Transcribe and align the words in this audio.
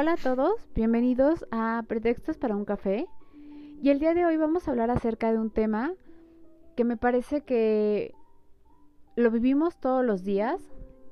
Hola 0.00 0.14
a 0.14 0.16
todos, 0.16 0.54
bienvenidos 0.74 1.44
a 1.50 1.84
Pretextos 1.86 2.38
para 2.38 2.56
un 2.56 2.64
café. 2.64 3.06
Y 3.82 3.90
el 3.90 3.98
día 3.98 4.14
de 4.14 4.24
hoy 4.24 4.38
vamos 4.38 4.66
a 4.66 4.70
hablar 4.70 4.90
acerca 4.90 5.30
de 5.30 5.38
un 5.38 5.50
tema 5.50 5.92
que 6.74 6.84
me 6.84 6.96
parece 6.96 7.42
que 7.42 8.14
lo 9.14 9.30
vivimos 9.30 9.78
todos 9.78 10.02
los 10.02 10.24
días, 10.24 10.58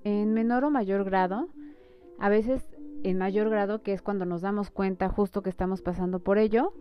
en 0.05 0.33
menor 0.33 0.65
o 0.65 0.71
mayor 0.71 1.05
grado, 1.05 1.51
a 2.19 2.31
veces 2.31 2.67
en 3.03 3.19
mayor 3.19 3.51
grado, 3.51 3.83
que 3.83 3.93
es 3.93 4.01
cuando 4.01 4.25
nos 4.25 4.41
damos 4.41 4.71
cuenta 4.71 5.11
justo 5.11 5.43
que 5.43 5.51
estamos 5.51 5.83
pasando 5.83 6.21
por 6.21 6.39
ello, 6.39 6.73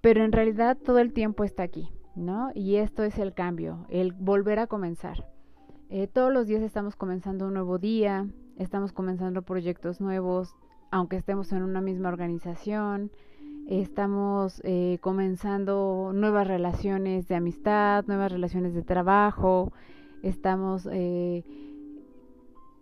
pero 0.00 0.24
en 0.24 0.32
realidad 0.32 0.76
todo 0.76 0.98
el 0.98 1.12
tiempo 1.12 1.44
está 1.44 1.62
aquí, 1.62 1.88
¿no? 2.16 2.50
Y 2.52 2.78
esto 2.78 3.04
es 3.04 3.16
el 3.20 3.32
cambio, 3.32 3.86
el 3.90 4.10
volver 4.10 4.58
a 4.58 4.66
comenzar. 4.66 5.28
Eh, 5.88 6.08
todos 6.08 6.32
los 6.32 6.48
días 6.48 6.62
estamos 6.62 6.96
comenzando 6.96 7.46
un 7.46 7.54
nuevo 7.54 7.78
día, 7.78 8.26
estamos 8.56 8.92
comenzando 8.92 9.42
proyectos 9.42 10.00
nuevos, 10.00 10.56
aunque 10.92 11.16
estemos 11.16 11.50
en 11.52 11.62
una 11.62 11.80
misma 11.80 12.10
organización, 12.10 13.10
estamos 13.66 14.60
eh, 14.62 14.98
comenzando 15.00 16.12
nuevas 16.14 16.46
relaciones 16.46 17.26
de 17.28 17.34
amistad, 17.34 18.04
nuevas 18.06 18.30
relaciones 18.30 18.74
de 18.74 18.82
trabajo, 18.82 19.72
estamos 20.22 20.86
eh, 20.92 21.44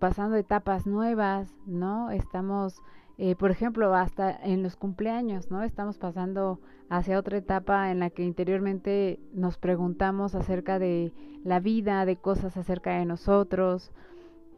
pasando 0.00 0.36
etapas 0.36 0.88
nuevas, 0.88 1.54
¿no? 1.66 2.10
Estamos, 2.10 2.82
eh, 3.16 3.36
por 3.36 3.52
ejemplo, 3.52 3.94
hasta 3.94 4.36
en 4.42 4.64
los 4.64 4.74
cumpleaños, 4.74 5.52
¿no? 5.52 5.62
Estamos 5.62 5.96
pasando 5.96 6.58
hacia 6.88 7.16
otra 7.16 7.38
etapa 7.38 7.92
en 7.92 8.00
la 8.00 8.10
que 8.10 8.24
interiormente 8.24 9.20
nos 9.32 9.56
preguntamos 9.56 10.34
acerca 10.34 10.80
de 10.80 11.12
la 11.44 11.60
vida, 11.60 12.04
de 12.06 12.16
cosas 12.16 12.56
acerca 12.56 12.98
de 12.98 13.04
nosotros. 13.04 13.92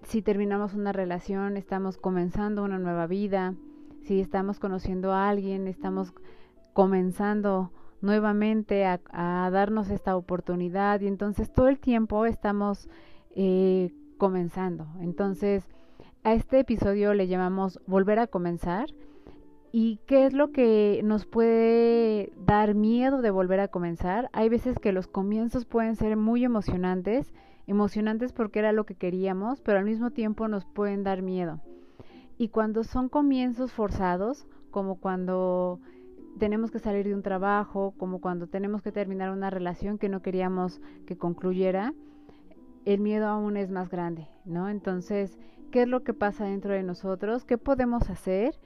Si 0.02 0.22
terminamos 0.22 0.74
una 0.74 0.92
relación, 0.92 1.56
estamos 1.56 1.96
comenzando 1.96 2.62
una 2.62 2.78
nueva 2.78 3.06
vida 3.06 3.54
si 4.04 4.20
estamos 4.20 4.58
conociendo 4.58 5.12
a 5.12 5.28
alguien, 5.28 5.68
estamos 5.68 6.12
comenzando 6.72 7.70
nuevamente 8.00 8.84
a, 8.84 8.98
darnos 9.52 9.90
esta 9.90 10.16
oportunidad 10.16 11.00
y 11.00 11.06
entonces 11.06 11.52
todo 11.52 11.68
el 11.68 11.78
tiempo 11.78 12.26
estamos 12.26 12.88
eh, 13.36 13.92
comenzando. 14.18 14.88
Entonces, 15.00 15.68
a 16.24 16.34
este 16.34 16.60
episodio 16.60 17.14
le 17.14 17.28
llamamos 17.28 17.80
volver 17.86 18.18
a 18.18 18.26
comenzar. 18.26 18.86
¿Y 19.74 20.00
qué 20.06 20.26
es 20.26 20.34
lo 20.34 20.52
que 20.52 21.00
nos 21.02 21.24
puede 21.24 22.32
dar 22.44 22.74
miedo 22.74 23.22
de 23.22 23.30
volver 23.30 23.60
a 23.60 23.68
comenzar? 23.68 24.28
Hay 24.32 24.50
veces 24.50 24.78
que 24.78 24.92
los 24.92 25.06
comienzos 25.06 25.64
pueden 25.64 25.96
ser 25.96 26.16
muy 26.16 26.44
emocionantes, 26.44 27.32
emocionantes 27.66 28.32
porque 28.32 28.58
era 28.58 28.72
lo 28.72 28.84
que 28.84 28.94
queríamos, 28.94 29.60
pero 29.60 29.78
al 29.78 29.84
mismo 29.84 30.10
tiempo 30.10 30.48
nos 30.48 30.64
pueden 30.64 31.04
dar 31.04 31.22
miedo. 31.22 31.60
Y 32.38 32.48
cuando 32.48 32.84
son 32.84 33.08
comienzos 33.08 33.72
forzados, 33.72 34.46
como 34.70 34.96
cuando 34.96 35.80
tenemos 36.38 36.70
que 36.70 36.78
salir 36.78 37.06
de 37.06 37.14
un 37.14 37.22
trabajo, 37.22 37.94
como 37.98 38.20
cuando 38.20 38.46
tenemos 38.46 38.82
que 38.82 38.92
terminar 38.92 39.30
una 39.30 39.50
relación 39.50 39.98
que 39.98 40.08
no 40.08 40.22
queríamos 40.22 40.80
que 41.06 41.16
concluyera, 41.16 41.94
el 42.84 43.00
miedo 43.00 43.28
aún 43.28 43.56
es 43.56 43.70
más 43.70 43.88
grande, 43.90 44.26
¿no? 44.44 44.68
Entonces, 44.68 45.38
¿qué 45.70 45.82
es 45.82 45.88
lo 45.88 46.02
que 46.02 46.14
pasa 46.14 46.44
dentro 46.44 46.72
de 46.72 46.82
nosotros? 46.82 47.44
¿Qué 47.44 47.58
podemos 47.58 48.10
hacer? 48.10 48.58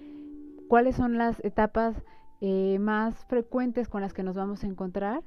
¿Cuáles 0.68 0.96
son 0.96 1.18
las 1.18 1.44
etapas 1.44 2.02
eh, 2.40 2.78
más 2.80 3.24
frecuentes 3.26 3.88
con 3.88 4.00
las 4.00 4.14
que 4.14 4.22
nos 4.22 4.36
vamos 4.36 4.64
a 4.64 4.66
encontrar? 4.66 5.22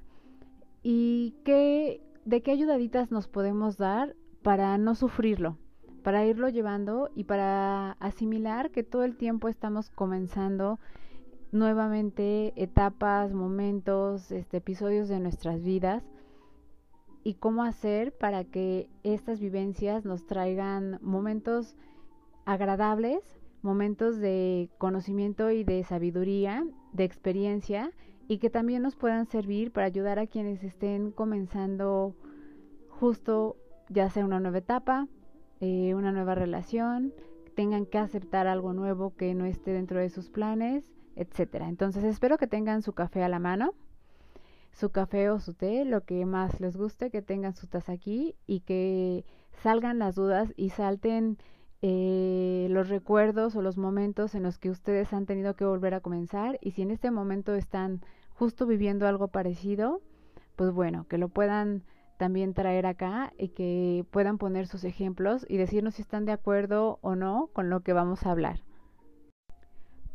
¿Y 0.82 1.36
qué, 1.44 2.02
de 2.26 2.42
qué 2.42 2.52
ayudaditas 2.52 3.12
nos 3.12 3.28
podemos 3.28 3.78
dar 3.78 4.16
para 4.42 4.78
no 4.78 4.96
sufrirlo? 4.96 5.58
para 6.04 6.26
irlo 6.26 6.50
llevando 6.50 7.10
y 7.16 7.26
para 7.26 7.92
asimilar 8.00 8.72
que 8.72 8.84
todo 8.84 9.04
el 9.04 9.16
tiempo 9.16 9.48
estamos 9.48 9.90
comenzando 9.90 10.80
nuevamente 11.52 12.54
etapas, 12.62 13.34
momentos, 13.34 14.32
este, 14.32 14.58
episodios 14.58 15.10
de 15.10 15.20
nuestras 15.20 15.64
vidas 15.64 16.04
y 17.24 17.36
cómo 17.36 17.64
hacer 17.64 18.16
para 18.16 18.44
que 18.44 18.90
estas 19.04 19.40
vivencias 19.40 20.06
nos 20.06 20.26
traigan 20.26 21.00
momentos 21.02 21.76
agradables, 22.46 23.20
momentos 23.62 24.20
de 24.20 24.70
conocimiento 24.78 25.52
y 25.52 25.64
de 25.64 25.84
sabiduría, 25.84 26.66
de 26.94 27.04
experiencia 27.04 27.92
y 28.30 28.38
que 28.38 28.50
también 28.50 28.82
nos 28.82 28.96
puedan 28.96 29.26
servir 29.26 29.74
para 29.74 29.88
ayudar 29.88 30.20
a 30.20 30.28
quienes 30.28 30.64
estén 30.64 31.12
comenzando 31.12 32.16
justo 32.88 33.58
ya 33.90 34.10
sea 34.10 34.24
una 34.24 34.40
nueva 34.40 34.60
etapa 34.60 35.10
eh, 35.62 35.94
una 35.94 36.14
nueva 36.14 36.36
relación, 36.36 37.14
tengan 37.54 37.86
que 37.86 37.98
aceptar 37.98 38.48
algo 38.48 38.72
nuevo 38.72 39.14
que 39.16 39.34
no 39.36 39.44
esté 39.44 39.72
dentro 39.72 40.00
de 40.00 40.10
sus 40.10 40.30
planes, 40.30 40.90
etcétera. 41.18 41.68
Entonces 41.68 42.06
espero 42.06 42.38
que 42.38 42.48
tengan 42.48 42.82
su 42.82 42.94
café 42.94 43.24
a 43.24 43.30
la 43.30 43.40
mano, 43.40 43.74
su 44.72 44.92
café 44.92 45.30
o 45.30 45.40
su 45.40 45.54
té, 45.54 45.84
lo 45.84 46.06
que 46.06 46.26
más 46.26 46.62
les 46.62 46.78
guste, 46.78 47.10
que 47.10 47.22
tengan 47.22 47.56
su 47.56 47.68
taza 47.68 47.92
aquí 47.92 48.36
y 48.48 48.62
que 48.62 49.26
salgan 49.52 50.00
las 50.00 50.16
dudas 50.16 50.54
y 50.56 50.70
salten 50.70 51.38
eh, 51.82 52.68
los 52.70 52.88
recuerdos 52.88 53.58
o 53.58 53.62
los 53.62 53.78
momentos 53.78 54.36
en 54.36 54.44
los 54.44 54.60
que 54.60 54.70
ustedes 54.70 55.12
han 55.12 55.26
tenido 55.26 55.56
que 55.56 55.66
volver 55.66 55.94
a 55.94 56.00
comenzar 56.00 56.58
y 56.62 56.72
si 56.72 56.84
en 56.84 56.92
este 56.92 57.12
momento 57.12 57.54
están 57.54 58.00
justo 58.40 58.66
viviendo 58.66 59.06
algo 59.06 59.28
parecido, 59.28 60.02
pues 60.56 60.72
bueno, 60.72 61.06
que 61.10 61.18
lo 61.18 61.28
puedan 61.28 61.84
también 62.18 62.54
traer 62.54 62.86
acá 62.86 63.34
y 63.38 63.50
que 63.50 64.06
puedan 64.12 64.38
poner 64.38 64.66
sus 64.66 64.86
ejemplos 64.86 65.46
y 65.50 65.58
decirnos 65.58 65.96
si 65.96 66.04
están 66.04 66.24
de 66.24 66.32
acuerdo 66.32 67.00
o 67.02 67.16
no 67.16 67.50
con 67.52 67.70
lo 67.70 67.82
que 67.82 67.92
vamos 67.92 68.26
a 68.26 68.32
hablar. 68.32 68.62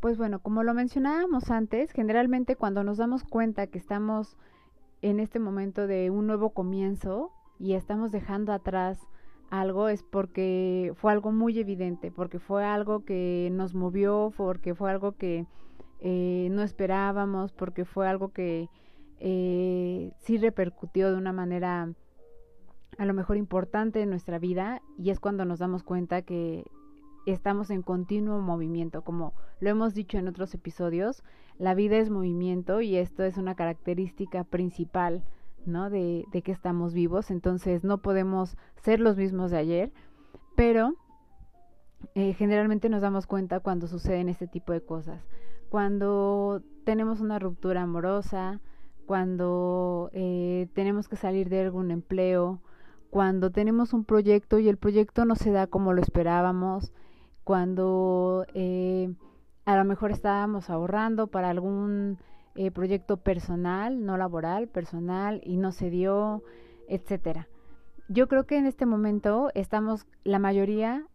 Pues 0.01 0.17
bueno, 0.17 0.39
como 0.39 0.63
lo 0.63 0.73
mencionábamos 0.73 1.51
antes, 1.51 1.93
generalmente 1.93 2.57
cuando 2.57 2.83
nos 2.83 2.97
damos 2.97 3.25
cuenta 3.25 3.67
que 3.67 3.79
estamos 3.79 4.39
en 5.03 5.21
este 5.21 5.39
momento 5.39 5.87
de 5.87 6.11
un 6.11 6.27
nuevo 6.27 6.51
comienzo 6.51 7.31
y 7.59 7.75
estamos 7.75 8.11
dejando 8.11 8.55
atrás 8.55 8.99
algo 9.51 9.89
es 9.89 10.03
porque 10.03 10.93
fue 10.97 11.13
algo 11.13 11.31
muy 11.31 11.59
evidente, 11.59 12.11
porque 12.11 12.39
fue 12.39 12.65
algo 12.65 13.05
que 13.05 13.51
nos 13.53 13.75
movió, 13.75 14.33
porque 14.35 14.75
fue 14.75 14.91
algo 14.91 15.13
que 15.13 15.47
eh, 16.07 16.49
no 16.51 16.63
esperábamos, 16.63 17.53
porque 17.53 17.87
fue 17.87 18.07
algo 18.07 18.29
que 18.29 18.69
eh, 19.21 20.13
sí 20.19 20.37
repercutió 20.37 21.11
de 21.11 21.17
una 21.17 21.33
manera 21.33 21.89
a 22.99 23.07
lo 23.07 23.15
mejor 23.15 23.39
importante 23.39 24.03
en 24.03 24.11
nuestra 24.11 24.39
vida 24.39 24.83
y 24.99 25.09
es 25.09 25.19
cuando 25.19 25.47
nos 25.47 25.61
damos 25.61 25.83
cuenta 25.83 26.21
que 26.21 26.65
estamos 27.25 27.71
en 27.71 27.81
continuo 27.81 28.39
movimiento, 28.41 29.01
como 29.03 29.33
lo 29.61 29.71
hemos 29.71 29.95
dicho 29.95 30.19
en 30.19 30.29
otros 30.29 30.53
episodios, 30.53 31.25
la 31.57 31.75
vida 31.75 31.97
es 31.97 32.11
movimiento 32.11 32.83
y 32.83 32.97
esto 32.97 33.25
es 33.25 33.39
una 33.39 33.55
característica 33.55 34.45
principal, 34.45 35.25
¿no? 35.65 35.89
De, 35.89 36.27
de 36.31 36.43
que 36.43 36.53
estamos 36.53 36.93
vivos, 36.93 37.31
entonces 37.31 37.83
no 37.83 37.99
podemos 37.99 38.59
ser 38.83 39.01
los 39.01 39.17
mismos 39.17 39.51
de 39.51 39.57
ayer, 39.57 39.93
pero 40.55 40.93
eh, 42.15 42.35
generalmente 42.35 42.91
nos 42.91 43.01
damos 43.01 43.27
cuenta 43.27 43.61
cuando 43.61 43.87
suceden 43.87 44.29
este 44.29 44.47
tipo 44.47 44.75
de 44.75 44.83
cosas, 44.83 45.25
cuando 45.69 46.63
tenemos 46.85 47.21
una 47.21 47.39
ruptura 47.39 47.83
amorosa, 47.83 48.61
cuando 49.07 50.11
eh, 50.13 50.69
tenemos 50.75 51.09
que 51.09 51.17
salir 51.17 51.49
de 51.49 51.63
algún 51.63 51.91
empleo, 51.91 52.61
cuando 53.11 53.51
tenemos 53.51 53.93
un 53.93 54.05
proyecto 54.05 54.59
y 54.59 54.69
el 54.69 54.77
proyecto 54.77 55.25
no 55.25 55.35
se 55.37 55.51
da 55.51 55.67
como 55.67 55.93
lo 55.93 56.03
esperábamos, 56.03 56.93
cuando 57.45 58.47
eh, 58.55 59.15
a 59.65 59.77
lo 59.77 59.85
mejor 59.85 60.11
estábamos 60.11 60.71
ahorrando 60.71 61.27
para 61.27 61.51
algún 61.51 62.19
eh, 62.55 62.71
proyecto 62.71 63.19
personal, 63.19 64.05
no 64.05 64.17
laboral, 64.17 64.69
personal, 64.69 65.41
y 65.45 65.57
no 65.57 65.73
se 65.73 65.91
dio, 65.91 66.43
etcétera. 66.89 67.49
Yo 68.09 68.29
creo 68.29 68.45
que 68.45 68.59
en 68.59 68.67
este 68.67 68.85
momento 68.85 69.51
estamos 69.55 70.07
la 70.25 70.39
mayoría 70.39 71.07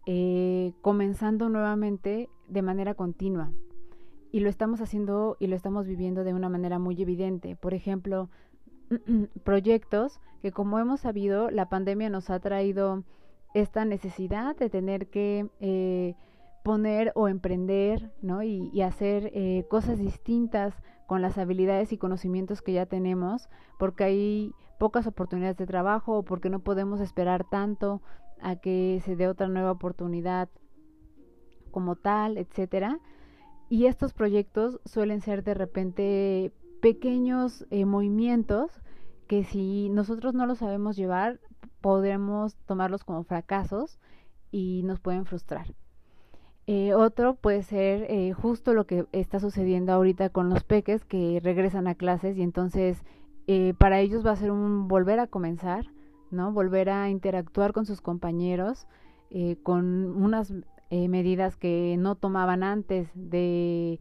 comenzando 0.82 1.48
nuevamente 1.48 2.30
de 2.48 2.62
manera 2.64 2.96
continua 2.96 3.52
y 4.32 4.42
lo 4.42 4.50
estamos 4.50 4.82
haciendo 4.82 5.38
y 5.40 5.48
lo 5.48 5.56
estamos 5.56 5.88
viviendo 5.88 6.24
de 6.24 6.34
una 6.34 6.50
manera 6.50 6.80
muy 6.80 7.02
evidente. 7.02 7.56
Por 7.56 7.74
ejemplo, 7.74 8.30
proyectos 9.44 10.20
que 10.42 10.52
como 10.52 10.80
hemos 10.80 11.02
sabido, 11.02 11.50
la 11.50 11.70
pandemia 11.70 12.10
nos 12.10 12.30
ha 12.30 12.40
traído 12.40 13.04
esta 13.54 13.86
necesidad 13.86 14.56
de 14.56 14.70
tener 14.70 15.08
que 15.08 15.50
eh, 15.60 16.16
poner 16.64 17.12
o 17.16 17.28
emprender, 17.28 18.12
¿no? 18.22 18.44
Y, 18.44 18.82
hacer 18.82 19.32
eh, 19.34 19.66
cosas 19.70 19.98
distintas 19.98 20.74
con 21.08 21.22
las 21.22 21.38
habilidades 21.38 21.92
y 21.92 21.98
conocimientos 21.98 22.62
que 22.62 22.74
ya 22.74 22.86
tenemos, 22.86 23.50
porque 23.80 24.04
hay 24.04 24.52
pocas 24.78 25.08
oportunidades 25.08 25.58
de 25.58 25.66
trabajo 25.66 26.20
o 26.20 26.24
porque 26.24 26.50
no 26.50 26.60
podemos 26.60 27.02
esperar 27.02 27.44
tanto 27.50 28.02
a 28.42 28.56
que 28.56 29.02
se 29.04 29.16
dé 29.16 29.28
otra 29.28 29.48
nueva 29.48 29.72
oportunidad 29.72 30.50
como 31.72 31.96
tal, 31.96 32.38
etcétera. 32.38 33.00
Y 33.70 33.86
estos 33.86 34.14
proyectos 34.14 34.80
suelen 34.86 35.22
ser 35.22 35.44
de 35.44 35.54
repente 35.54 36.52
pequeños 36.82 37.68
eh, 37.70 37.86
movimientos 37.86 38.72
que 39.28 39.44
si 39.44 39.90
nosotros 39.90 40.34
no 40.34 40.48
los 40.48 40.58
sabemos 40.58 40.96
llevar, 40.96 41.40
podremos 41.82 42.56
tomarlos 42.66 43.04
como 43.04 43.24
fracasos 43.24 44.00
y 44.52 44.82
nos 44.84 45.00
pueden 45.00 45.26
frustrar. 45.26 45.76
Eh, 46.66 46.96
otro 46.96 47.36
puede 47.36 47.62
ser 47.62 48.08
eh, 48.10 48.34
justo 48.34 48.74
lo 48.74 48.86
que 48.86 49.06
está 49.12 49.40
sucediendo 49.40 49.94
ahorita 49.94 50.30
con 50.30 50.50
los 50.50 50.64
peques 50.64 51.06
que 51.06 51.40
regresan 51.44 51.88
a 51.88 51.96
clases 51.96 52.38
y 52.38 52.42
entonces 52.42 53.04
para 53.80 54.00
ellos 54.00 54.24
va 54.24 54.34
a 54.34 54.36
ser 54.36 54.52
un 54.52 54.88
volver 54.88 55.20
a 55.20 55.26
comenzar, 55.26 55.88
¿no? 56.30 56.52
Volver 56.52 56.92
a 56.92 57.10
interactuar 57.10 57.74
con 57.74 57.88
sus 57.88 58.00
compañeros 58.00 58.86
con 59.64 60.06
unas 60.22 60.54
medidas 60.90 61.56
que 61.56 61.96
no 62.00 62.16
tomaban 62.16 62.64
antes 62.64 63.10
de, 63.14 64.00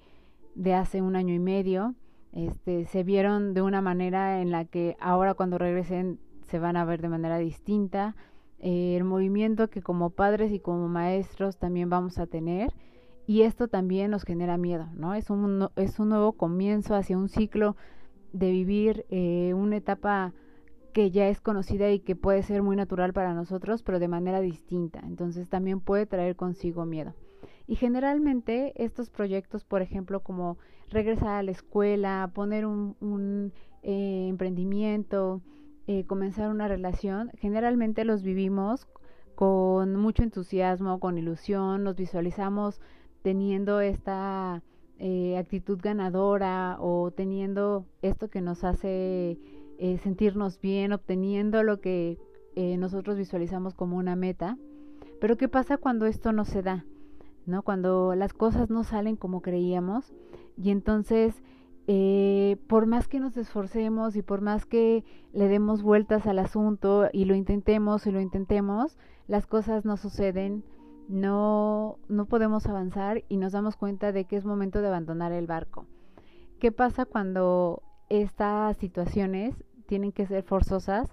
de 0.55 0.75
hace 0.75 1.03
un 1.03 1.17
año 1.17 1.35
y 1.35 1.39
medio. 1.39 1.95
Este, 2.33 2.85
se 2.87 3.05
vieron 3.05 3.55
de 3.55 3.63
una 3.63 3.81
manera 3.81 4.41
en 4.41 4.51
la 4.51 4.65
que 4.65 4.97
ahora 5.01 5.35
cuando 5.35 5.59
regresen 5.59 6.19
se 6.43 6.59
van 6.59 6.77
a 6.77 6.85
ver 6.85 7.01
de 7.01 7.09
manera 7.09 7.39
distinta 7.39 8.17
eh, 8.59 8.97
el 8.97 9.05
movimiento 9.05 9.71
que 9.71 9.83
como 9.83 10.11
padres 10.11 10.53
y 10.53 10.59
como 10.59 10.89
maestros 10.89 11.59
también 11.59 11.91
vamos 11.91 12.19
a 12.19 12.27
tener 12.27 12.73
y 13.27 13.43
esto 13.43 13.69
también 13.69 14.11
nos 14.11 14.25
genera 14.25 14.57
miedo, 14.57 14.89
¿no? 14.95 15.15
Es 15.15 15.31
un, 15.31 15.69
es 15.77 15.99
un 15.99 16.09
nuevo 16.09 16.33
comienzo 16.33 16.95
hacia 16.95 17.17
un 17.17 17.29
ciclo 17.29 17.77
de 18.33 18.51
vivir 18.51 19.05
eh, 19.11 19.53
una 19.55 19.77
etapa 19.77 20.33
que 20.93 21.11
ya 21.11 21.29
es 21.29 21.41
conocida 21.41 21.91
y 21.91 22.01
que 22.01 22.17
puede 22.17 22.43
ser 22.43 22.63
muy 22.63 22.77
natural 22.77 23.13
para 23.13 23.35
nosotros, 23.35 23.83
pero 23.83 23.99
de 23.99 24.09
manera 24.09 24.41
distinta. 24.41 25.01
Entonces 25.05 25.49
también 25.49 25.81
puede 25.81 26.07
traer 26.07 26.37
consigo 26.37 26.85
miedo. 26.85 27.15
Y 27.67 27.77
generalmente 27.77 28.73
estos 28.83 29.11
proyectos, 29.11 29.65
por 29.65 29.83
ejemplo, 29.83 30.21
como 30.21 30.57
regresar 30.91 31.37
a 31.37 31.43
la 31.43 31.51
escuela, 31.51 32.31
poner 32.35 32.65
un, 32.65 33.53
eh, 33.83 34.27
emprendimiento, 34.29 35.43
eh, 35.87 36.05
comenzar 36.05 36.51
una 36.51 36.67
relación, 36.67 37.31
generalmente 37.39 38.05
los 38.05 38.23
vivimos 38.23 38.87
con 39.35 39.97
mucho 39.97 40.23
entusiasmo, 40.23 40.99
con 40.99 41.17
ilusión, 41.17 41.85
nos 41.85 41.95
visualizamos 41.95 42.81
teniendo 43.23 43.81
esta 43.81 44.63
eh, 44.99 45.37
actitud 45.39 45.79
ganadora 45.81 46.77
o 46.81 47.13
teniendo 47.13 47.87
esto 48.03 48.29
que 48.29 48.41
nos 48.41 48.65
hace 48.65 49.39
eh, 49.79 49.99
sentirnos 49.99 50.61
bien, 50.61 50.93
obteniendo 50.93 51.63
lo 51.63 51.81
que 51.81 52.19
nosotros 52.77 53.17
visualizamos 53.17 53.73
como 53.73 53.99
una 53.99 54.17
meta. 54.17 54.59
Pero 55.21 55.37
¿qué 55.37 55.49
pasa 55.49 55.77
cuando 55.77 56.07
esto 56.07 56.33
no 56.33 56.45
se 56.45 56.61
da? 56.61 56.85
¿No? 57.47 57.63
Cuando 57.63 58.17
las 58.17 58.33
cosas 58.33 58.69
no 58.69 58.83
salen 58.83 59.15
como 59.15 59.43
creíamos 59.43 60.13
y 60.57 60.71
entonces 60.71 61.41
eh, 61.91 62.59
por 62.67 62.85
más 62.85 63.09
que 63.09 63.19
nos 63.19 63.39
esforcemos 63.39 64.15
y 64.15 64.21
por 64.21 64.43
más 64.43 64.67
que 64.67 65.05
le 65.33 65.49
demos 65.49 65.83
vueltas 65.83 66.27
al 66.27 66.39
asunto 66.39 67.09
y 67.15 67.25
lo 67.25 67.35
intentemos 67.35 68.07
y 68.07 68.11
lo 68.11 68.21
intentemos, 68.21 68.99
las 69.27 69.47
cosas 69.47 69.87
no 69.87 69.97
suceden, 69.97 70.65
no, 71.09 71.97
no 72.09 72.27
podemos 72.27 72.67
avanzar 72.67 73.25
y 73.31 73.39
nos 73.39 73.53
damos 73.53 73.77
cuenta 73.77 74.13
de 74.13 74.27
que 74.27 74.37
es 74.37 74.45
momento 74.45 74.83
de 74.83 74.89
abandonar 74.89 75.33
el 75.33 75.47
barco. 75.47 75.87
¿Qué 76.61 76.73
pasa 76.73 77.07
cuando 77.07 77.83
estas 78.11 78.77
situaciones 78.77 79.55
tienen 79.89 80.13
que 80.13 80.27
ser 80.27 80.45
forzosas 80.45 81.09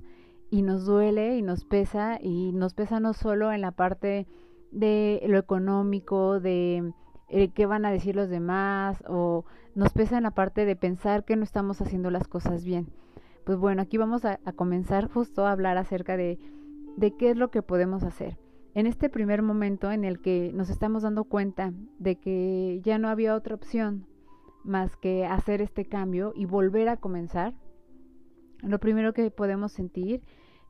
y 0.51 0.62
nos 0.62 0.86
duele 0.86 1.38
y 1.38 1.42
nos 1.42 1.66
pesa 1.66 2.19
y 2.22 2.51
nos 2.51 2.75
pesa 2.75 3.00
no 3.00 3.13
solo 3.13 3.51
en 3.51 3.62
la 3.62 3.72
parte 3.72 4.27
de 4.72 5.24
lo 5.27 5.39
económico, 5.39 6.39
de 6.39 6.94
eh, 7.30 7.50
qué 7.50 7.66
van 7.66 7.86
a 7.86 7.92
decir 7.92 8.16
los 8.16 8.30
demás 8.30 9.04
o 9.07 9.45
nos 9.74 9.94
pesa 9.94 10.18
en 10.18 10.24
la 10.24 10.31
parte 10.31 10.66
de 10.66 10.75
pensar 10.75 11.25
que 11.25 11.36
no 11.36 11.44
estamos 11.44 11.81
haciendo 11.81 12.12
las 12.12 12.27
cosas 12.27 12.63
bien. 12.66 12.88
Pues 13.45 13.57
bueno, 13.57 13.81
aquí 13.81 13.98
vamos 13.98 14.25
a, 14.25 14.38
comenzar 14.56 15.10
justo 15.10 15.45
a 15.45 15.51
hablar 15.51 15.77
acerca 15.77 16.18
de, 16.18 16.38
de 16.98 17.16
qué 17.16 17.31
es 17.31 17.38
lo 17.38 17.50
que 17.51 17.62
podemos 17.62 18.04
hacer. 18.04 18.38
En 18.74 18.88
este 18.88 19.10
primer 19.10 19.42
momento 19.42 19.92
en 19.92 20.04
el 20.04 20.19
que 20.19 20.51
nos 20.54 20.69
estamos 20.69 21.04
dando 21.04 21.24
cuenta 21.24 21.72
de 21.98 22.18
que 22.18 22.81
ya 22.83 22.98
no 22.98 23.07
había 23.07 23.36
otra 23.36 23.56
opción 23.56 24.06
más 24.63 24.98
que 24.98 25.25
hacer 25.25 25.62
este 25.62 25.86
cambio 25.86 26.33
y 26.36 26.45
volver 26.45 26.89
a 26.89 26.98
comenzar, 26.98 27.54
lo 28.61 28.79
primero 28.79 29.13
que 29.13 29.31
podemos 29.31 29.71
sentir 29.71 30.21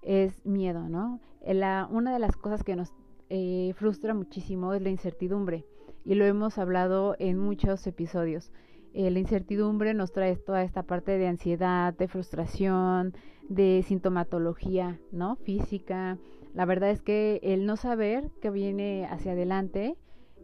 es 0.02 0.46
miedo, 0.46 0.88
¿no? 0.90 1.20
La, 1.46 1.88
una 1.92 2.14
de 2.14 2.20
las 2.20 2.36
cosas 2.36 2.64
que 2.64 2.76
nos 2.76 2.94
eh, 3.30 3.74
frustra 3.76 4.14
muchísimo 4.14 4.74
es 4.74 4.82
la 4.82 4.90
incertidumbre 4.90 5.66
y 6.04 6.16
lo 6.16 6.26
hemos 6.26 6.58
hablado 6.58 7.16
en 7.20 7.40
muchos 7.40 7.86
episodios. 7.88 8.52
Eh, 8.94 9.10
la 9.12 9.20
incertidumbre 9.20 9.94
nos 9.94 10.12
trae 10.12 10.38
toda 10.38 10.64
esta 10.64 10.84
parte 10.84 11.18
de 11.18 11.28
ansiedad, 11.28 11.94
de 11.94 12.08
frustración, 12.08 13.14
de 13.50 13.84
sintomatología, 13.86 15.00
¿no? 15.12 15.36
Física. 15.36 16.18
La 16.54 16.66
verdad 16.66 16.92
es 16.92 17.02
que 17.02 17.42
el 17.44 17.66
no 17.66 17.76
saber 17.76 18.32
qué 18.42 18.50
viene 18.52 19.06
hacia 19.08 19.34
adelante 19.34 19.98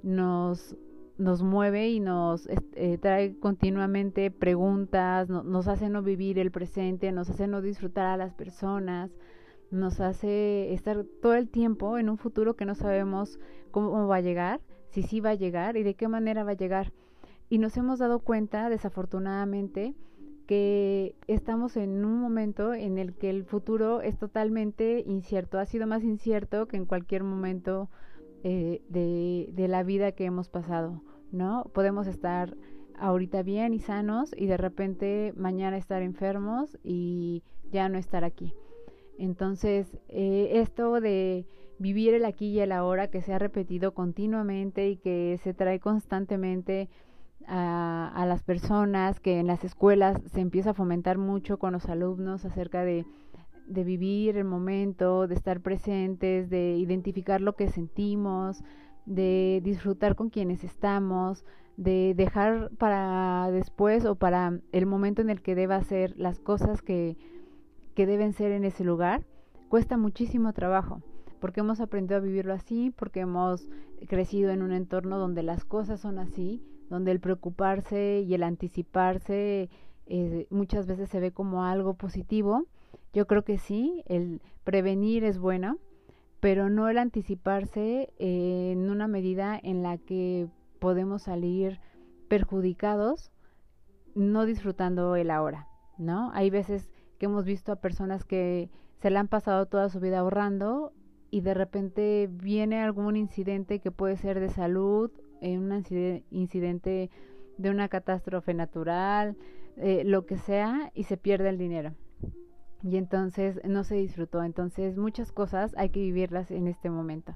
nos, 0.04 0.76
nos 1.22 1.44
mueve 1.44 1.90
y 1.90 2.00
nos 2.00 2.48
eh, 2.48 2.98
trae 3.00 3.38
continuamente 3.40 4.32
preguntas, 4.32 5.30
nos 5.30 5.68
hace 5.68 5.90
no 5.90 6.02
vivir 6.02 6.40
el 6.40 6.52
presente, 6.52 7.12
nos 7.12 7.30
hace 7.30 7.48
no 7.48 7.62
disfrutar 7.62 8.08
a 8.08 8.18
las 8.18 8.34
personas, 8.34 9.12
nos 9.70 10.00
hace 10.00 10.74
estar 10.74 11.06
todo 11.22 11.36
el 11.36 11.50
tiempo 11.50 11.98
en 11.98 12.10
un 12.10 12.18
futuro 12.18 12.56
que 12.56 12.66
no 12.66 12.76
sabemos 12.76 13.40
cómo 13.72 14.08
va 14.08 14.18
a 14.18 14.22
llegar 14.22 14.62
si 14.92 15.04
sí 15.04 15.20
va 15.22 15.32
a 15.32 15.36
llegar 15.36 15.78
y 15.78 15.84
de 15.84 15.96
qué 15.96 16.08
manera 16.08 16.44
va 16.44 16.52
a 16.52 16.56
llegar. 16.56 16.92
Y 17.50 17.58
nos 17.58 17.76
hemos 17.78 18.00
dado 18.00 18.20
cuenta, 18.20 18.70
desafortunadamente, 18.70 19.96
que 20.48 21.16
estamos 21.28 21.78
en 21.78 22.04
un 22.06 22.20
momento 22.20 22.74
en 22.74 22.98
el 22.98 23.14
que 23.14 23.30
el 23.30 23.46
futuro 23.46 24.02
es 24.02 24.18
totalmente 24.18 25.04
incierto, 25.06 25.60
ha 25.60 25.66
sido 25.66 25.88
más 25.88 26.04
incierto 26.04 26.68
que 26.68 26.78
en 26.78 26.86
cualquier 26.86 27.24
momento 27.24 27.90
eh, 28.44 28.82
de, 28.90 29.50
de 29.54 29.68
la 29.68 29.84
vida 29.84 30.12
que 30.12 30.26
hemos 30.26 30.50
pasado, 30.50 31.02
¿no? 31.32 31.66
Podemos 31.74 32.08
estar 32.08 32.56
ahorita 32.98 33.42
bien 33.42 33.74
y 33.74 33.80
sanos 33.80 34.34
y 34.38 34.46
de 34.46 34.58
repente 34.58 35.34
mañana 35.36 35.78
estar 35.78 36.02
enfermos 36.02 36.78
y 36.84 37.44
ya 37.72 37.90
no 37.90 37.98
estar 37.98 38.24
aquí. 38.24 38.54
Entonces, 39.18 39.88
eh, 40.10 40.50
esto 40.54 41.02
de 41.02 41.46
vivir 41.80 42.14
el 42.14 42.26
aquí 42.26 42.50
y 42.50 42.60
el 42.60 42.72
ahora 42.72 43.10
que 43.10 43.22
se 43.22 43.34
ha 43.34 43.40
repetido 43.40 43.94
continuamente 43.94 44.90
y 44.90 44.98
que 44.98 45.40
se 45.44 45.54
trae 45.54 45.80
constantemente 45.80 46.90
a, 47.48 48.12
a, 48.14 48.26
las 48.28 48.44
personas, 48.44 49.20
que 49.20 49.40
en 49.40 49.48
las 49.48 49.64
escuelas 49.64 50.22
se 50.32 50.42
empieza 50.42 50.72
a 50.72 50.74
fomentar 50.76 51.18
mucho 51.18 51.58
con 51.58 51.74
los 51.74 51.88
alumnos 51.88 52.46
acerca 52.46 52.84
de, 52.84 53.06
de 53.68 53.84
vivir 53.84 54.38
el 54.38 54.44
momento, 54.44 55.28
de 55.28 55.36
estar 55.36 55.62
presentes, 55.62 56.50
de 56.50 56.76
identificar 56.78 57.42
lo 57.42 57.56
que 57.56 57.70
sentimos, 57.70 58.64
de 59.06 59.62
disfrutar 59.64 60.16
con 60.16 60.30
quienes 60.30 60.64
estamos, 60.64 61.46
de 61.78 62.14
dejar 62.16 62.72
para 62.78 63.50
después 63.52 64.06
o 64.06 64.16
para 64.16 64.60
el 64.72 64.86
momento 64.86 65.22
en 65.22 65.30
el 65.30 65.42
que 65.42 65.56
deba 65.56 65.76
hacer 65.76 66.14
las 66.18 66.40
cosas 66.40 66.82
que, 66.82 67.18
que 67.96 68.06
deben 68.06 68.34
ser 68.34 68.52
en 68.52 68.66
ese 68.66 68.84
lugar, 68.84 69.26
cuesta 69.70 69.98
muchísimo 69.98 70.54
trabajo 70.54 71.02
porque 71.42 71.60
hemos 71.60 71.82
aprendido 71.82 72.18
a 72.18 72.22
vivirlo 72.22 72.54
así, 72.54 72.94
porque 72.96 73.22
hemos 73.22 73.68
crecido 74.08 74.52
en 74.52 74.62
un 74.62 74.72
entorno 74.72 75.18
donde 75.18 75.44
las 75.44 75.66
cosas 75.66 76.00
son 76.00 76.20
así, 76.20 76.62
donde 76.90 77.12
el 77.12 77.20
preocuparse 77.20 78.24
y 78.26 78.34
el 78.36 78.44
anticiparse 78.44 79.70
eh, 80.06 80.48
muchas 80.52 80.86
veces 80.86 81.10
se 81.10 81.20
ve 81.20 81.32
como 81.32 81.66
algo 81.66 81.96
positivo. 81.96 82.68
Yo 83.12 83.26
creo 83.26 83.44
que 83.44 83.58
sí, 83.58 84.04
el 84.06 84.40
prevenir 84.64 85.24
es 85.24 85.40
bueno, 85.40 85.80
pero 86.42 86.70
no 86.70 86.90
el 86.90 86.98
anticiparse 86.98 88.12
eh, 88.18 88.72
en 88.74 88.90
una 88.90 89.08
medida 89.08 89.58
en 89.62 89.84
la 89.84 89.98
que 89.98 90.48
podemos 90.80 91.22
salir 91.22 91.80
perjudicados 92.28 93.32
no 94.16 94.46
disfrutando 94.46 95.16
el 95.16 95.32
ahora, 95.32 95.68
¿no? 95.98 96.32
Hay 96.34 96.50
veces 96.50 96.90
que 97.18 97.28
hemos 97.28 97.46
visto 97.46 97.72
a 97.72 97.78
personas 97.78 98.26
que 98.26 98.70
se 98.98 99.10
la 99.10 99.20
han 99.20 99.28
pasado 99.28 99.68
toda 99.68 99.90
su 99.90 100.00
vida 100.00 100.20
ahorrando 100.20 100.92
y 101.30 101.42
de 101.42 101.54
repente 101.54 102.28
viene 102.30 102.82
algún 102.82 103.16
incidente 103.16 103.80
que 103.80 103.92
puede 103.92 104.18
ser 104.18 104.40
de 104.40 104.50
salud, 104.50 105.12
eh, 105.42 105.58
un 105.58 105.72
incidente 106.32 107.10
de 107.58 107.70
una 107.70 107.88
catástrofe 107.88 108.54
natural, 108.54 109.38
eh, 109.78 110.04
lo 110.06 110.26
que 110.26 110.38
sea, 110.38 110.92
y 110.94 111.04
se 111.04 111.18
pierde 111.18 111.50
el 111.50 111.58
dinero. 111.58 111.94
Y 112.84 112.98
entonces 112.98 113.60
no 113.64 113.84
se 113.84 113.96
disfrutó. 113.96 114.44
Entonces 114.44 114.98
muchas 114.98 115.32
cosas 115.32 115.74
hay 115.78 115.90
que 115.90 116.00
vivirlas 116.00 116.52
en 116.52 116.68
este 116.68 116.90
momento. 116.90 117.36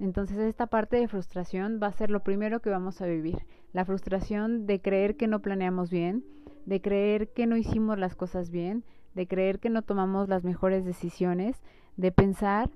Entonces 0.00 0.38
esta 0.38 0.66
parte 0.66 0.96
de 0.96 1.08
frustración 1.08 1.80
va 1.82 1.88
a 1.88 1.92
ser 1.92 2.10
lo 2.10 2.22
primero 2.22 2.60
que 2.60 2.70
vamos 2.70 3.00
a 3.00 3.06
vivir. 3.06 3.46
La 3.72 3.84
frustración 3.84 4.66
de 4.66 4.80
creer 4.80 5.16
que 5.16 5.26
no 5.26 5.40
planeamos 5.40 5.90
bien, 5.90 6.24
de 6.66 6.80
creer 6.80 7.32
que 7.32 7.46
no 7.46 7.56
hicimos 7.56 7.98
las 7.98 8.14
cosas 8.14 8.50
bien, 8.50 8.84
de 9.14 9.26
creer 9.26 9.58
que 9.58 9.70
no 9.70 9.82
tomamos 9.82 10.28
las 10.28 10.44
mejores 10.44 10.84
decisiones, 10.84 11.60
de 11.96 12.12
pensar 12.12 12.70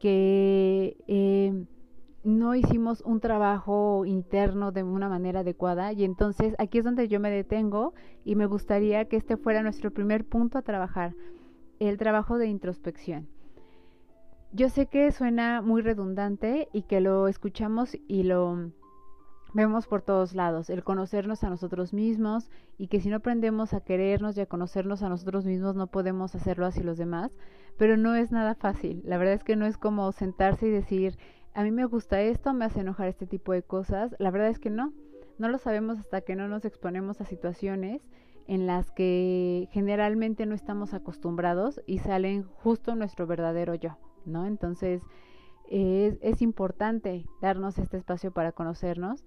que 0.00 0.96
eh, 1.06 1.66
no 2.24 2.56
hicimos 2.56 3.02
un 3.02 3.20
trabajo 3.20 4.04
interno 4.04 4.72
de 4.72 4.82
una 4.82 5.08
manera 5.08 5.40
adecuada 5.40 5.92
y 5.92 6.02
entonces 6.02 6.56
aquí 6.58 6.78
es 6.78 6.84
donde 6.84 7.06
yo 7.06 7.20
me 7.20 7.30
detengo 7.30 7.94
y 8.24 8.34
me 8.34 8.46
gustaría 8.46 9.04
que 9.04 9.16
este 9.16 9.36
fuera 9.36 9.62
nuestro 9.62 9.92
primer 9.92 10.24
punto 10.24 10.58
a 10.58 10.62
trabajar, 10.62 11.14
el 11.80 11.98
trabajo 11.98 12.38
de 12.38 12.46
introspección. 12.46 13.28
Yo 14.52 14.68
sé 14.68 14.86
que 14.86 15.10
suena 15.12 15.60
muy 15.60 15.82
redundante 15.82 16.68
y 16.72 16.82
que 16.82 17.00
lo 17.00 17.28
escuchamos 17.28 17.96
y 18.08 18.22
lo 18.22 18.70
vemos 19.52 19.86
por 19.86 20.02
todos 20.02 20.34
lados, 20.34 20.70
el 20.70 20.84
conocernos 20.84 21.42
a 21.42 21.50
nosotros 21.50 21.92
mismos 21.92 22.50
y 22.78 22.88
que 22.88 23.00
si 23.00 23.08
no 23.08 23.16
aprendemos 23.16 23.72
a 23.72 23.80
querernos 23.80 24.36
y 24.36 24.42
a 24.42 24.46
conocernos 24.46 25.02
a 25.02 25.08
nosotros 25.08 25.46
mismos 25.46 25.74
no 25.76 25.86
podemos 25.86 26.34
hacerlo 26.34 26.66
hacia 26.66 26.84
los 26.84 26.98
demás, 26.98 27.32
pero 27.78 27.96
no 27.96 28.14
es 28.14 28.32
nada 28.32 28.54
fácil. 28.54 29.02
La 29.04 29.18
verdad 29.18 29.34
es 29.34 29.44
que 29.44 29.56
no 29.56 29.66
es 29.66 29.78
como 29.78 30.12
sentarse 30.12 30.66
y 30.66 30.70
decir, 30.70 31.18
a 31.54 31.62
mí 31.62 31.70
me 31.70 31.86
gusta 31.86 32.20
esto, 32.20 32.52
me 32.52 32.66
hace 32.66 32.80
enojar 32.80 33.08
este 33.08 33.26
tipo 33.26 33.52
de 33.52 33.62
cosas. 33.62 34.14
La 34.18 34.30
verdad 34.30 34.48
es 34.48 34.58
que 34.58 34.68
no, 34.68 34.92
no 35.38 35.48
lo 35.48 35.56
sabemos 35.58 35.98
hasta 35.98 36.20
que 36.20 36.36
no 36.36 36.48
nos 36.48 36.64
exponemos 36.66 37.20
a 37.20 37.24
situaciones 37.24 38.02
en 38.46 38.66
las 38.66 38.90
que 38.90 39.68
generalmente 39.72 40.46
no 40.46 40.54
estamos 40.54 40.94
acostumbrados 40.94 41.80
y 41.86 41.98
salen 41.98 42.44
justo 42.44 42.94
nuestro 42.94 43.26
verdadero 43.26 43.74
yo. 43.74 43.96
¿no? 44.24 44.46
Entonces 44.46 45.02
es, 45.68 46.42
importante 46.42 47.24
darnos 47.40 47.78
este 47.78 47.96
espacio 47.96 48.30
para 48.30 48.52
conocernos 48.52 49.24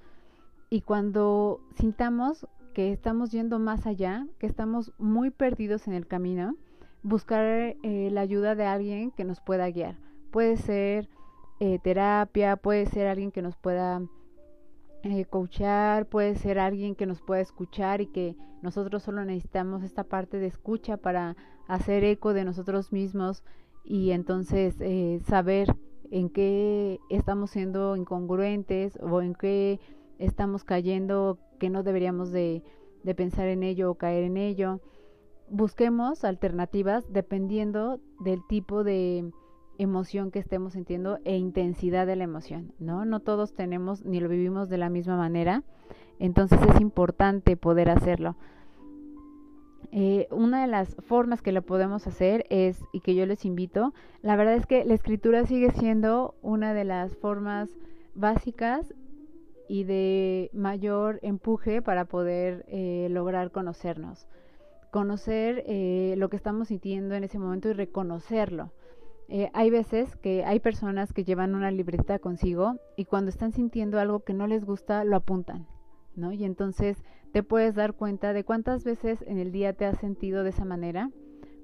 y 0.69 0.81
cuando 0.81 1.61
sintamos 1.75 2.47
que 2.73 2.91
estamos 2.91 3.31
yendo 3.31 3.59
más 3.59 3.87
allá, 3.87 4.27
que 4.37 4.47
estamos 4.47 4.93
muy 4.97 5.31
perdidos 5.31 5.87
en 5.87 5.93
el 5.93 6.07
camino, 6.07 6.55
buscar 7.01 7.43
eh, 7.45 8.09
la 8.11 8.21
ayuda 8.21 8.55
de 8.55 8.65
alguien 8.65 9.11
que 9.11 9.23
nos 9.23 9.41
pueda 9.41 9.69
guiar. 9.69 9.97
Puede 10.31 10.57
ser 10.57 11.09
eh, 11.59 11.79
terapia, 11.79 12.55
puede 12.55 12.85
ser 12.85 13.07
alguien 13.07 13.31
que 13.31 13.41
nos 13.41 13.57
pueda 13.57 14.01
eh, 15.03 15.25
coachar, 15.25 16.07
puede 16.07 16.35
ser 16.35 16.59
alguien 16.59 16.95
que 16.95 17.05
nos 17.05 17.21
pueda 17.21 17.41
escuchar 17.41 18.01
y 18.01 18.07
que 18.07 18.35
nosotros 18.61 19.03
solo 19.03 19.23
necesitamos 19.23 19.83
esta 19.83 20.03
parte 20.03 20.39
de 20.39 20.47
escucha 20.47 20.97
para 20.97 21.37
hacer 21.67 22.03
eco 22.03 22.33
de 22.33 22.43
nosotros 22.43 22.91
mismos 22.91 23.43
y 23.85 24.11
entonces 24.11 24.75
eh, 24.81 25.21
saber 25.25 25.73
en 26.11 26.29
qué 26.29 26.99
estamos 27.09 27.51
siendo 27.51 27.95
incongruentes 27.95 28.99
o 29.01 29.21
en 29.21 29.35
qué 29.35 29.79
estamos 30.17 30.63
cayendo 30.63 31.39
que 31.59 31.69
no 31.69 31.83
deberíamos 31.83 32.31
de, 32.31 32.63
de 33.03 33.15
pensar 33.15 33.47
en 33.47 33.63
ello 33.63 33.91
o 33.91 33.95
caer 33.95 34.23
en 34.23 34.37
ello. 34.37 34.81
Busquemos 35.49 36.23
alternativas 36.25 37.05
dependiendo 37.11 37.99
del 38.19 38.45
tipo 38.47 38.83
de 38.83 39.31
emoción 39.79 40.29
que 40.29 40.39
estemos 40.39 40.73
sintiendo 40.73 41.17
e 41.23 41.37
intensidad 41.37 42.05
de 42.05 42.15
la 42.15 42.25
emoción, 42.25 42.73
¿no? 42.77 43.05
No 43.05 43.21
todos 43.21 43.53
tenemos 43.53 44.05
ni 44.05 44.19
lo 44.19 44.29
vivimos 44.29 44.69
de 44.69 44.77
la 44.77 44.89
misma 44.89 45.17
manera, 45.17 45.63
entonces 46.19 46.59
es 46.61 46.79
importante 46.79 47.57
poder 47.57 47.89
hacerlo. 47.89 48.35
Eh, 49.91 50.27
una 50.29 50.61
de 50.61 50.67
las 50.67 50.95
formas 51.07 51.41
que 51.41 51.51
lo 51.51 51.63
podemos 51.63 52.05
hacer 52.05 52.45
es, 52.49 52.83
y 52.91 52.99
que 52.99 53.15
yo 53.15 53.25
les 53.25 53.45
invito, 53.45 53.93
la 54.21 54.35
verdad 54.35 54.55
es 54.55 54.67
que 54.67 54.83
la 54.85 54.93
escritura 54.93 55.45
sigue 55.45 55.71
siendo 55.71 56.35
una 56.41 56.73
de 56.73 56.83
las 56.83 57.15
formas 57.15 57.69
básicas 58.13 58.93
y 59.69 59.85
de 59.85 60.49
mayor 60.53 61.19
empuje 61.21 61.81
para 61.81 62.05
poder 62.05 62.65
eh, 62.67 63.07
lograr 63.09 63.51
conocernos. 63.51 64.27
Conocer 64.91 65.63
eh, 65.67 66.15
lo 66.17 66.29
que 66.29 66.35
estamos 66.35 66.67
sintiendo 66.67 67.15
en 67.15 67.23
ese 67.23 67.39
momento 67.39 67.69
y 67.69 67.73
reconocerlo. 67.73 68.71
Hay 69.53 69.69
veces 69.69 70.15
que 70.15 70.43
hay 70.43 70.59
personas 70.59 71.13
que 71.13 71.23
llevan 71.23 71.53
una 71.53 71.69
libreta 71.69 72.17
consigo 72.17 72.79
y 72.97 73.05
cuando 73.05 73.29
están 73.29 73.51
sintiendo 73.51 73.99
algo 73.99 74.21
que 74.21 74.33
no 74.33 74.47
les 74.47 74.65
gusta, 74.65 75.03
lo 75.03 75.15
apuntan, 75.15 75.67
¿no? 76.15 76.31
Y 76.31 76.45
entonces 76.45 77.03
te 77.31 77.43
puedes 77.43 77.75
dar 77.75 77.93
cuenta 77.93 78.33
de 78.33 78.43
cuántas 78.43 78.83
veces 78.83 79.23
en 79.27 79.37
el 79.37 79.51
día 79.51 79.73
te 79.73 79.85
has 79.85 79.99
sentido 79.99 80.43
de 80.43 80.49
esa 80.49 80.65
manera, 80.65 81.11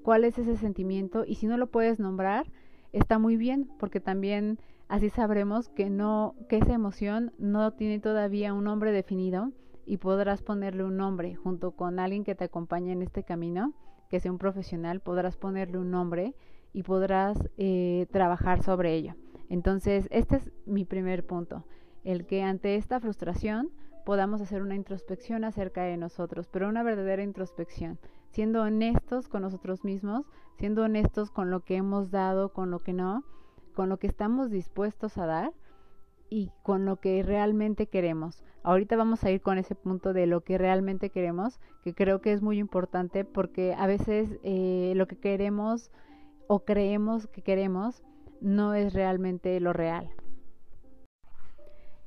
cuál 0.03 0.25
es 0.25 0.37
ese 0.37 0.57
sentimiento 0.57 1.25
y 1.25 1.35
si 1.35 1.47
no 1.47 1.57
lo 1.57 1.67
puedes 1.67 1.99
nombrar, 1.99 2.45
está 2.93 3.17
muy 3.17 3.35
bien, 3.35 3.67
porque 3.79 3.99
también 3.99 4.59
así 4.87 5.09
sabremos 5.09 5.69
que 5.69 5.89
no 5.89 6.35
que 6.47 6.57
esa 6.57 6.73
emoción 6.73 7.33
no 7.39 7.71
tiene 7.71 7.99
todavía 7.99 8.53
un 8.53 8.65
nombre 8.65 8.91
definido 8.91 9.51
y 9.87 9.97
podrás 9.97 10.43
ponerle 10.43 10.83
un 10.83 10.97
nombre 10.97 11.35
junto 11.35 11.71
con 11.71 11.99
alguien 11.99 12.23
que 12.23 12.35
te 12.35 12.43
acompañe 12.43 12.91
en 12.91 13.01
este 13.01 13.23
camino, 13.23 13.73
que 14.09 14.19
sea 14.19 14.31
un 14.31 14.37
profesional, 14.37 14.99
podrás 14.99 15.35
ponerle 15.35 15.79
un 15.79 15.89
nombre 15.89 16.35
y 16.75 16.83
podrás 16.83 17.37
eh, 17.57 18.05
trabajar 18.11 18.61
sobre 18.61 18.95
ello. 18.95 19.15
Entonces, 19.47 20.09
este 20.11 20.35
es 20.35 20.51
mi 20.65 20.83
primer 20.83 21.25
punto, 21.25 21.63
el 22.03 22.25
que 22.25 22.43
ante 22.43 22.75
esta 22.75 22.99
frustración 22.99 23.71
podamos 24.05 24.41
hacer 24.41 24.61
una 24.61 24.75
introspección 24.75 25.45
acerca 25.45 25.83
de 25.83 25.95
nosotros, 25.95 26.49
pero 26.51 26.67
una 26.67 26.83
verdadera 26.83 27.23
introspección, 27.23 27.97
siendo 28.29 28.61
honestos 28.61 29.29
con 29.29 29.43
nosotros 29.43 29.85
mismos, 29.85 30.25
siendo 30.57 30.83
honestos 30.83 31.31
con 31.31 31.49
lo 31.49 31.61
que 31.61 31.77
hemos 31.77 32.11
dado, 32.11 32.51
con 32.51 32.71
lo 32.71 32.79
que 32.79 32.91
no, 32.91 33.23
con 33.73 33.87
lo 33.87 33.97
que 33.97 34.07
estamos 34.07 34.51
dispuestos 34.51 35.17
a 35.17 35.25
dar 35.25 35.53
y 36.29 36.51
con 36.61 36.83
lo 36.83 36.97
que 36.97 37.23
realmente 37.23 37.87
queremos. 37.87 38.43
Ahorita 38.63 38.97
vamos 38.97 39.23
a 39.23 39.31
ir 39.31 39.39
con 39.39 39.57
ese 39.57 39.75
punto 39.75 40.11
de 40.11 40.27
lo 40.27 40.41
que 40.41 40.57
realmente 40.57 41.09
queremos, 41.09 41.57
que 41.85 41.93
creo 41.93 42.19
que 42.19 42.33
es 42.33 42.41
muy 42.41 42.59
importante 42.59 43.23
porque 43.23 43.73
a 43.77 43.87
veces 43.87 44.37
eh, 44.43 44.91
lo 44.97 45.07
que 45.07 45.17
queremos 45.17 45.89
o 46.47 46.65
creemos 46.65 47.27
que 47.27 47.41
queremos 47.41 48.03
no 48.41 48.73
es 48.73 48.93
realmente 48.93 49.59
lo 49.59 49.73
real. 49.73 50.09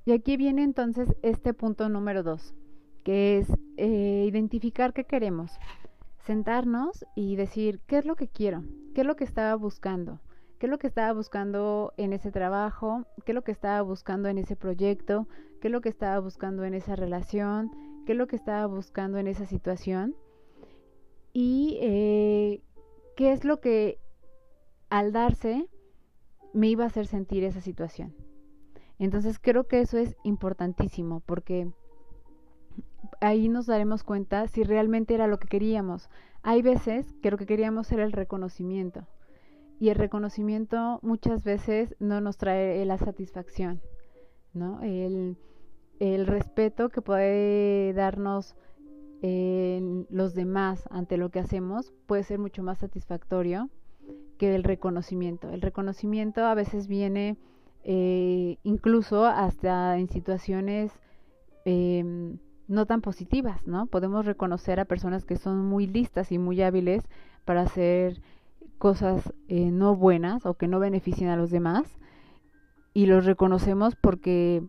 Y 0.04 0.12
aquí 0.12 0.36
viene 0.36 0.62
entonces 0.62 1.14
este 1.22 1.52
punto 1.52 1.88
número 1.88 2.22
dos, 2.22 2.54
que 3.04 3.38
es 3.38 3.48
eh, 3.76 4.24
identificar 4.26 4.92
qué 4.92 5.04
queremos. 5.04 5.52
Sentarnos 6.24 7.04
y 7.14 7.36
decir, 7.36 7.80
¿qué 7.86 7.98
es 7.98 8.06
lo 8.06 8.16
que 8.16 8.28
quiero? 8.28 8.62
¿Qué 8.94 9.02
es 9.02 9.06
lo 9.06 9.16
que 9.16 9.24
estaba 9.24 9.54
buscando? 9.54 10.20
¿Qué 10.58 10.66
es 10.66 10.70
lo 10.70 10.78
que 10.78 10.86
estaba 10.86 11.12
buscando 11.12 11.92
en 11.96 12.12
ese 12.12 12.32
trabajo? 12.32 13.04
¿Qué 13.24 13.32
es 13.32 13.34
lo 13.34 13.44
que 13.44 13.52
estaba 13.52 13.80
buscando 13.82 14.28
en 14.28 14.38
ese 14.38 14.56
proyecto? 14.56 15.28
¿Qué 15.60 15.68
es 15.68 15.72
lo 15.72 15.80
que 15.80 15.88
estaba 15.88 16.18
buscando 16.20 16.64
en 16.64 16.74
esa 16.74 16.96
relación? 16.96 17.70
¿Qué 18.06 18.12
es 18.12 18.18
lo 18.18 18.26
que 18.26 18.36
estaba 18.36 18.66
buscando 18.66 19.18
en 19.18 19.26
esa 19.26 19.46
situación? 19.46 20.16
Y 21.32 21.78
eh, 21.80 22.62
qué 23.14 23.32
es 23.32 23.44
lo 23.44 23.60
que 23.60 23.98
al 24.90 25.12
darse 25.12 25.68
me 26.52 26.68
iba 26.68 26.84
a 26.84 26.88
hacer 26.88 27.06
sentir 27.06 27.44
esa 27.44 27.60
situación. 27.60 28.14
Entonces 28.98 29.38
creo 29.38 29.64
que 29.64 29.80
eso 29.80 29.98
es 29.98 30.16
importantísimo 30.24 31.20
porque 31.20 31.70
ahí 33.20 33.48
nos 33.48 33.66
daremos 33.66 34.02
cuenta 34.02 34.46
si 34.48 34.64
realmente 34.64 35.14
era 35.14 35.26
lo 35.26 35.38
que 35.38 35.48
queríamos. 35.48 36.10
Hay 36.42 36.62
veces 36.62 37.14
que 37.22 37.30
lo 37.30 37.36
que 37.36 37.46
queríamos 37.46 37.90
era 37.92 38.04
el 38.04 38.12
reconocimiento 38.12 39.06
y 39.78 39.90
el 39.90 39.96
reconocimiento 39.96 40.98
muchas 41.02 41.44
veces 41.44 41.94
no 42.00 42.20
nos 42.20 42.36
trae 42.36 42.84
la 42.84 42.98
satisfacción, 42.98 43.80
¿no? 44.52 44.82
El, 44.82 45.36
el 46.00 46.26
respeto 46.26 46.88
que 46.88 47.02
puede 47.02 47.92
darnos 47.92 48.56
eh, 49.22 50.04
los 50.10 50.34
demás 50.34 50.88
ante 50.90 51.16
lo 51.16 51.30
que 51.30 51.40
hacemos 51.40 51.92
puede 52.06 52.22
ser 52.24 52.38
mucho 52.38 52.62
más 52.62 52.78
satisfactorio 52.78 53.68
que 54.38 54.54
el 54.54 54.64
reconocimiento. 54.64 55.50
El 55.50 55.60
reconocimiento 55.60 56.44
a 56.44 56.54
veces 56.54 56.86
viene 56.88 57.36
eh, 57.84 58.58
incluso 58.62 59.26
hasta 59.26 59.98
en 59.98 60.08
situaciones 60.08 60.92
em, 61.64 62.38
no 62.66 62.86
tan 62.86 63.00
positivas, 63.00 63.66
¿no? 63.66 63.86
Podemos 63.86 64.26
reconocer 64.26 64.80
a 64.80 64.84
personas 64.84 65.24
que 65.24 65.36
son 65.36 65.64
muy 65.64 65.86
listas 65.86 66.32
y 66.32 66.38
muy 66.38 66.62
hábiles 66.62 67.04
para 67.44 67.62
hacer 67.62 68.20
cosas 68.78 69.32
eh, 69.48 69.70
no 69.70 69.96
buenas 69.96 70.46
o 70.46 70.54
que 70.54 70.68
no 70.68 70.78
beneficien 70.78 71.30
a 71.30 71.36
los 71.36 71.50
demás 71.50 71.98
y 72.94 73.06
los 73.06 73.24
reconocemos 73.24 73.96
porque 73.96 74.62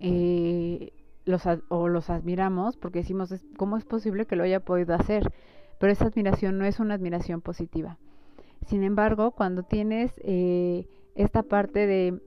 eh, 0.00 0.92
los 1.24 1.42
o 1.68 1.88
los 1.88 2.10
admiramos 2.10 2.76
porque 2.76 3.00
decimos 3.00 3.34
cómo 3.56 3.76
es 3.76 3.84
posible 3.84 4.26
que 4.26 4.36
lo 4.36 4.44
haya 4.44 4.60
podido 4.60 4.94
hacer 4.94 5.32
pero 5.80 5.92
esa 5.92 6.06
admiración 6.06 6.58
no 6.58 6.64
es 6.64 6.78
una 6.78 6.94
admiración 6.94 7.40
positiva 7.40 7.98
sin 8.66 8.82
embargo 8.82 9.30
cuando 9.30 9.62
tienes 9.62 10.12
eh, 10.24 10.86
esta 11.14 11.42
parte 11.42 11.86
de 11.86 12.20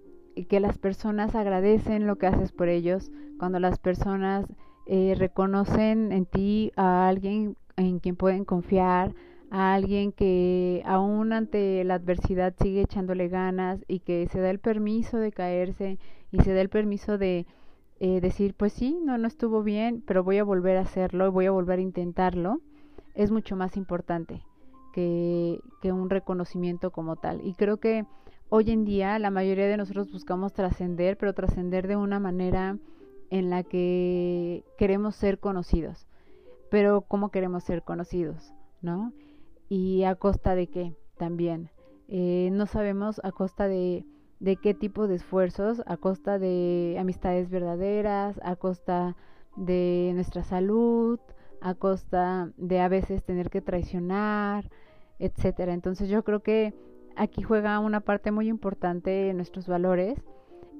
que 0.47 0.59
las 0.59 0.77
personas 0.77 1.35
agradecen 1.35 2.07
lo 2.07 2.15
que 2.15 2.27
haces 2.27 2.51
por 2.51 2.69
ellos, 2.69 3.11
cuando 3.37 3.59
las 3.59 3.77
personas 3.77 4.45
eh, 4.85 5.15
reconocen 5.17 6.11
en 6.11 6.25
ti 6.25 6.71
a 6.75 7.07
alguien 7.07 7.55
en 7.75 7.99
quien 7.99 8.15
pueden 8.15 8.45
confiar, 8.45 9.13
a 9.51 9.73
alguien 9.73 10.11
que 10.11 10.81
aún 10.85 11.33
ante 11.33 11.83
la 11.83 11.95
adversidad 11.95 12.53
sigue 12.61 12.81
echándole 12.81 13.29
ganas 13.29 13.83
y 13.87 13.99
que 13.99 14.27
se 14.27 14.39
da 14.39 14.49
el 14.49 14.59
permiso 14.59 15.17
de 15.17 15.31
caerse 15.31 15.97
y 16.31 16.39
se 16.41 16.53
da 16.53 16.61
el 16.61 16.69
permiso 16.69 17.17
de 17.17 17.47
eh, 17.99 18.21
decir, 18.21 18.53
pues 18.53 18.73
sí, 18.73 18.97
no, 19.03 19.17
no 19.17 19.27
estuvo 19.27 19.63
bien, 19.63 20.03
pero 20.05 20.23
voy 20.23 20.37
a 20.37 20.43
volver 20.43 20.77
a 20.77 20.81
hacerlo 20.81 21.27
y 21.27 21.31
voy 21.31 21.45
a 21.47 21.51
volver 21.51 21.79
a 21.79 21.83
intentarlo, 21.83 22.61
es 23.13 23.31
mucho 23.31 23.55
más 23.55 23.75
importante 23.75 24.41
que, 24.91 25.59
que 25.81 25.91
un 25.91 26.09
reconocimiento 26.09 26.91
como 26.91 27.15
tal. 27.15 27.45
Y 27.45 27.53
creo 27.53 27.77
que 27.77 28.05
hoy 28.49 28.71
en 28.71 28.85
día 28.85 29.19
la 29.19 29.31
mayoría 29.31 29.67
de 29.67 29.77
nosotros 29.77 30.11
buscamos 30.11 30.53
trascender, 30.53 31.17
pero 31.17 31.33
trascender 31.33 31.87
de 31.87 31.95
una 31.95 32.19
manera 32.19 32.77
en 33.29 33.49
la 33.49 33.63
que 33.63 34.63
queremos 34.77 35.15
ser 35.15 35.39
conocidos. 35.39 36.07
Pero 36.69 37.01
¿cómo 37.01 37.29
queremos 37.29 37.63
ser 37.63 37.83
conocidos? 37.83 38.53
¿No? 38.81 39.13
Y 39.69 40.03
a 40.03 40.15
costa 40.15 40.55
de 40.55 40.67
qué 40.67 40.95
también. 41.17 41.69
Eh, 42.07 42.49
no 42.51 42.65
sabemos 42.65 43.21
a 43.23 43.31
costa 43.31 43.67
de, 43.67 44.05
de 44.39 44.55
qué 44.55 44.73
tipo 44.73 45.07
de 45.07 45.15
esfuerzos, 45.15 45.83
a 45.85 45.97
costa 45.97 46.39
de 46.39 46.97
amistades 46.99 47.49
verdaderas, 47.49 48.39
a 48.43 48.55
costa 48.55 49.15
de 49.55 50.11
nuestra 50.15 50.43
salud, 50.43 51.19
a 51.61 51.75
costa 51.75 52.51
de 52.57 52.79
a 52.79 52.87
veces 52.87 53.23
tener 53.23 53.49
que 53.49 53.61
traicionar, 53.61 54.69
etcétera. 55.19 55.73
Entonces 55.73 56.09
yo 56.09 56.23
creo 56.23 56.41
que 56.41 56.73
aquí 57.15 57.41
juega 57.41 57.79
una 57.79 57.99
parte 58.01 58.31
muy 58.31 58.47
importante 58.47 59.33
nuestros 59.33 59.67
valores 59.67 60.19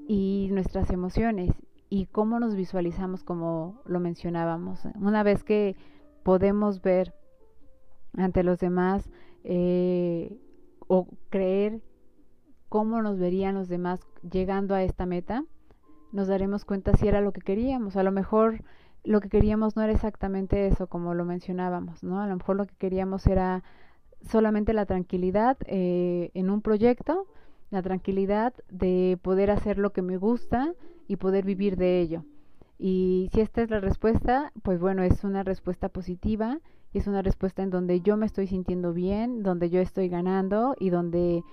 y 0.08 0.50
nuestras 0.52 0.90
emociones 0.90 1.52
y 1.90 2.06
cómo 2.06 2.40
nos 2.40 2.56
visualizamos 2.56 3.24
como 3.24 3.82
lo 3.86 4.00
mencionábamos. 4.00 4.86
Una 4.96 5.24
vez 5.24 5.44
que 5.44 5.76
podemos 6.24 6.82
ver 6.82 7.14
ante 8.14 8.44
los 8.44 8.60
demás 8.60 9.10
eh, 9.44 10.38
o 10.88 11.08
creer 11.30 11.82
cómo 12.70 13.02
nos 13.02 13.20
verían 13.20 13.56
los 13.56 13.68
demás 13.68 14.00
llegando 14.30 14.76
a 14.76 14.84
esta 14.84 15.06
meta, 15.06 15.44
nos 16.12 16.28
daremos 16.28 16.66
cuenta 16.66 16.94
si 16.94 17.08
era 17.08 17.22
lo 17.22 17.32
que 17.32 17.42
queríamos. 17.42 17.96
A 17.96 18.04
lo 18.04 18.12
mejor 18.12 18.64
lo 19.04 19.22
que 19.22 19.30
queríamos 19.30 19.76
no 19.76 19.82
era 19.82 19.94
exactamente 19.94 20.68
eso, 20.68 20.88
como 20.88 21.14
lo 21.14 21.26
mencionábamos, 21.26 22.04
¿no? 22.04 22.20
A 22.22 22.28
lo 22.28 22.36
mejor 22.36 22.56
lo 22.56 22.66
que 22.66 22.76
queríamos 22.76 23.26
era 23.28 23.64
solamente 24.22 24.74
la 24.74 24.86
tranquilidad 24.86 25.58
eh, 25.66 26.32
en 26.34 26.50
un 26.50 26.62
proyecto, 26.62 27.28
la 27.70 27.82
tranquilidad 27.82 28.54
de 28.70 29.18
poder 29.22 29.52
hacer 29.52 29.78
lo 29.78 29.92
que 29.92 30.02
me 30.02 30.18
gusta 30.18 30.74
y 31.08 31.16
poder 31.16 31.46
vivir 31.46 31.78
de 31.78 32.02
ello. 32.02 32.24
Y 32.78 33.30
si 33.34 33.42
esta 33.42 33.62
es 33.62 33.70
la 33.70 33.80
respuesta, 33.80 34.52
pues 34.64 34.80
bueno, 34.80 35.04
es 35.04 35.24
una 35.24 35.44
respuesta 35.44 35.90
positiva, 35.90 36.60
es 36.94 37.08
una 37.08 37.22
respuesta 37.22 37.62
en 37.62 37.70
donde 37.70 38.02
yo 38.02 38.18
me 38.18 38.26
estoy 38.26 38.48
sintiendo 38.48 38.94
bien, 38.94 39.44
donde 39.44 39.70
yo 39.70 39.80
estoy 39.80 40.10
ganando 40.10 40.76
y 40.80 40.90
donde 40.90 41.44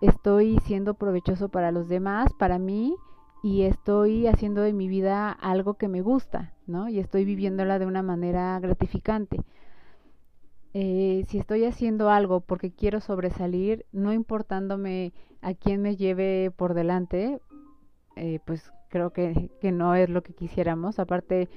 estoy 0.00 0.58
siendo 0.64 0.94
provechoso 0.94 1.48
para 1.48 1.72
los 1.72 1.88
demás, 1.88 2.32
para 2.38 2.58
mí, 2.58 2.94
y 3.42 3.62
estoy 3.62 4.26
haciendo 4.26 4.62
de 4.62 4.72
mi 4.72 4.88
vida 4.88 5.30
algo 5.30 5.74
que 5.74 5.88
me 5.88 6.00
gusta, 6.00 6.54
¿no? 6.66 6.88
Y 6.88 6.98
estoy 6.98 7.24
viviéndola 7.24 7.78
de 7.78 7.86
una 7.86 8.02
manera 8.02 8.58
gratificante. 8.60 9.40
Eh, 10.74 11.24
si 11.28 11.38
estoy 11.38 11.64
haciendo 11.64 12.10
algo 12.10 12.40
porque 12.40 12.70
quiero 12.70 13.00
sobresalir, 13.00 13.86
no 13.92 14.12
importándome 14.12 15.12
a 15.40 15.54
quién 15.54 15.82
me 15.82 15.96
lleve 15.96 16.50
por 16.54 16.74
delante, 16.74 17.40
eh, 18.16 18.40
pues 18.44 18.72
creo 18.88 19.10
que, 19.10 19.50
que 19.60 19.72
no 19.72 19.94
es 19.94 20.08
lo 20.10 20.22
que 20.22 20.34
quisiéramos. 20.34 20.98
Aparte, 20.98 21.48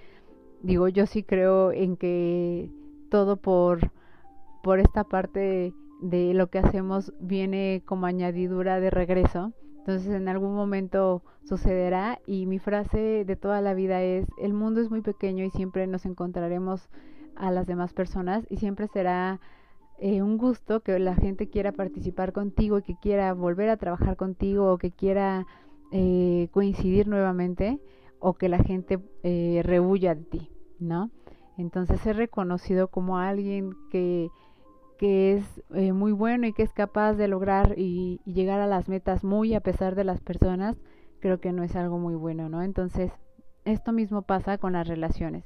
digo, 0.62 0.88
yo 0.88 1.06
sí 1.06 1.24
creo 1.24 1.72
en 1.72 1.98
que 1.98 2.70
todo 3.10 3.38
por, 3.38 3.92
por 4.64 4.80
esta 4.80 5.04
parte 5.04 5.74
de 6.02 6.34
lo 6.34 6.48
que 6.48 6.60
hacemos 6.60 7.14
viene 7.20 7.84
como 7.86 8.06
añadidura 8.06 8.80
de 8.80 8.90
regreso. 8.90 9.54
Entonces 9.82 10.14
en 10.14 10.28
algún 10.28 10.54
momento 10.54 11.24
sucederá 11.44 12.20
y 12.28 12.46
mi 12.46 12.60
frase 12.60 13.26
de 13.26 13.36
toda 13.36 13.62
la 13.62 13.74
vida 13.74 14.04
es, 14.04 14.28
el 14.38 14.54
mundo 14.54 14.80
es 14.80 14.92
muy 14.92 15.02
pequeño 15.02 15.44
y 15.44 15.50
siempre 15.50 15.88
nos 15.88 16.06
encontraremos 16.06 16.88
a 17.36 17.50
las 17.50 17.66
demás 17.66 17.92
personas 17.92 18.46
y 18.52 18.58
siempre 18.58 18.88
será 18.88 19.40
eh, 19.98 20.22
un 20.22 20.38
gusto 20.38 20.82
que 20.82 21.00
la 21.00 21.16
gente 21.16 21.50
quiera 21.50 21.72
participar 21.72 22.32
contigo 22.32 22.78
y 22.78 22.84
que 22.84 22.96
quiera 22.96 23.34
volver 23.34 23.70
a 23.70 23.78
trabajar 23.78 24.18
contigo 24.18 24.72
o 24.72 24.78
que 24.78 24.92
quiera 24.92 25.48
eh, 25.92 26.50
coincidir 26.52 27.08
nuevamente 27.08 27.80
o 28.20 28.36
que 28.36 28.50
la 28.50 28.60
gente 28.60 29.00
eh, 29.24 29.62
rehuya 29.64 30.14
de 30.14 30.24
ti, 30.26 30.52
¿no? 30.80 31.10
Entonces 31.58 32.00
ser 32.02 32.18
reconocido 32.18 32.88
como 32.88 33.18
alguien 33.18 33.74
que, 33.90 34.30
que 35.02 35.34
es 35.34 35.64
eh, 35.74 35.94
muy 35.94 36.12
bueno 36.12 36.46
y 36.46 36.54
que 36.54 36.62
es 36.62 36.74
capaz 36.74 37.14
de 37.14 37.28
lograr 37.28 37.74
y, 37.76 38.22
llegar 38.24 38.62
a 38.62 38.68
las 38.68 38.88
metas 38.88 39.24
muy 39.24 39.56
a 39.56 39.60
pesar 39.60 39.96
de 39.96 40.04
las 40.04 40.22
personas, 40.22 40.78
creo 41.20 41.40
que 41.40 41.52
no 41.52 41.64
es 41.64 41.76
algo 41.76 41.98
muy 41.98 42.14
bueno, 42.14 42.50
¿no? 42.50 42.62
Entonces, 42.62 43.12
esto 43.66 43.94
mismo 43.94 44.22
pasa 44.22 44.60
con 44.60 44.74
las 44.74 44.88
relaciones. 44.88 45.44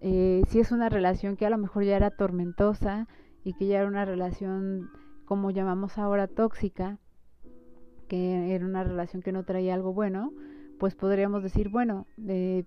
Eh, 0.00 0.42
si 0.48 0.58
es 0.58 0.72
una 0.72 0.88
relación 0.88 1.36
que 1.36 1.46
a 1.46 1.50
lo 1.50 1.56
mejor 1.56 1.84
ya 1.84 1.94
era 1.94 2.10
tormentosa 2.10 3.06
y 3.44 3.52
que 3.52 3.68
ya 3.68 3.78
era 3.78 3.86
una 3.86 4.04
relación, 4.04 4.90
como 5.24 5.52
llamamos 5.52 5.96
ahora, 5.96 6.26
tóxica, 6.26 6.98
que 8.08 8.56
era 8.56 8.66
una 8.66 8.82
relación 8.82 9.22
que 9.22 9.30
no 9.30 9.44
traía 9.44 9.74
algo 9.74 9.92
bueno, 9.92 10.32
pues 10.80 10.96
podríamos 10.96 11.44
decir, 11.44 11.68
bueno, 11.68 12.08
eh, 12.26 12.64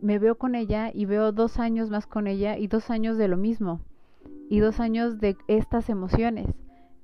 me 0.00 0.18
veo 0.18 0.38
con 0.38 0.54
ella 0.54 0.90
y 0.94 1.04
veo 1.04 1.30
dos 1.30 1.58
años 1.58 1.90
más 1.90 2.06
con 2.06 2.26
ella 2.26 2.56
y 2.56 2.68
dos 2.68 2.88
años 2.88 3.18
de 3.18 3.28
lo 3.28 3.36
mismo 3.36 3.82
y 4.48 4.60
dos 4.60 4.80
años 4.80 5.20
de 5.20 5.36
estas 5.46 5.90
emociones, 5.90 6.48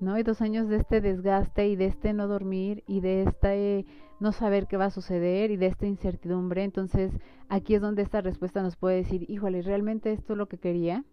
¿no? 0.01 0.19
Y 0.19 0.23
dos 0.23 0.41
años 0.41 0.69
de 0.69 0.77
este 0.77 1.01
desgaste 1.01 1.69
y 1.69 1.77
de 1.77 1.87
este 1.87 2.13
no 2.13 2.27
dormir 2.27 2.83
y 2.87 3.01
de 3.01 3.23
este 3.23 3.87
no 4.21 4.33
saber 4.33 4.67
qué 4.67 4.77
va 4.77 4.87
a 4.87 4.91
suceder 4.91 5.51
y 5.51 5.57
de 5.57 5.67
esta 5.67 5.87
incertidumbre. 5.87 6.65
Entonces, 6.65 7.13
aquí 7.49 7.75
es 7.75 7.83
donde 7.83 8.03
esta 8.03 8.23
respuesta 8.23 8.63
nos 8.63 8.77
puede 8.77 8.97
decir, 8.97 9.29
híjole, 9.29 9.63
¿realmente 9.63 10.13
esto 10.13 10.33
es 10.33 10.39
lo 10.39 10.49
que 10.49 10.59
quería? 10.59 11.05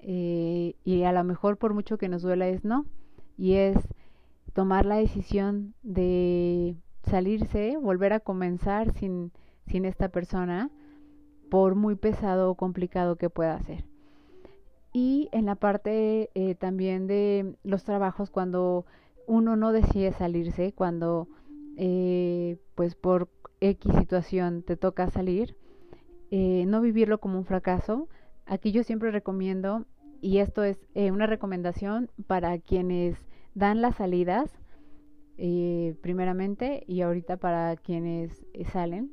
Eh, 0.00 0.74
y 0.84 1.02
a 1.04 1.12
lo 1.12 1.22
mejor 1.22 1.58
por 1.58 1.74
mucho 1.74 1.98
que 1.98 2.08
nos 2.08 2.22
duela 2.22 2.48
es 2.48 2.64
no. 2.64 2.86
Y 3.36 3.54
es 3.54 3.76
tomar 4.52 4.84
la 4.84 4.96
decisión 4.96 5.74
de 5.82 6.76
salirse, 7.04 7.76
volver 7.76 8.12
a 8.12 8.20
comenzar 8.20 8.92
sin, 8.92 9.32
sin 9.66 9.84
esta 9.84 10.08
persona, 10.08 10.70
por 11.50 11.74
muy 11.76 11.94
pesado 11.94 12.50
o 12.50 12.56
complicado 12.56 13.16
que 13.16 13.30
pueda 13.30 13.62
ser. 13.62 13.91
Y 14.92 15.30
en 15.32 15.46
la 15.46 15.54
parte 15.54 16.30
eh, 16.34 16.54
también 16.54 17.06
de 17.06 17.54
los 17.62 17.82
trabajos, 17.84 18.30
cuando 18.30 18.84
uno 19.26 19.56
no 19.56 19.72
decide 19.72 20.12
salirse, 20.12 20.72
cuando 20.72 21.28
eh, 21.76 22.58
pues 22.74 22.94
por 22.94 23.30
X 23.60 23.90
situación 23.98 24.62
te 24.62 24.76
toca 24.76 25.08
salir, 25.08 25.56
eh, 26.30 26.64
no 26.66 26.82
vivirlo 26.82 27.18
como 27.20 27.38
un 27.38 27.46
fracaso. 27.46 28.08
Aquí 28.44 28.70
yo 28.72 28.82
siempre 28.82 29.10
recomiendo, 29.10 29.86
y 30.20 30.38
esto 30.38 30.62
es 30.62 30.78
una 30.94 31.26
recomendación 31.26 32.10
para 32.26 32.58
quienes 32.58 33.16
dan 33.54 33.80
las 33.80 33.96
salidas, 33.96 34.50
primeramente, 36.02 36.84
y 36.86 37.00
ahorita 37.00 37.38
para 37.38 37.76
quienes 37.76 38.44
salen, 38.72 39.10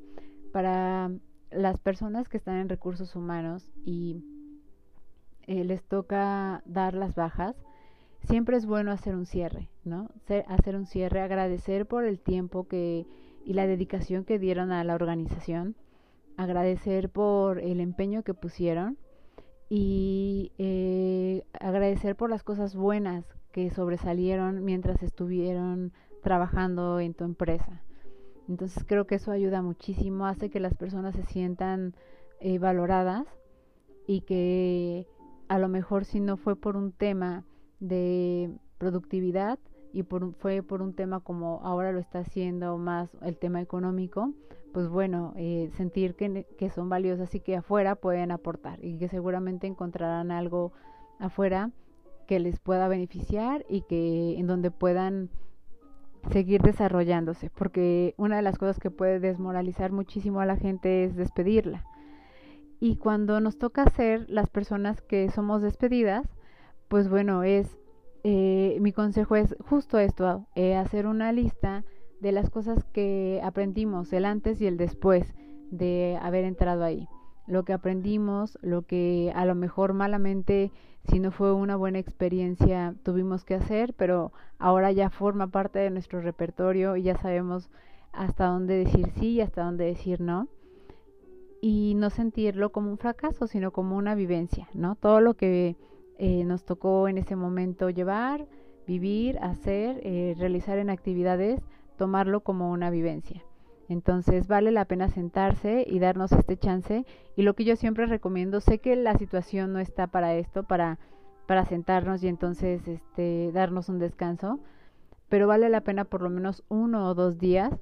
para 0.51 1.11
las 1.51 1.79
personas 1.79 2.27
que 2.29 2.37
están 2.37 2.57
en 2.57 2.69
recursos 2.69 3.15
humanos 3.15 3.71
y 3.85 4.17
les 5.49 5.83
toca 5.83 6.61
dar 6.65 6.93
las 6.93 7.15
bajas, 7.15 7.55
siempre 8.23 8.57
es 8.57 8.65
bueno 8.65 8.91
hacer 8.91 9.15
un 9.15 9.25
cierre, 9.25 9.69
¿no? 9.83 10.09
hacer 10.47 10.75
un 10.75 10.85
cierre, 10.85 11.21
agradecer 11.21 11.87
por 11.87 12.05
el 12.05 12.19
tiempo 12.19 12.67
que 12.67 13.07
y 13.45 13.53
la 13.53 13.65
dedicación 13.65 14.25
que 14.25 14.37
dieron 14.37 14.71
a 14.71 14.83
la 14.83 14.95
organización, 14.95 15.75
agradecer 16.37 17.09
por 17.09 17.59
el 17.59 17.79
empeño 17.79 18.23
que 18.23 18.33
pusieron 18.33 18.97
y 19.69 20.51
eh, 20.57 21.43
agradecer 21.59 22.15
por 22.15 22.29
las 22.29 22.43
cosas 22.43 22.75
buenas 22.75 23.25
que 23.51 23.71
sobresalieron 23.71 24.63
mientras 24.63 25.01
estuvieron 25.03 25.93
trabajando 26.21 26.99
en 26.99 27.13
tu 27.13 27.23
empresa. 27.23 27.81
Entonces 28.47 28.83
creo 28.85 29.05
que 29.05 29.15
eso 29.15 29.31
ayuda 29.31 29.61
muchísimo, 29.61 30.25
hace 30.25 30.49
que 30.49 30.59
las 30.59 30.75
personas 30.75 31.15
se 31.15 31.23
sientan 31.23 31.95
eh, 32.39 32.57
valoradas 32.57 33.25
y 34.07 34.21
que 34.21 35.07
a 35.49 35.59
lo 35.59 35.67
mejor 35.67 36.05
si 36.05 36.19
no 36.19 36.37
fue 36.37 36.55
por 36.55 36.77
un 36.77 36.91
tema 36.91 37.43
de 37.79 38.51
productividad 38.77 39.59
y 39.91 40.03
por, 40.03 40.33
fue 40.35 40.61
por 40.61 40.81
un 40.81 40.93
tema 40.93 41.19
como 41.19 41.59
ahora 41.63 41.91
lo 41.91 41.99
está 41.99 42.19
haciendo 42.19 42.77
más 42.77 43.09
el 43.21 43.37
tema 43.37 43.59
económico, 43.59 44.31
pues 44.71 44.87
bueno, 44.87 45.33
eh, 45.35 45.71
sentir 45.75 46.15
que, 46.15 46.45
que 46.57 46.69
son 46.69 46.87
valiosas 46.87 47.33
y 47.33 47.39
que 47.39 47.57
afuera 47.57 47.95
pueden 47.95 48.31
aportar 48.31 48.83
y 48.85 48.97
que 48.99 49.09
seguramente 49.09 49.65
encontrarán 49.65 50.31
algo 50.31 50.71
afuera 51.17 51.71
que 52.27 52.39
les 52.39 52.59
pueda 52.59 52.87
beneficiar 52.87 53.65
y 53.67 53.81
que 53.81 54.37
en 54.37 54.45
donde 54.45 54.69
puedan 54.69 55.31
seguir 56.31 56.61
desarrollándose, 56.61 57.49
porque 57.49 58.13
una 58.17 58.35
de 58.35 58.43
las 58.43 58.59
cosas 58.59 58.79
que 58.79 58.91
puede 58.91 59.19
desmoralizar 59.19 59.91
muchísimo 59.91 60.41
a 60.41 60.45
la 60.45 60.57
gente 60.57 61.05
es 61.05 61.15
despedirla. 61.15 61.85
Y 62.79 62.95
cuando 62.95 63.41
nos 63.41 63.57
toca 63.57 63.89
ser 63.89 64.29
las 64.29 64.49
personas 64.49 65.01
que 65.01 65.29
somos 65.29 65.61
despedidas, 65.61 66.25
pues 66.87 67.09
bueno, 67.09 67.43
es, 67.43 67.77
eh, 68.23 68.77
mi 68.79 68.93
consejo 68.93 69.35
es 69.35 69.55
justo 69.59 69.99
esto, 69.99 70.47
eh, 70.55 70.75
hacer 70.75 71.05
una 71.05 71.31
lista 71.31 71.83
de 72.21 72.31
las 72.31 72.49
cosas 72.49 72.83
que 72.85 73.41
aprendimos, 73.43 74.13
el 74.13 74.25
antes 74.25 74.61
y 74.61 74.67
el 74.67 74.77
después 74.77 75.33
de 75.71 76.17
haber 76.21 76.45
entrado 76.45 76.83
ahí. 76.83 77.07
Lo 77.47 77.63
que 77.63 77.73
aprendimos, 77.73 78.57
lo 78.61 78.83
que 78.83 79.31
a 79.35 79.45
lo 79.45 79.55
mejor 79.55 79.93
malamente, 79.93 80.71
si 81.09 81.19
no 81.19 81.31
fue 81.31 81.51
una 81.53 81.75
buena 81.75 81.99
experiencia, 81.99 82.95
tuvimos 83.03 83.43
que 83.43 83.55
hacer, 83.55 83.93
pero 83.93 84.31
ahora 84.57 84.91
ya 84.91 85.09
forma 85.09 85.47
parte 85.47 85.79
de 85.79 85.89
nuestro 85.89 86.21
repertorio 86.21 86.95
y 86.95 87.03
ya 87.03 87.17
sabemos 87.17 87.69
hasta 88.13 88.45
dónde 88.47 88.75
decir 88.75 89.09
sí 89.19 89.31
y 89.33 89.41
hasta 89.41 89.63
dónde 89.63 89.85
decir 89.85 90.21
no. 90.21 90.47
Y 91.61 91.93
no 91.95 92.09
sentirlo 92.09 92.71
como 92.71 92.89
un 92.89 92.97
fracaso, 92.97 93.47
sino 93.47 93.71
como 93.71 93.97
una 93.97 94.15
vivencia, 94.15 94.69
¿no? 94.73 94.95
Todo 94.95 95.19
lo 95.19 95.35
que 95.35 95.75
eh, 96.17 96.43
nos 96.45 96.63
tocó 96.63 97.07
en 97.07 97.17
ese 97.17 97.35
momento 97.35 97.89
llevar, 97.89 98.47
vivir, 98.87 99.37
hacer, 99.39 99.99
eh, 100.03 100.35
realizar 100.37 100.77
en 100.77 100.89
actividades, 100.89 101.61
tomarlo 101.97 102.41
como 102.41 102.71
una 102.71 102.89
vivencia. 102.89 103.43
Entonces 103.89 104.47
vale 104.47 104.71
la 104.71 104.85
pena 104.85 105.09
sentarse 105.09 105.83
y 105.87 105.99
darnos 105.99 106.31
este 106.31 106.57
chance. 106.57 107.05
Y 107.35 107.41
lo 107.41 107.55
que 107.55 107.65
yo 107.65 107.75
siempre 107.75 108.05
recomiendo, 108.05 108.61
sé 108.61 108.79
que 108.79 108.95
la 108.95 109.17
situación 109.17 109.73
no 109.73 109.79
está 109.79 110.07
para 110.07 110.35
esto, 110.35 110.63
para, 110.63 110.99
para 111.47 111.65
sentarnos 111.65 112.23
y 112.23 112.27
entonces 112.27 112.87
este, 112.87 113.51
darnos 113.51 113.89
un 113.89 113.97
descanso, 113.97 114.59
pero 115.27 115.47
vale 115.47 115.69
la 115.69 115.81
pena 115.81 116.05
por 116.05 116.21
lo 116.21 116.29
menos 116.29 116.63
uno 116.69 117.07
o 117.07 117.15
dos 117.15 117.39
días 117.39 117.73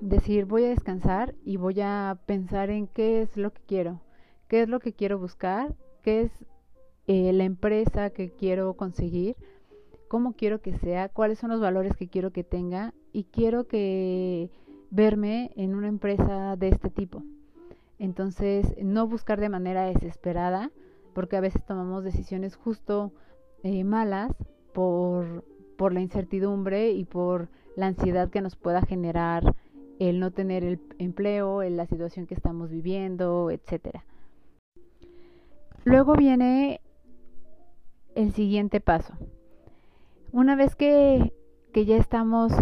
decir 0.00 0.44
voy 0.44 0.64
a 0.64 0.68
descansar 0.68 1.34
y 1.44 1.56
voy 1.56 1.80
a 1.80 2.18
pensar 2.26 2.70
en 2.70 2.86
qué 2.86 3.22
es 3.22 3.36
lo 3.36 3.52
que 3.52 3.62
quiero, 3.66 4.00
qué 4.48 4.62
es 4.62 4.68
lo 4.68 4.80
que 4.80 4.92
quiero 4.92 5.18
buscar, 5.18 5.74
qué 6.02 6.22
es 6.22 6.32
eh, 7.06 7.32
la 7.32 7.44
empresa 7.44 8.10
que 8.10 8.30
quiero 8.30 8.74
conseguir, 8.74 9.36
cómo 10.08 10.34
quiero 10.34 10.60
que 10.60 10.76
sea, 10.78 11.08
cuáles 11.08 11.38
son 11.38 11.50
los 11.50 11.60
valores 11.60 11.96
que 11.96 12.08
quiero 12.08 12.32
que 12.32 12.44
tenga 12.44 12.94
y 13.12 13.24
quiero 13.24 13.66
que 13.66 14.50
verme 14.90 15.50
en 15.56 15.74
una 15.74 15.88
empresa 15.88 16.56
de 16.56 16.68
este 16.68 16.90
tipo. 16.90 17.22
Entonces, 17.98 18.74
no 18.82 19.06
buscar 19.06 19.40
de 19.40 19.48
manera 19.48 19.84
desesperada, 19.84 20.70
porque 21.14 21.36
a 21.36 21.40
veces 21.40 21.64
tomamos 21.64 22.04
decisiones 22.04 22.56
justo 22.56 23.12
eh, 23.64 23.82
malas 23.84 24.32
por, 24.72 25.44
por 25.76 25.92
la 25.92 26.00
incertidumbre 26.00 26.92
y 26.92 27.04
por 27.04 27.48
la 27.74 27.86
ansiedad 27.86 28.30
que 28.30 28.40
nos 28.40 28.56
pueda 28.56 28.82
generar 28.82 29.54
el 29.98 30.20
no 30.20 30.30
tener 30.30 30.64
el 30.64 30.80
empleo, 30.98 31.62
en 31.62 31.76
la 31.76 31.86
situación 31.86 32.26
que 32.26 32.34
estamos 32.34 32.70
viviendo, 32.70 33.50
etcétera. 33.50 34.04
Luego 35.84 36.14
viene 36.14 36.80
el 38.14 38.32
siguiente 38.32 38.80
paso. 38.80 39.14
Una 40.32 40.56
vez 40.56 40.76
que, 40.76 41.32
que 41.72 41.84
ya 41.84 41.96
estamos 41.96 42.52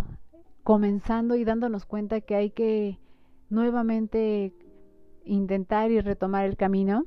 comenzando 0.62 1.36
y 1.36 1.44
dándonos 1.44 1.84
cuenta 1.84 2.20
que 2.20 2.34
hay 2.34 2.50
que 2.50 2.98
nuevamente 3.50 4.52
intentar 5.24 5.90
y 5.90 6.00
retomar 6.00 6.46
el 6.46 6.56
camino, 6.56 7.04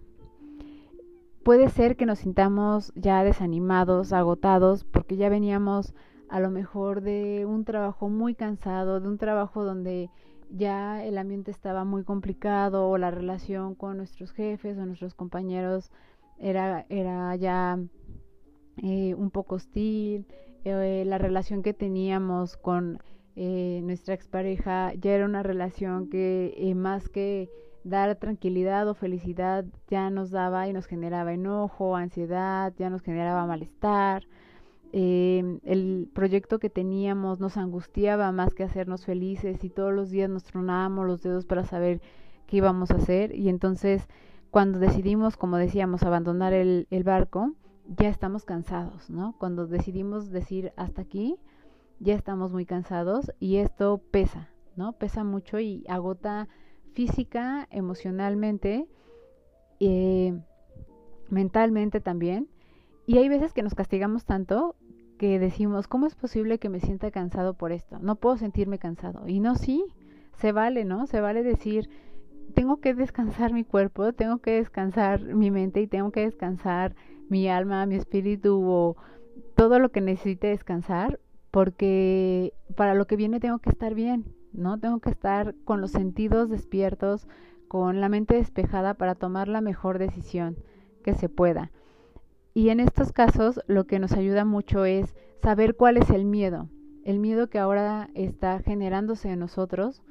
puede 1.44 1.70
ser 1.70 1.96
que 1.96 2.06
nos 2.06 2.20
sintamos 2.20 2.92
ya 2.96 3.24
desanimados, 3.24 4.14
agotados, 4.14 4.84
porque 4.84 5.18
ya 5.18 5.30
veníamos 5.30 5.94
a 6.30 6.40
lo 6.40 6.52
mejor 6.52 7.02
de 7.02 7.46
un 7.46 7.66
trabajo 7.66 8.10
muy 8.10 8.36
cansado, 8.36 9.00
de 9.00 9.08
un 9.08 9.18
trabajo 9.18 9.64
donde 9.64 10.10
ya 10.50 11.04
el 11.04 11.18
ambiente 11.18 11.52
estaba 11.52 11.84
muy 11.84 12.04
complicado 12.04 12.90
o 12.90 12.98
la 12.98 13.12
relación 13.12 13.76
con 13.76 13.98
nuestros 13.98 14.32
jefes 14.32 14.78
o 14.78 14.86
nuestros 14.86 15.14
compañeros 15.14 15.92
era, 16.38 16.86
era 16.90 17.36
ya 17.36 17.80
eh, 18.78 19.14
un 19.16 19.32
poco 19.32 19.56
hostil, 19.56 20.26
eh, 20.64 21.04
la 21.06 21.18
relación 21.18 21.64
que 21.64 21.74
teníamos 21.74 22.58
con 22.58 23.00
eh, 23.36 23.82
nuestra 23.84 24.14
expareja 24.14 24.94
ya 24.96 25.14
era 25.14 25.26
una 25.26 25.44
relación 25.44 26.10
que 26.10 26.74
más 26.76 27.10
que 27.10 27.50
dar 27.84 28.16
tranquilidad 28.18 28.88
o 28.88 28.94
felicidad 28.94 29.66
ya 29.88 30.10
nos 30.10 30.32
daba 30.32 30.68
y 30.68 30.74
nos 30.74 30.86
generaba 30.86 31.34
enojo, 31.34 31.96
ansiedad, 31.96 32.74
ya 32.78 32.90
nos 32.90 33.02
generaba 33.02 33.46
malestar 33.46 34.24
eh, 34.92 35.60
el 35.64 36.10
proyecto 36.14 36.60
que 36.60 36.70
teníamos 36.70 37.40
nos 37.40 37.58
angustiaba 37.58 38.32
más 38.32 38.54
que 38.54 38.64
hacernos 38.64 39.06
felices 39.06 39.64
y 39.64 39.70
todos 39.70 39.94
los 39.94 40.10
días 40.10 40.30
nos 40.30 40.44
tronábamos 40.44 41.06
los 41.06 41.22
dedos 41.22 41.46
para 41.46 41.64
saber 41.64 42.02
qué 42.48 42.58
íbamos 42.58 42.92
a 42.92 42.96
hacer 42.96 43.36
y 43.36 43.50
entonces 43.50 44.08
cuando 44.50 44.80
decidimos, 44.80 45.38
como 45.38 45.58
decíamos, 45.58 46.04
abandonar 46.04 46.54
el, 46.54 46.88
el 46.90 47.04
barco, 47.04 47.54
ya 47.86 48.10
estamos 48.10 48.46
cansados, 48.46 49.10
¿no? 49.10 49.36
Cuando 49.38 49.68
decidimos 49.68 50.32
decir 50.32 50.74
hasta 50.76 51.02
aquí, 51.02 51.36
ya 52.00 52.16
estamos 52.16 52.52
muy 52.52 52.66
cansados 52.66 53.32
y 53.40 53.58
esto 53.58 54.02
pesa, 54.12 54.50
¿no? 54.76 54.94
Pesa 54.94 55.24
mucho 55.24 55.60
y 55.60 55.86
agota 55.88 56.48
física, 56.94 57.68
emocionalmente, 57.72 58.88
eh, 59.80 60.40
mentalmente 61.30 62.00
también. 62.00 62.48
Y 63.06 63.18
hay 63.18 63.30
veces 63.30 63.54
que 63.54 63.64
nos 63.64 63.74
castigamos 63.74 64.26
tanto 64.26 64.76
que 65.20 65.38
decimos, 65.38 65.90
¿cómo 65.90 66.08
es 66.08 66.16
posible 66.16 66.60
que 66.60 66.70
me 66.70 66.80
sienta 66.80 67.12
cansado 67.12 67.54
por 67.54 67.74
esto? 67.74 68.00
No 68.00 68.16
puedo 68.16 68.38
sentirme 68.38 68.80
cansado. 68.80 69.28
Y 69.28 69.42
no, 69.42 69.56
sí, 69.56 69.84
se 70.38 70.54
vale, 70.54 70.86
¿no? 70.86 71.08
Se 71.08 71.20
vale 71.20 71.44
decir, 71.44 71.90
tengo 72.56 72.78
que 72.78 72.94
descansar 72.94 73.52
mi 73.52 73.66
cuerpo, 73.66 74.14
tengo 74.14 74.40
que 74.40 74.52
descansar 74.52 75.22
mi 75.22 75.52
mente 75.52 75.82
y 75.82 75.88
tengo 75.88 76.12
que 76.12 76.22
descansar 76.22 76.96
mi 77.28 77.50
alma, 77.50 77.86
mi 77.86 77.96
espíritu 77.96 78.64
o 78.66 78.96
todo 79.56 79.78
lo 79.80 79.90
que 79.90 80.00
necesite 80.00 80.48
descansar, 80.48 81.20
porque 81.52 82.54
para 82.78 82.94
lo 82.94 83.06
que 83.06 83.18
viene 83.18 83.42
tengo 83.42 83.60
que 83.60 83.72
estar 83.72 83.94
bien, 83.94 84.34
¿no? 84.54 84.80
Tengo 84.80 85.02
que 85.02 85.10
estar 85.10 85.54
con 85.66 85.82
los 85.82 85.92
sentidos 85.92 86.50
despiertos, 86.50 87.28
con 87.68 88.00
la 88.00 88.08
mente 88.08 88.36
despejada 88.36 88.94
para 88.94 89.16
tomar 89.16 89.50
la 89.50 89.60
mejor 89.60 90.00
decisión 90.00 90.56
que 91.04 91.14
se 91.14 91.28
pueda. 91.28 91.72
Y 92.60 92.72
en 92.72 92.82
estos 92.82 93.14
casos 93.14 93.62
lo 93.68 93.86
que 93.86 94.00
nos 94.00 94.12
ayuda 94.12 94.44
mucho 94.44 94.84
es 94.84 95.16
saber 95.42 95.78
cuál 95.78 95.96
es 95.96 96.10
el 96.10 96.26
miedo, 96.26 96.68
el 97.06 97.18
miedo 97.18 97.50
que 97.50 97.58
ahora 97.58 98.10
está 98.16 98.60
generándose 98.60 99.32
en 99.32 99.40
nosotros, 99.40 100.04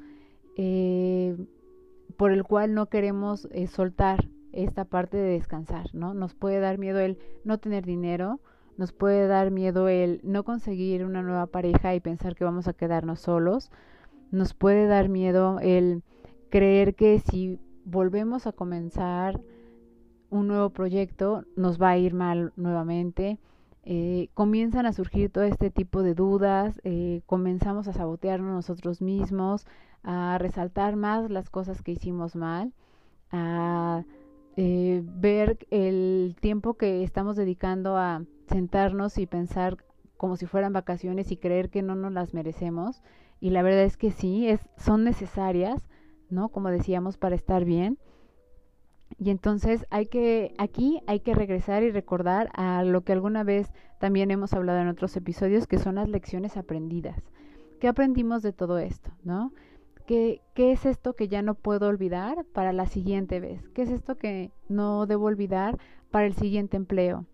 eh, 0.56 1.36
por 2.16 2.32
el 2.32 2.44
cual 2.44 2.72
no 2.72 2.86
queremos 2.86 3.48
eh, 3.52 3.66
soltar 3.66 4.30
esta 4.52 4.86
parte 4.86 5.18
de 5.18 5.32
descansar, 5.32 5.94
¿no? 5.94 6.14
Nos 6.14 6.34
puede 6.34 6.58
dar 6.58 6.78
miedo 6.78 7.00
el 7.00 7.18
no 7.44 7.58
tener 7.58 7.84
dinero, 7.84 8.40
nos 8.78 8.92
puede 8.92 9.26
dar 9.26 9.50
miedo 9.50 9.88
el 9.88 10.22
no 10.22 10.42
conseguir 10.42 11.04
una 11.04 11.20
nueva 11.20 11.48
pareja 11.48 11.94
y 11.94 12.00
pensar 12.00 12.34
que 12.34 12.44
vamos 12.44 12.66
a 12.66 12.72
quedarnos 12.72 13.20
solos, 13.20 13.70
nos 14.30 14.54
puede 14.54 14.86
dar 14.86 15.10
miedo 15.10 15.58
el 15.60 16.02
creer 16.48 16.94
que 16.94 17.18
si 17.18 17.58
volvemos 17.84 18.46
a 18.46 18.52
comenzar 18.52 19.38
un 20.30 20.48
nuevo 20.48 20.70
proyecto, 20.70 21.44
nos 21.56 21.80
va 21.80 21.90
a 21.90 21.98
ir 21.98 22.14
mal 22.14 22.52
nuevamente. 22.56 23.38
Eh, 23.84 24.28
comienzan 24.34 24.86
a 24.86 24.92
surgir 24.92 25.30
todo 25.30 25.44
este 25.44 25.70
tipo 25.70 26.02
de 26.02 26.14
dudas, 26.14 26.80
eh, 26.84 27.22
comenzamos 27.26 27.88
a 27.88 27.94
sabotearnos 27.94 28.52
nosotros 28.52 29.00
mismos, 29.00 29.66
a 30.02 30.36
resaltar 30.38 30.96
más 30.96 31.30
las 31.30 31.48
cosas 31.48 31.82
que 31.82 31.92
hicimos 31.92 32.36
mal, 32.36 32.74
a 33.30 34.04
eh, 34.56 35.02
ver 35.04 35.58
el 35.70 36.36
tiempo 36.40 36.74
que 36.74 37.02
estamos 37.02 37.36
dedicando 37.36 37.96
a 37.96 38.24
sentarnos 38.48 39.16
y 39.18 39.26
pensar 39.26 39.78
como 40.16 40.36
si 40.36 40.46
fueran 40.46 40.72
vacaciones 40.72 41.30
y 41.30 41.36
creer 41.36 41.70
que 41.70 41.82
no 41.82 41.94
nos 41.94 42.12
las 42.12 42.34
merecemos. 42.34 43.02
Y 43.40 43.50
la 43.50 43.62
verdad 43.62 43.84
es 43.84 43.96
que 43.96 44.10
sí, 44.10 44.48
es, 44.48 44.60
son 44.76 45.04
necesarias, 45.04 45.88
¿no? 46.28 46.48
Como 46.48 46.70
decíamos, 46.70 47.16
para 47.16 47.36
estar 47.36 47.64
bien. 47.64 47.98
Y 49.18 49.30
entonces 49.30 49.84
hay 49.90 50.06
que, 50.06 50.54
aquí 50.58 51.02
hay 51.08 51.20
que 51.20 51.34
regresar 51.34 51.82
y 51.82 51.90
recordar 51.90 52.50
a 52.54 52.84
lo 52.84 53.02
que 53.02 53.12
alguna 53.12 53.42
vez 53.42 53.72
también 53.98 54.30
hemos 54.30 54.52
hablado 54.54 54.78
en 54.78 54.88
otros 54.88 55.16
episodios, 55.16 55.66
que 55.66 55.78
son 55.78 55.96
las 55.96 56.08
lecciones 56.08 56.56
aprendidas. 56.56 57.20
¿Qué 57.80 57.88
aprendimos 57.88 58.42
de 58.42 58.52
todo 58.52 58.78
esto? 58.78 59.10
¿No? 59.24 59.52
¿Qué, 60.06 60.40
¿Qué 60.54 60.72
es 60.72 60.86
esto 60.86 61.14
que 61.14 61.26
ya 61.26 61.42
no 61.42 61.54
puedo 61.54 61.88
olvidar 61.88 62.44
para 62.52 62.72
la 62.72 62.86
siguiente 62.86 63.40
vez? 63.40 63.68
¿Qué 63.70 63.82
es 63.82 63.90
esto 63.90 64.16
que 64.16 64.52
no 64.68 65.06
debo 65.06 65.26
olvidar 65.26 65.78
para 66.10 66.26
el 66.26 66.34
siguiente 66.34 66.76
empleo? 66.76 67.26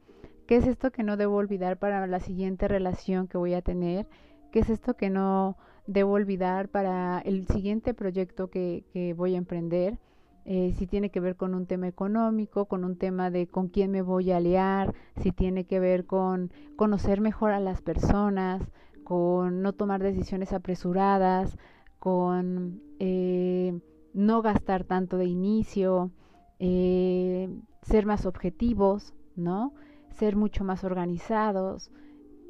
¿Qué 0.47 0.57
es 0.57 0.67
esto 0.67 0.91
que 0.91 1.03
no 1.03 1.17
debo 1.17 1.37
olvidar 1.37 1.79
para 1.79 2.07
la 2.07 2.21
siguiente 2.21 2.67
relación 2.67 3.29
que 3.29 3.39
voy 3.39 3.55
a 3.55 3.63
tener? 3.63 4.07
¿Qué 4.51 4.61
es 4.61 4.71
esto 4.71 4.95
que 4.95 5.11
no 5.11 5.57
debo 5.87 6.13
olvidar 6.13 6.69
para 6.69 7.21
el 7.21 7.47
siguiente 7.47 7.95
proyecto 7.95 8.49
que, 8.49 8.85
que 8.93 9.13
voy 9.13 9.35
a 9.35 9.39
emprender? 9.39 9.99
Eh, 10.45 10.75
si 10.77 10.87
tiene 10.87 11.11
que 11.11 11.21
ver 11.21 11.37
con 11.37 11.55
un 11.55 11.67
tema 11.67 11.89
económico, 11.89 12.67
con 12.67 12.85
un 12.85 12.97
tema 12.97 13.31
de 13.31 13.47
con 13.47 13.69
quién 13.69 13.91
me 13.91 14.03
voy 14.03 14.31
a 14.31 14.37
aliar, 14.37 14.95
si 15.17 15.33
tiene 15.33 15.65
que 15.65 15.81
ver 15.81 16.05
con 16.07 16.53
conocer 16.77 17.21
mejor 17.21 17.53
a 17.53 17.61
las 17.61 17.81
personas, 17.81 18.63
con 19.05 19.63
no 19.63 19.73
tomar 19.73 20.03
decisiones 20.03 20.53
apresuradas, 20.53 21.57
con 21.99 22.83
eh, 22.99 23.79
no 24.13 24.43
gastar 24.43 24.85
tanto 24.85 25.17
de 25.17 25.27
inicio, 25.27 26.11
eh, 26.59 27.49
ser 27.83 28.07
más 28.07 28.27
objetivos, 28.27 29.15
¿no? 29.37 29.73
ser 30.15 30.37
mucho 30.37 30.65
más 30.65 30.85
organizados. 30.85 31.91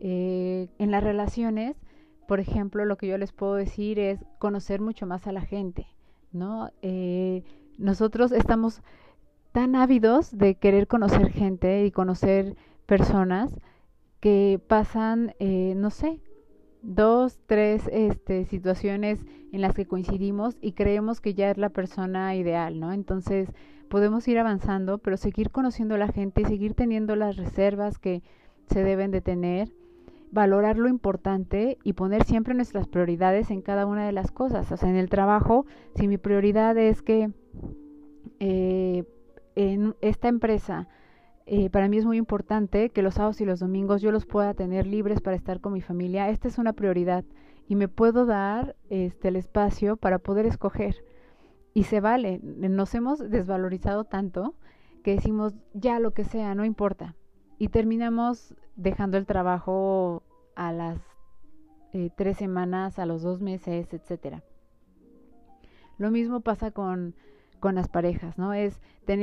Eh, 0.00 0.68
en 0.78 0.90
las 0.90 1.02
relaciones, 1.02 1.76
por 2.28 2.40
ejemplo, 2.40 2.84
lo 2.84 2.96
que 2.96 3.06
yo 3.06 3.18
les 3.18 3.32
puedo 3.32 3.54
decir 3.54 3.98
es 3.98 4.24
conocer 4.38 4.80
mucho 4.80 5.06
más 5.06 5.26
a 5.26 5.32
la 5.32 5.40
gente, 5.40 5.86
¿no? 6.32 6.70
Nosotros 7.78 8.32
estamos 8.32 8.82
tan 9.52 9.76
ávidos 9.76 10.36
de 10.36 10.56
querer 10.56 10.86
conocer 10.86 11.30
gente 11.30 11.84
y 11.84 11.90
conocer 11.90 12.56
personas 12.86 13.60
que 14.20 14.60
pasan, 14.68 15.34
eh, 15.38 15.74
no 15.76 15.90
sé, 15.90 16.20
dos, 16.82 17.38
tres 17.46 17.88
este, 17.92 18.44
situaciones 18.44 19.24
en 19.52 19.60
las 19.60 19.74
que 19.74 19.86
coincidimos 19.86 20.56
y 20.60 20.72
creemos 20.72 21.20
que 21.20 21.34
ya 21.34 21.50
es 21.50 21.56
la 21.56 21.70
persona 21.70 22.34
ideal, 22.34 22.80
¿no? 22.80 22.92
Entonces 22.92 23.48
podemos 23.88 24.26
ir 24.28 24.38
avanzando, 24.38 24.98
pero 24.98 25.16
seguir 25.16 25.50
conociendo 25.50 25.94
a 25.94 25.98
la 25.98 26.08
gente 26.08 26.42
y 26.42 26.46
seguir 26.46 26.74
teniendo 26.74 27.16
las 27.16 27.36
reservas 27.36 27.98
que 27.98 28.22
se 28.66 28.82
deben 28.82 29.10
de 29.10 29.20
tener, 29.20 29.72
valorar 30.34 30.76
lo 30.76 30.88
importante 30.88 31.78
y 31.84 31.92
poner 31.92 32.24
siempre 32.24 32.54
nuestras 32.54 32.88
prioridades 32.88 33.50
en 33.50 33.62
cada 33.62 33.86
una 33.86 34.04
de 34.04 34.12
las 34.12 34.32
cosas. 34.32 34.70
O 34.72 34.76
sea, 34.76 34.90
en 34.90 34.96
el 34.96 35.08
trabajo, 35.08 35.64
si 35.94 36.08
mi 36.08 36.18
prioridad 36.18 36.76
es 36.76 37.02
que 37.02 37.30
eh, 38.40 39.04
en 39.54 39.94
esta 40.00 40.28
empresa 40.28 40.88
eh, 41.46 41.70
para 41.70 41.88
mí 41.88 41.98
es 41.98 42.04
muy 42.04 42.16
importante 42.16 42.90
que 42.90 43.02
los 43.02 43.14
sábados 43.14 43.40
y 43.40 43.44
los 43.44 43.60
domingos 43.60 44.02
yo 44.02 44.10
los 44.10 44.26
pueda 44.26 44.54
tener 44.54 44.86
libres 44.86 45.20
para 45.20 45.36
estar 45.36 45.60
con 45.60 45.72
mi 45.72 45.80
familia. 45.80 46.28
Esta 46.28 46.48
es 46.48 46.58
una 46.58 46.72
prioridad 46.72 47.24
y 47.68 47.76
me 47.76 47.86
puedo 47.86 48.26
dar 48.26 48.74
este 48.90 49.28
el 49.28 49.36
espacio 49.36 49.96
para 49.96 50.18
poder 50.18 50.46
escoger. 50.46 50.96
Y 51.74 51.84
se 51.84 52.00
vale, 52.00 52.40
nos 52.42 52.94
hemos 52.94 53.18
desvalorizado 53.30 54.04
tanto 54.04 54.54
que 55.04 55.14
decimos 55.14 55.54
ya 55.74 56.00
lo 56.00 56.12
que 56.12 56.24
sea, 56.24 56.54
no 56.56 56.64
importa. 56.64 57.14
Y 57.64 57.68
terminamos 57.68 58.54
dejando 58.76 59.16
el 59.16 59.24
trabajo 59.24 60.22
a 60.54 60.70
las 60.70 60.98
eh, 61.94 62.10
tres 62.14 62.36
semanas, 62.36 62.98
a 62.98 63.06
los 63.06 63.22
dos 63.22 63.40
meses, 63.40 63.90
etcétera. 63.94 64.42
Lo 65.96 66.10
mismo 66.10 66.40
pasa 66.40 66.72
con 66.72 67.14
con 67.60 67.74
las 67.74 67.88
parejas, 67.88 68.36
¿no? 68.36 68.52
Es 68.52 68.82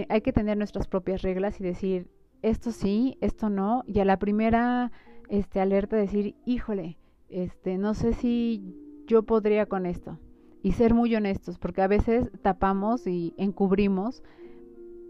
hay 0.09 0.21
que 0.21 0.33
tener 0.33 0.57
nuestras 0.57 0.87
propias 0.87 1.21
reglas 1.21 1.61
y 1.61 1.63
decir 1.63 2.09
esto 2.41 2.71
sí, 2.71 3.15
esto 3.21 3.51
no, 3.51 3.83
y 3.85 3.99
a 3.99 4.05
la 4.05 4.17
primera 4.17 4.91
este 5.29 5.61
alerta 5.61 5.95
decir, 5.95 6.33
"Híjole, 6.43 6.97
este 7.29 7.77
no 7.77 7.93
sé 7.93 8.13
si 8.13 8.75
yo 9.05 9.21
podría 9.21 9.67
con 9.67 9.85
esto." 9.85 10.17
Y 10.63 10.71
ser 10.71 10.95
muy 10.95 11.13
honestos, 11.13 11.59
porque 11.59 11.83
a 11.83 11.87
veces 11.87 12.31
tapamos 12.41 13.05
y 13.05 13.35
encubrimos 13.37 14.23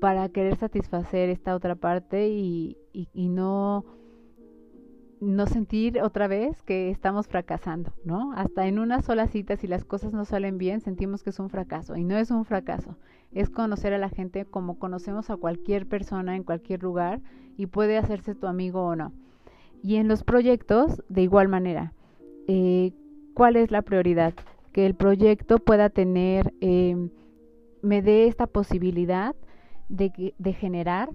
para 0.02 0.28
querer 0.30 0.58
satisfacer 0.58 1.30
esta 1.30 1.56
otra 1.56 1.76
parte 1.76 2.28
y, 2.28 2.76
no 3.14 3.86
no 5.22 5.46
sentir 5.46 6.02
otra 6.02 6.28
vez 6.28 6.64
que 6.64 6.90
estamos 6.90 7.28
fracasando, 7.28 7.94
¿no? 8.04 8.32
Hasta 8.34 8.66
en 8.68 8.80
una 8.80 9.04
sola 9.04 9.28
cita, 9.28 9.56
si 9.56 9.68
las 9.68 9.86
cosas 9.86 10.14
no 10.14 10.26
salen 10.26 10.58
bien, 10.58 10.82
sentimos 10.82 11.22
que 11.22 11.30
es 11.30 11.40
un 11.40 11.52
fracaso. 11.52 11.96
Y 11.96 12.04
no 12.04 12.18
es 12.18 12.32
un 12.32 12.44
fracaso, 12.44 12.98
es 13.32 13.52
conocer 13.52 13.94
a 13.94 14.00
la 14.00 14.10
gente 14.10 14.46
como 14.46 14.80
conocemos 14.80 15.30
a 15.30 15.38
cualquier 15.38 15.88
persona 15.88 16.36
en 16.36 16.44
cualquier 16.44 16.82
lugar 16.82 17.22
y 17.56 17.68
puede 17.68 18.00
hacerse 18.00 18.34
tu 18.34 18.48
amigo 18.48 18.82
o 18.82 18.96
no. 18.96 19.14
Y 19.84 19.98
en 19.98 20.08
los 20.08 20.24
proyectos, 20.24 21.04
de 21.10 21.22
igual 21.22 21.48
manera, 21.48 21.94
eh, 22.48 22.92
¿cuál 23.36 23.56
es 23.58 23.70
la 23.70 23.84
prioridad? 23.84 24.34
Que 24.72 24.88
el 24.88 24.96
proyecto 24.96 25.60
pueda 25.60 25.92
tener, 25.92 26.56
eh, 26.60 26.96
me 27.84 28.02
dé 28.02 28.26
esta 28.26 28.48
posibilidad 28.48 29.36
de, 29.92 30.34
de 30.38 30.54
generar, 30.54 31.10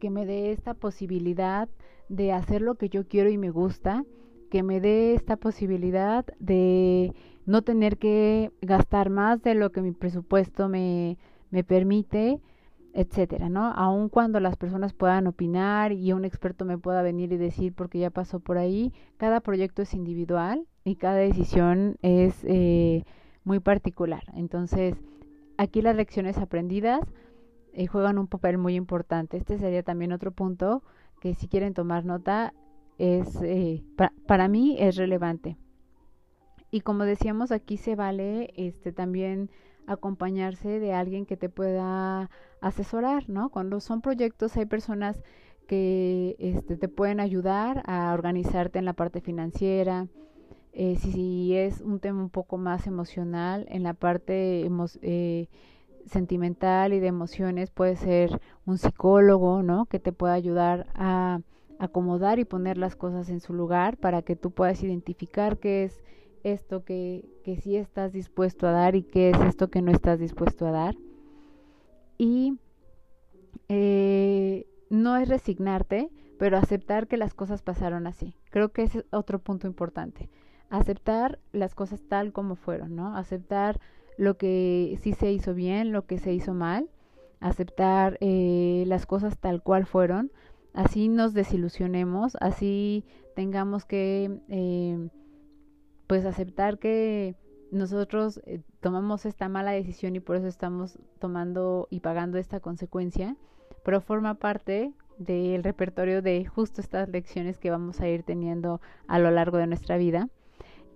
que 0.00 0.10
me 0.10 0.26
dé 0.26 0.50
esta 0.52 0.74
posibilidad 0.74 1.68
de 2.08 2.32
hacer 2.32 2.60
lo 2.60 2.74
que 2.74 2.88
yo 2.88 3.06
quiero 3.06 3.30
y 3.30 3.38
me 3.38 3.50
gusta, 3.50 4.04
que 4.50 4.62
me 4.62 4.80
dé 4.80 5.14
esta 5.14 5.36
posibilidad 5.36 6.24
de 6.38 7.12
no 7.46 7.62
tener 7.62 7.98
que 7.98 8.50
gastar 8.62 9.10
más 9.10 9.42
de 9.42 9.54
lo 9.54 9.70
que 9.72 9.82
mi 9.82 9.92
presupuesto 9.92 10.68
me, 10.68 11.18
me 11.50 11.64
permite, 11.64 12.40
etcétera, 12.92 13.48
¿no? 13.48 13.72
Aun 13.72 14.08
cuando 14.08 14.40
las 14.40 14.56
personas 14.56 14.92
puedan 14.92 15.26
opinar 15.26 15.92
y 15.92 16.12
un 16.12 16.24
experto 16.24 16.64
me 16.64 16.78
pueda 16.78 17.02
venir 17.02 17.32
y 17.32 17.36
decir 17.36 17.74
porque 17.74 17.98
ya 17.98 18.10
pasó 18.10 18.40
por 18.40 18.56
ahí, 18.56 18.92
cada 19.16 19.40
proyecto 19.40 19.82
es 19.82 19.94
individual 19.94 20.66
y 20.84 20.96
cada 20.96 21.16
decisión 21.16 21.96
es 22.02 22.44
eh, 22.44 23.04
muy 23.42 23.58
particular. 23.58 24.22
Entonces, 24.34 24.94
aquí 25.58 25.82
las 25.82 25.96
lecciones 25.96 26.38
aprendidas 26.38 27.00
eh, 27.74 27.86
juegan 27.86 28.18
un 28.18 28.26
papel 28.26 28.58
muy 28.58 28.74
importante. 28.74 29.36
Este 29.36 29.58
sería 29.58 29.82
también 29.82 30.12
otro 30.12 30.30
punto 30.32 30.82
que 31.20 31.34
si 31.34 31.48
quieren 31.48 31.74
tomar 31.74 32.04
nota, 32.04 32.54
es 32.98 33.40
eh, 33.42 33.82
para 34.26 34.48
mí 34.48 34.76
es 34.78 34.96
relevante. 34.96 35.56
Y 36.70 36.80
como 36.80 37.04
decíamos, 37.04 37.52
aquí 37.52 37.76
se 37.76 37.94
vale 37.94 38.52
este 38.56 38.92
también 38.92 39.50
acompañarse 39.86 40.80
de 40.80 40.92
alguien 40.92 41.26
que 41.26 41.36
te 41.36 41.48
pueda 41.48 42.30
asesorar, 42.60 43.28
¿no? 43.28 43.50
Cuando 43.50 43.80
son 43.80 44.00
proyectos 44.00 44.56
hay 44.56 44.66
personas 44.66 45.22
que 45.66 46.36
este, 46.38 46.76
te 46.76 46.88
pueden 46.88 47.20
ayudar 47.20 47.82
a 47.86 48.12
organizarte 48.12 48.78
en 48.78 48.84
la 48.84 48.92
parte 48.92 49.20
financiera, 49.20 50.08
eh, 50.72 50.96
si, 50.96 51.56
es 51.56 51.80
un 51.80 52.00
tema 52.00 52.20
un 52.20 52.30
poco 52.30 52.58
más 52.58 52.86
emocional, 52.86 53.66
en 53.68 53.82
la 53.84 53.94
parte 53.94 54.68
eh, 55.02 55.48
sentimental 56.06 56.92
y 56.92 57.00
de 57.00 57.06
emociones 57.06 57.70
puede 57.70 57.96
ser 57.96 58.40
un 58.66 58.78
psicólogo, 58.78 59.62
¿no? 59.62 59.86
Que 59.86 59.98
te 59.98 60.12
pueda 60.12 60.34
ayudar 60.34 60.86
a 60.94 61.40
acomodar 61.78 62.38
y 62.38 62.44
poner 62.44 62.78
las 62.78 62.96
cosas 62.96 63.28
en 63.30 63.40
su 63.40 63.52
lugar 63.52 63.96
para 63.96 64.22
que 64.22 64.36
tú 64.36 64.50
puedas 64.50 64.82
identificar 64.82 65.58
qué 65.58 65.84
es 65.84 66.02
esto 66.44 66.84
que, 66.84 67.24
que 67.42 67.56
sí 67.56 67.76
estás 67.76 68.12
dispuesto 68.12 68.66
a 68.66 68.70
dar 68.70 68.96
y 68.96 69.02
qué 69.02 69.30
es 69.30 69.40
esto 69.40 69.70
que 69.70 69.82
no 69.82 69.90
estás 69.90 70.18
dispuesto 70.18 70.66
a 70.66 70.70
dar. 70.70 70.94
Y 72.18 72.58
eh, 73.68 74.66
no 74.90 75.16
es 75.16 75.28
resignarte, 75.28 76.10
pero 76.38 76.58
aceptar 76.58 77.08
que 77.08 77.16
las 77.16 77.34
cosas 77.34 77.62
pasaron 77.62 78.06
así. 78.06 78.36
Creo 78.50 78.70
que 78.70 78.82
ese 78.82 78.98
es 79.00 79.04
otro 79.10 79.38
punto 79.38 79.66
importante. 79.66 80.28
Aceptar 80.70 81.38
las 81.52 81.74
cosas 81.74 82.02
tal 82.08 82.32
como 82.32 82.56
fueron, 82.56 82.94
¿no? 82.94 83.16
Aceptar 83.16 83.80
lo 84.16 84.36
que 84.36 84.98
sí 85.02 85.12
se 85.12 85.32
hizo 85.32 85.54
bien, 85.54 85.92
lo 85.92 86.06
que 86.06 86.18
se 86.18 86.32
hizo 86.32 86.54
mal, 86.54 86.88
aceptar 87.40 88.16
eh, 88.20 88.84
las 88.86 89.06
cosas 89.06 89.38
tal 89.38 89.62
cual 89.62 89.86
fueron, 89.86 90.30
así 90.72 91.08
nos 91.08 91.34
desilusionemos, 91.34 92.36
así 92.40 93.04
tengamos 93.34 93.84
que 93.84 94.40
eh, 94.48 95.08
pues 96.06 96.24
aceptar 96.24 96.78
que 96.78 97.34
nosotros 97.70 98.40
eh, 98.46 98.60
tomamos 98.80 99.26
esta 99.26 99.48
mala 99.48 99.72
decisión 99.72 100.14
y 100.16 100.20
por 100.20 100.36
eso 100.36 100.46
estamos 100.46 100.98
tomando 101.18 101.88
y 101.90 102.00
pagando 102.00 102.38
esta 102.38 102.60
consecuencia, 102.60 103.36
pero 103.84 104.00
forma 104.00 104.34
parte 104.34 104.92
del 105.18 105.62
repertorio 105.62 106.22
de 106.22 106.44
justo 106.44 106.80
estas 106.80 107.08
lecciones 107.08 107.58
que 107.58 107.70
vamos 107.70 108.00
a 108.00 108.08
ir 108.08 108.22
teniendo 108.22 108.80
a 109.06 109.18
lo 109.18 109.30
largo 109.30 109.58
de 109.58 109.66
nuestra 109.66 109.96
vida. 109.96 110.28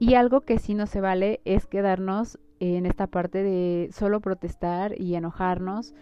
Y 0.00 0.14
algo 0.14 0.42
que 0.42 0.58
sí 0.58 0.74
no 0.74 0.86
se 0.86 1.00
vale 1.00 1.40
es 1.44 1.66
quedarnos 1.66 2.38
en 2.60 2.86
esta 2.86 3.06
parte 3.06 3.42
de 3.42 3.90
solo 3.92 4.20
protestar 4.20 5.00
y 5.00 5.14
enojarnos 5.14 5.94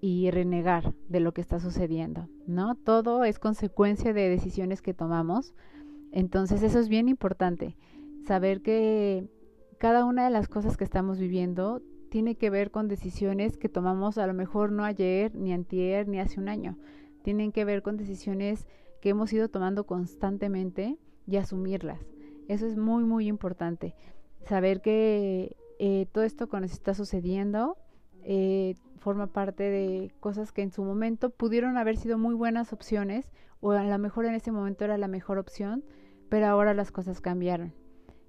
y 0.00 0.30
renegar 0.30 0.94
de 1.08 1.20
lo 1.20 1.32
que 1.32 1.40
está 1.40 1.58
sucediendo, 1.58 2.28
¿no? 2.46 2.74
Todo 2.74 3.24
es 3.24 3.38
consecuencia 3.38 4.12
de 4.12 4.28
decisiones 4.28 4.82
que 4.82 4.94
tomamos. 4.94 5.54
Entonces 6.12 6.62
eso 6.62 6.78
es 6.78 6.88
bien 6.88 7.08
importante, 7.08 7.76
saber 8.24 8.62
que 8.62 9.28
cada 9.78 10.04
una 10.04 10.24
de 10.24 10.30
las 10.30 10.48
cosas 10.48 10.76
que 10.76 10.84
estamos 10.84 11.18
viviendo 11.18 11.82
tiene 12.08 12.36
que 12.36 12.50
ver 12.50 12.70
con 12.70 12.88
decisiones 12.88 13.58
que 13.58 13.68
tomamos 13.68 14.16
a 14.16 14.26
lo 14.26 14.34
mejor 14.34 14.72
no 14.72 14.84
ayer, 14.84 15.34
ni 15.34 15.52
antier, 15.52 16.08
ni 16.08 16.20
hace 16.20 16.40
un 16.40 16.48
año. 16.48 16.78
Tienen 17.22 17.52
que 17.52 17.64
ver 17.64 17.82
con 17.82 17.96
decisiones 17.96 18.66
que 19.02 19.10
hemos 19.10 19.32
ido 19.32 19.48
tomando 19.48 19.84
constantemente 19.84 20.96
y 21.26 21.36
asumirlas. 21.36 22.00
Eso 22.48 22.66
es 22.66 22.76
muy, 22.76 23.04
muy 23.04 23.26
importante. 23.26 23.94
Saber 24.42 24.80
que 24.80 25.56
eh, 25.78 26.06
todo 26.12 26.24
esto 26.24 26.48
que 26.48 26.60
nos 26.60 26.72
está 26.72 26.94
sucediendo 26.94 27.76
eh, 28.22 28.74
forma 28.98 29.28
parte 29.28 29.62
de 29.62 30.12
cosas 30.20 30.52
que 30.52 30.62
en 30.62 30.72
su 30.72 30.82
momento 30.82 31.30
pudieron 31.30 31.76
haber 31.76 31.96
sido 31.96 32.18
muy 32.18 32.34
buenas 32.34 32.72
opciones 32.72 33.30
o 33.60 33.70
a 33.72 33.84
lo 33.84 33.98
mejor 33.98 34.24
en 34.26 34.34
ese 34.34 34.50
momento 34.52 34.84
era 34.84 34.98
la 34.98 35.08
mejor 35.08 35.38
opción, 35.38 35.84
pero 36.28 36.46
ahora 36.46 36.74
las 36.74 36.90
cosas 36.90 37.20
cambiaron. 37.20 37.72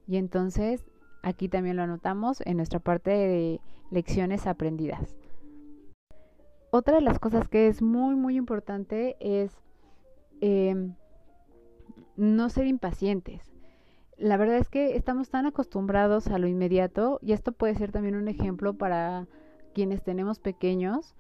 Y 0.08 0.18
entonces 0.18 0.86
aquí 1.24 1.50
también 1.50 1.78
lo 1.78 1.84
anotamos 1.84 2.42
en 2.46 2.58
nuestra 2.58 2.80
parte 2.80 3.12
de 3.12 3.62
lecciones 3.90 4.46
aprendidas. 4.46 5.16
Otra 6.70 6.96
de 6.96 7.02
las 7.02 7.18
cosas 7.18 7.48
que 7.48 7.68
es 7.68 7.82
muy 7.82 8.16
muy 8.16 8.36
importante 8.36 9.16
es 9.20 9.52
em, 10.42 10.96
no 12.18 12.50
ser 12.50 12.68
impacientes 12.68 13.57
la 14.18 14.38
verdad 14.38 14.58
es 14.58 14.70
que 14.70 14.96
estamos 14.96 15.30
tan 15.30 15.46
acostumbrados 15.46 16.28
a 16.28 16.40
lo 16.40 16.48
inmediato 16.48 17.20
y 17.22 17.34
esto 17.34 17.52
puede 17.52 17.76
ser 17.76 17.92
también 17.92 18.16
un 18.16 18.28
ejemplo 18.28 18.74
para 18.74 19.28
quienes 19.74 20.02
tenemos 20.04 20.40
pequeños 20.40 21.16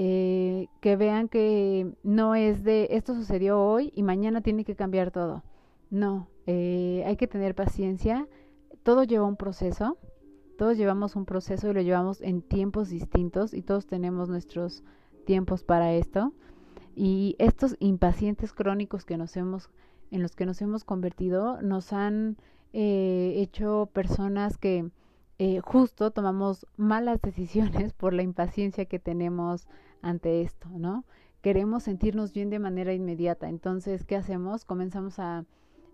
eh, 0.00 0.68
que 0.80 0.94
vean 0.94 1.28
que 1.28 1.92
no 2.04 2.36
es 2.36 2.62
de 2.62 2.86
esto 2.92 3.16
sucedió 3.16 3.60
hoy 3.60 3.92
y 3.96 4.04
mañana 4.04 4.40
tiene 4.42 4.64
que 4.64 4.76
cambiar 4.76 5.10
todo. 5.10 5.42
No, 5.90 6.28
eh, 6.46 7.02
hay 7.04 7.16
que 7.16 7.26
tener 7.26 7.56
paciencia. 7.56 8.28
Todo 8.84 9.02
lleva 9.02 9.26
un 9.26 9.34
proceso. 9.34 9.98
Todos 10.56 10.76
llevamos 10.76 11.16
un 11.16 11.24
proceso 11.24 11.68
y 11.68 11.74
lo 11.74 11.80
llevamos 11.80 12.20
en 12.20 12.42
tiempos 12.42 12.90
distintos 12.90 13.52
y 13.52 13.62
todos 13.62 13.86
tenemos 13.86 14.28
nuestros 14.28 14.84
tiempos 15.26 15.64
para 15.64 15.92
esto. 15.92 16.32
Y 16.94 17.34
estos 17.40 17.74
impacientes 17.80 18.52
crónicos 18.52 19.04
que 19.04 19.16
nos 19.16 19.36
hemos, 19.36 19.68
en 20.10 20.22
los 20.22 20.34
que 20.34 20.46
nos 20.46 20.60
hemos 20.62 20.84
convertido 20.84 21.60
nos 21.62 21.92
han 21.92 22.36
eh, 22.72 23.34
hecho 23.36 23.88
personas 23.92 24.58
que 24.58 24.90
eh, 25.38 25.60
justo 25.60 26.10
tomamos 26.10 26.66
malas 26.76 27.20
decisiones 27.22 27.92
por 27.92 28.12
la 28.12 28.22
impaciencia 28.22 28.86
que 28.86 28.98
tenemos 28.98 29.68
ante 30.02 30.42
esto, 30.42 30.68
¿no? 30.70 31.04
Queremos 31.42 31.84
sentirnos 31.84 32.32
bien 32.32 32.50
de 32.50 32.58
manera 32.58 32.92
inmediata. 32.92 33.48
Entonces, 33.48 34.04
¿qué 34.04 34.16
hacemos? 34.16 34.64
Comenzamos 34.64 35.20
a, 35.20 35.44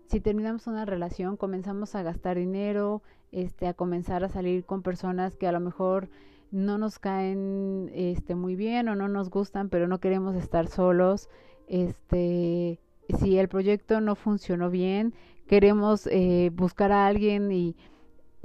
si 0.07 0.19
terminamos 0.19 0.65
una 0.65 0.85
relación, 0.85 1.37
comenzamos 1.37 1.93
a 1.93 2.01
gastar 2.01 2.37
dinero, 2.37 3.03
este, 3.31 3.67
a 3.67 3.75
comenzar 3.75 4.23
a 4.23 4.29
salir 4.29 4.65
con 4.65 4.81
personas 4.81 5.35
que 5.35 5.47
a 5.47 5.51
lo 5.51 5.59
mejor 5.59 6.09
no 6.51 6.77
nos 6.77 6.99
caen 6.99 7.91
este 7.93 8.33
muy 8.33 8.55
bien 8.55 8.87
o 8.89 8.95
no 8.95 9.07
nos 9.07 9.29
gustan, 9.29 9.69
pero 9.69 9.87
no 9.87 9.99
queremos 9.99 10.35
estar 10.35 10.67
solos. 10.67 11.29
Este, 11.67 12.79
si 13.19 13.37
el 13.37 13.47
proyecto 13.47 14.01
no 14.01 14.15
funcionó 14.15 14.69
bien, 14.69 15.13
queremos 15.47 16.07
eh, 16.07 16.51
buscar 16.53 16.91
a 16.91 17.07
alguien 17.07 17.51
y 17.51 17.75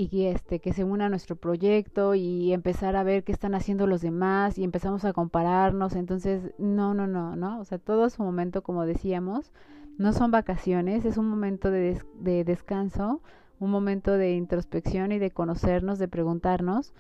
y 0.01 0.27
este 0.27 0.61
que 0.61 0.73
se 0.73 0.83
una 0.83 1.07
a 1.07 1.09
nuestro 1.11 1.37
proyecto 1.37 2.15
y 2.15 2.55
empezar 2.55 2.97
a 2.97 3.03
ver 3.03 3.23
qué 3.23 3.33
están 3.33 3.55
haciendo 3.55 3.87
los 3.87 4.01
demás 4.01 4.57
y 4.57 4.65
empezamos 4.65 5.05
a 5.05 5.13
compararnos. 5.13 5.95
Entonces 5.95 6.55
no 6.59 6.95
no 6.95 7.07
no 7.07 7.37
no 7.37 7.61
o 7.61 7.65
sea 7.65 7.79
todo 7.79 8.09
su 8.09 8.23
momento 8.23 8.63
como 8.63 8.87
decíamos 8.87 9.53
no 9.99 10.13
son 10.15 10.31
vacaciones 10.31 11.05
es 11.05 11.19
un 11.19 11.29
momento 11.29 11.71
de, 11.71 12.01
de 12.15 12.45
descanso 12.45 13.21
un 13.59 13.71
momento 13.71 14.13
de 14.13 14.35
introspección 14.37 15.13
y 15.13 15.19
de 15.19 15.31
conocernos 15.33 15.99
de 15.99 16.09
preguntarnos 16.09 16.95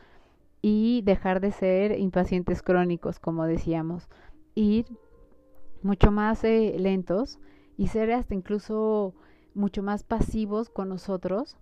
y 0.61 1.01
dejar 1.03 1.40
de 1.40 1.53
ser 1.53 1.99
impacientes 1.99 2.62
crónicos 2.62 3.18
como 3.18 3.46
decíamos. 3.46 4.09
Ir 4.55 4.85
mucho 5.82 6.10
más 6.10 6.44
eh, 6.44 6.76
lentos 6.78 7.38
y 7.76 7.88
ser 7.88 8.12
hasta 8.12 8.34
incluso 8.34 9.14
mucho 9.54 9.82
más 9.82 10.02
pasivos 10.04 10.70
con 10.70 10.88
nosotros 10.88 11.56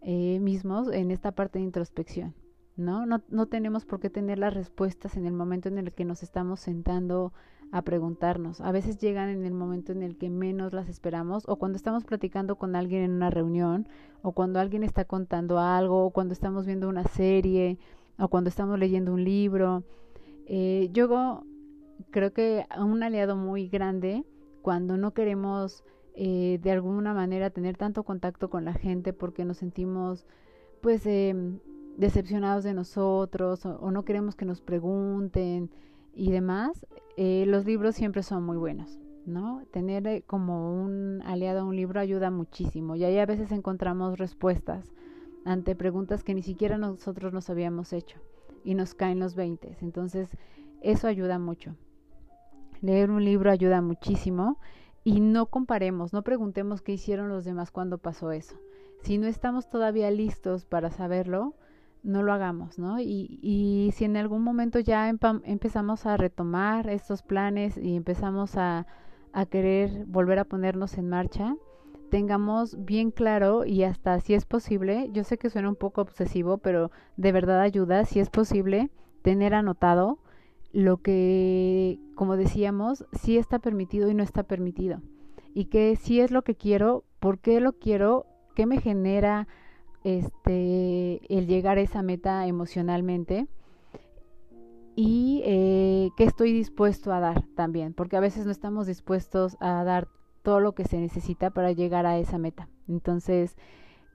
eh, 0.00 0.38
mismos 0.40 0.88
en 0.92 1.10
esta 1.10 1.32
parte 1.32 1.58
de 1.58 1.64
introspección. 1.64 2.34
¿no? 2.76 3.06
¿no? 3.06 3.46
Tenemos 3.46 3.84
por 3.84 4.00
qué 4.00 4.10
tener 4.10 4.38
las 4.38 4.54
respuestas 4.54 5.16
en 5.16 5.26
el 5.26 5.32
momento 5.32 5.68
en 5.68 5.78
el 5.78 5.92
que 5.92 6.04
nos 6.04 6.22
estamos 6.22 6.60
sentando 6.60 7.32
a 7.72 7.82
preguntarnos. 7.82 8.60
A 8.60 8.70
veces 8.70 8.98
llegan 8.98 9.28
en 9.28 9.44
el 9.44 9.54
momento 9.54 9.92
en 9.92 10.02
el 10.02 10.16
que 10.16 10.30
menos 10.30 10.72
las 10.72 10.88
esperamos 10.88 11.44
o 11.48 11.56
cuando 11.56 11.76
estamos 11.76 12.04
platicando 12.04 12.56
con 12.56 12.76
alguien 12.76 13.02
en 13.02 13.12
una 13.12 13.30
reunión 13.30 13.88
o 14.22 14.32
cuando 14.32 14.60
alguien 14.60 14.84
está 14.84 15.04
contando 15.04 15.58
algo 15.58 16.04
o 16.04 16.10
cuando 16.10 16.32
estamos 16.32 16.66
viendo 16.66 16.88
una 16.88 17.04
serie 17.04 17.78
o 18.18 18.28
cuando 18.28 18.48
estamos 18.48 18.78
leyendo 18.78 19.12
un 19.12 19.24
libro. 19.24 19.82
Eh, 20.46 20.90
yo 20.92 21.08
creo 22.10 22.32
que 22.32 22.66
un 22.78 23.02
aliado 23.02 23.36
muy 23.36 23.68
grande 23.68 24.24
cuando 24.62 24.96
no 24.96 25.12
queremos 25.12 25.84
eh, 26.14 26.58
de 26.62 26.70
alguna 26.70 27.14
manera 27.14 27.50
tener 27.50 27.76
tanto 27.76 28.02
contacto 28.02 28.48
con 28.48 28.64
la 28.64 28.72
gente 28.72 29.12
porque 29.12 29.44
nos 29.44 29.58
sentimos 29.58 30.26
pues 30.80 31.04
em, 31.06 31.58
decepcionados 31.96 32.64
de 32.64 32.74
nosotros 32.74 33.66
o, 33.66 33.90
no 33.90 34.04
queremos 34.04 34.34
que 34.34 34.44
nos 34.44 34.60
pregunten 34.60 35.70
y 36.14 36.30
demás, 36.30 36.86
eh, 37.16 37.44
los 37.46 37.66
libros 37.66 37.94
siempre 37.94 38.22
son 38.22 38.44
muy 38.44 38.56
buenos, 38.56 38.98
¿no? 39.26 39.62
Tener 39.70 40.06
eh, 40.06 40.24
como 40.26 40.82
un 40.82 41.22
aliado 41.24 41.60
a 41.60 41.64
un 41.64 41.76
libro 41.76 42.00
ayuda 42.00 42.30
muchísimo 42.30 42.96
y 42.96 43.04
ahí 43.04 43.18
a 43.18 43.26
veces 43.26 43.52
encontramos 43.52 44.18
respuestas 44.18 44.92
ante 45.44 45.76
preguntas 45.76 46.24
que 46.24 46.34
ni 46.34 46.42
siquiera 46.42 46.78
nosotros 46.78 47.32
nos 47.32 47.50
habíamos 47.50 47.92
hecho 47.92 48.18
y 48.64 48.74
nos 48.74 48.94
caen 48.94 49.20
los 49.20 49.34
20. 49.36 49.76
Entonces, 49.80 50.30
eso 50.80 51.06
ayuda 51.06 51.38
mucho. 51.38 51.76
Leer 52.80 53.10
un 53.10 53.24
libro 53.24 53.50
ayuda 53.50 53.80
muchísimo 53.80 54.58
y 55.04 55.20
no 55.20 55.46
comparemos, 55.46 56.12
no 56.12 56.22
preguntemos 56.22 56.82
qué 56.82 56.92
hicieron 56.92 57.28
los 57.28 57.44
demás 57.44 57.70
cuando 57.70 57.98
pasó 57.98 58.32
eso. 58.32 58.56
Si 59.02 59.18
no 59.18 59.26
estamos 59.26 59.68
todavía 59.68 60.10
listos 60.10 60.64
para 60.64 60.90
saberlo, 60.90 61.54
no 62.02 62.22
lo 62.22 62.32
hagamos, 62.32 62.78
¿no? 62.78 63.00
Y, 63.00 63.38
y 63.42 63.92
si 63.94 64.04
en 64.04 64.16
algún 64.16 64.42
momento 64.42 64.78
ya 64.78 65.08
empezamos 65.08 66.06
a 66.06 66.16
retomar 66.16 66.88
estos 66.88 67.22
planes 67.22 67.76
y 67.76 67.96
empezamos 67.96 68.56
a, 68.56 68.86
a 69.32 69.46
querer 69.46 70.04
volver 70.06 70.38
a 70.38 70.44
ponernos 70.44 70.98
en 70.98 71.08
marcha, 71.08 71.56
tengamos 72.10 72.84
bien 72.84 73.10
claro 73.10 73.64
y 73.64 73.82
hasta 73.82 74.18
si 74.20 74.34
es 74.34 74.46
posible, 74.46 75.10
yo 75.12 75.24
sé 75.24 75.38
que 75.38 75.50
suena 75.50 75.68
un 75.68 75.76
poco 75.76 76.00
obsesivo, 76.00 76.58
pero 76.58 76.90
de 77.16 77.32
verdad 77.32 77.60
ayuda, 77.60 78.04
si 78.04 78.20
es 78.20 78.30
posible, 78.30 78.90
tener 79.22 79.54
anotado 79.54 80.18
lo 80.72 80.98
que, 80.98 81.98
como 82.16 82.36
decíamos, 82.36 83.04
sí 83.12 83.36
está 83.36 83.60
permitido 83.60 84.10
y 84.10 84.14
no 84.14 84.24
está 84.24 84.42
permitido. 84.42 85.00
Y 85.54 85.66
que 85.66 85.94
si 85.96 86.20
es 86.20 86.32
lo 86.32 86.42
que 86.42 86.56
quiero, 86.56 87.04
por 87.20 87.38
qué 87.38 87.60
lo 87.60 87.74
quiero, 87.74 88.26
qué 88.56 88.66
me 88.66 88.80
genera 88.80 89.46
este 90.02 91.20
el 91.34 91.46
llegar 91.46 91.78
a 91.78 91.82
esa 91.82 92.02
meta 92.02 92.46
emocionalmente 92.46 93.48
y 94.94 95.42
eh, 95.44 96.10
qué 96.16 96.24
estoy 96.24 96.52
dispuesto 96.52 97.12
a 97.12 97.20
dar 97.20 97.44
también, 97.54 97.92
porque 97.92 98.16
a 98.16 98.20
veces 98.20 98.46
no 98.46 98.52
estamos 98.52 98.86
dispuestos 98.86 99.56
a 99.60 99.84
dar 99.84 100.08
todo 100.42 100.60
lo 100.60 100.74
que 100.74 100.84
se 100.84 100.98
necesita 100.98 101.50
para 101.50 101.72
llegar 101.72 102.06
a 102.06 102.18
esa 102.18 102.38
meta. 102.38 102.68
Entonces, 102.88 103.56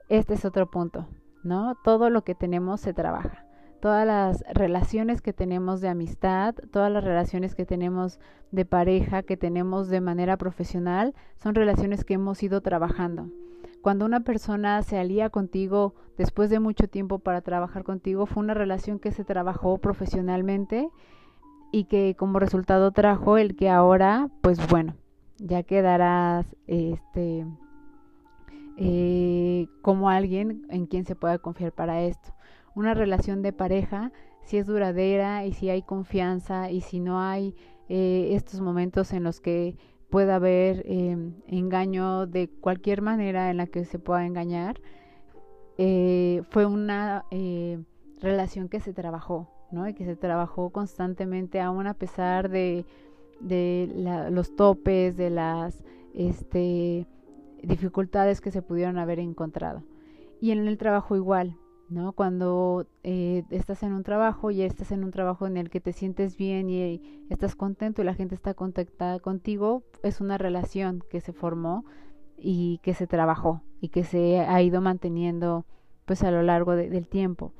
este 0.10 0.34
es 0.34 0.46
otro 0.46 0.72
punto, 0.72 1.08
¿no? 1.44 1.76
Todo 1.84 2.10
lo 2.10 2.24
que 2.24 2.36
tenemos 2.36 2.82
se 2.82 2.94
trabaja 2.94 3.46
todas 3.82 4.08
las 4.08 4.44
relaciones 4.54 5.22
que 5.22 5.34
tenemos 5.34 5.82
de 5.82 5.90
amistad, 5.90 6.56
todas 6.72 6.92
las 6.92 7.04
relaciones 7.04 7.56
que 7.56 7.66
tenemos 7.66 8.20
de 8.52 8.64
pareja, 8.64 9.24
que 9.24 9.36
tenemos 9.36 9.90
de 9.90 10.00
manera 10.00 10.38
profesional, 10.38 11.14
son 11.36 11.56
relaciones 11.56 12.06
que 12.06 12.14
hemos 12.14 12.42
ido 12.44 12.62
trabajando. 12.62 13.30
Cuando 13.82 14.06
una 14.06 14.20
persona 14.20 14.84
se 14.84 15.00
alía 15.00 15.32
contigo 15.32 15.96
después 16.18 16.52
de 16.52 16.60
mucho 16.60 16.88
tiempo 16.88 17.20
para 17.20 17.42
trabajar 17.42 17.84
contigo, 17.84 18.28
fue 18.28 18.44
una 18.44 18.54
relación 18.54 19.00
que 19.00 19.12
se 19.12 19.26
trabajó 19.26 19.80
profesionalmente 19.80 20.90
y 21.72 21.86
que 21.86 22.16
como 22.18 22.40
resultado 22.40 22.92
trajo 22.92 23.38
el 23.38 23.56
que 23.56 23.70
ahora, 23.70 24.30
pues 24.42 24.60
bueno, 24.70 24.96
ya 25.40 25.64
quedarás 25.64 26.56
este 26.68 27.48
eh, 28.78 29.68
como 29.82 30.10
alguien 30.10 30.68
en 30.70 30.86
quien 30.86 31.06
se 31.06 31.16
pueda 31.16 31.40
confiar 31.40 31.72
para 31.72 32.04
esto 32.04 32.32
una 32.76 32.94
relación 32.94 33.42
de 33.42 33.54
pareja, 33.54 34.12
si 34.44 34.58
es 34.58 34.68
duradera 34.68 35.46
y 35.46 35.54
si 35.54 35.70
hay 35.70 35.82
confianza 35.82 36.72
y 36.72 36.82
si 36.82 37.00
no 37.00 37.22
hay 37.22 37.56
eh, 37.90 38.30
estos 38.34 38.62
momentos 38.62 39.14
en 39.14 39.24
los 39.24 39.40
que 39.40 39.78
pueda 40.10 40.36
haber 40.36 40.84
em, 40.86 41.34
engaño 41.48 42.28
de 42.28 42.50
cualquier 42.50 43.02
manera 43.02 43.50
en 43.50 43.58
la 43.58 43.68
que 43.68 43.86
se 43.86 44.00
pueda 44.00 44.26
engañar, 44.26 44.82
eh, 45.78 46.44
fue 46.50 46.66
una 46.66 47.26
eh, 47.32 47.80
relación 48.20 48.68
que 48.70 48.82
se 48.82 48.94
trabajó, 48.94 49.50
¿no? 49.72 49.88
Y 49.88 49.94
que 49.94 50.06
se 50.06 50.16
trabajó 50.16 50.70
constantemente, 50.70 51.62
aún 51.62 51.88
a 51.88 51.94
pesar 51.94 52.50
de, 52.50 52.86
de 53.40 54.28
los 54.30 54.56
topes, 54.56 55.16
de 55.16 55.30
las 55.30 55.84
este, 56.14 57.08
dificultades 57.64 58.42
que 58.42 58.52
se 58.52 58.62
pudieron 58.62 58.98
haber 58.98 59.20
encontrado. 59.20 59.84
Y 60.40 60.52
en 60.52 60.68
el 60.68 60.78
trabajo 60.78 61.16
igual, 61.16 61.58
¿no? 61.92 62.14
Cuando 62.14 62.88
eh, 63.04 63.44
estás 63.50 63.84
en 63.84 63.94
un 63.94 64.04
trabajo 64.04 64.50
y 64.50 64.62
estás 64.62 64.92
en 64.92 65.04
un 65.04 65.12
trabajo 65.12 65.46
en 65.46 65.58
el 65.58 65.70
que 65.70 65.82
te 65.82 65.92
sientes 65.92 66.38
bien 66.38 66.70
y, 66.70 67.02
estás 67.30 67.56
contento 67.56 68.02
y 68.02 68.06
la 68.06 68.16
gente 68.16 68.34
está 68.34 68.54
contactada 68.54 69.20
contigo, 69.20 69.84
es 70.02 70.22
una 70.22 70.38
relación 70.38 71.04
que 71.10 71.22
se 71.22 71.34
formó 71.34 71.86
y 72.38 72.80
que 72.82 72.94
se 72.94 73.08
trabajó 73.08 73.62
y 73.82 73.90
que 73.90 74.04
se 74.04 74.40
ha 74.40 74.62
ido 74.62 74.82
manteniendo 74.82 75.66
pues 76.06 76.24
a 76.24 76.32
lo 76.32 76.42
largo 76.44 76.76
del 76.76 77.08
tiempo. 77.08 77.54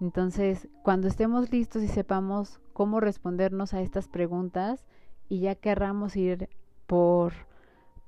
Entonces, 0.00 0.68
cuando 0.82 1.08
estemos 1.08 1.50
listos 1.50 1.82
y 1.82 1.88
sepamos 1.88 2.60
cómo 2.72 3.00
respondernos 3.00 3.74
a 3.74 3.80
estas 3.80 4.06
preguntas 4.06 4.86
y 5.28 5.40
ya 5.40 5.54
querramos 5.54 6.16
ir 6.16 6.48
por, 6.86 7.32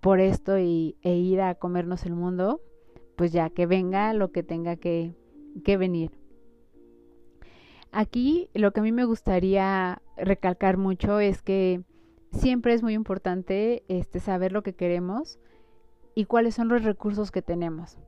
por 0.01 0.21
esto 0.21 0.59
y, 0.59 0.97
e 1.03 1.15
ir 1.17 1.41
a 1.41 1.55
comernos 1.55 2.07
el 2.07 2.15
mundo, 2.15 2.61
pues 3.17 3.33
ya 3.33 3.51
que 3.51 3.67
venga 3.67 4.15
lo 4.15 4.31
que 4.31 4.43
tenga 4.43 4.77
que, 4.77 5.15
que 5.65 5.77
venir. 5.77 6.11
Aquí 7.93 8.49
lo 8.55 8.73
que 8.73 8.81
a 8.81 8.83
mí 8.83 8.93
me 8.93 9.05
gustaría 9.05 10.01
recalcar 10.17 10.77
mucho 10.77 11.19
es 11.19 11.43
que 11.43 11.83
siempre 12.33 12.75
es 12.75 12.83
muy 12.83 12.95
importante 12.95 13.83
este, 13.89 14.21
saber 14.21 14.53
lo 14.53 14.63
que 14.63 14.75
queremos 14.75 15.39
y 16.15 16.27
cuáles 16.27 16.55
son 16.55 16.69
los 16.69 16.85
recursos 16.85 17.31
que 17.31 17.43
tenemos. 17.43 17.99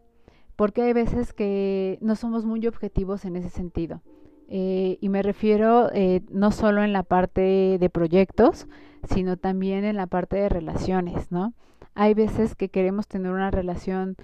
Porque 0.54 0.82
hay 0.82 0.92
veces 0.92 1.32
que 1.32 1.98
no 2.00 2.14
somos 2.14 2.44
muy 2.44 2.66
objetivos 2.66 3.24
en 3.24 3.36
ese 3.36 3.48
sentido. 3.48 4.02
Eh, 4.48 4.98
y 5.00 5.08
me 5.08 5.22
refiero 5.22 5.90
eh, 5.92 6.22
no 6.30 6.52
solo 6.52 6.84
en 6.84 6.92
la 6.92 7.02
parte 7.02 7.78
de 7.80 7.90
proyectos, 7.90 8.68
sino 9.08 9.36
también 9.36 9.84
en 9.84 9.96
la 9.96 10.06
parte 10.06 10.36
de 10.36 10.48
relaciones, 10.48 11.32
¿no? 11.32 11.54
Hay 11.94 12.14
veces 12.14 12.54
que 12.54 12.68
queremos 12.68 13.08
tener 13.08 13.32
una 13.32 13.50
relación 13.50 14.16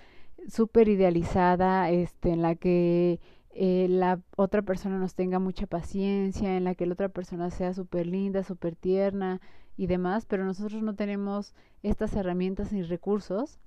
súper 0.48 0.88
idealizada, 0.88 1.90
este, 1.90 2.30
en 2.30 2.42
la 2.42 2.54
que 2.54 3.20
eh, 3.50 3.86
la 3.88 4.20
otra 4.36 4.62
persona 4.62 4.98
nos 4.98 5.14
tenga 5.14 5.38
mucha 5.38 5.66
paciencia, 5.66 6.56
en 6.56 6.64
la 6.64 6.74
que 6.74 6.86
la 6.86 6.94
otra 6.94 7.08
persona 7.08 7.50
sea 7.50 7.74
súper 7.74 8.06
linda, 8.06 8.42
súper 8.42 8.76
tierna 8.76 9.40
y 9.76 9.86
demás, 9.86 10.26
pero 10.26 10.44
nosotros 10.44 10.82
no 10.82 10.94
tenemos 10.94 11.54
estas 11.82 12.14
herramientas 12.14 12.72
ni 12.72 12.82
recursos 12.82 13.58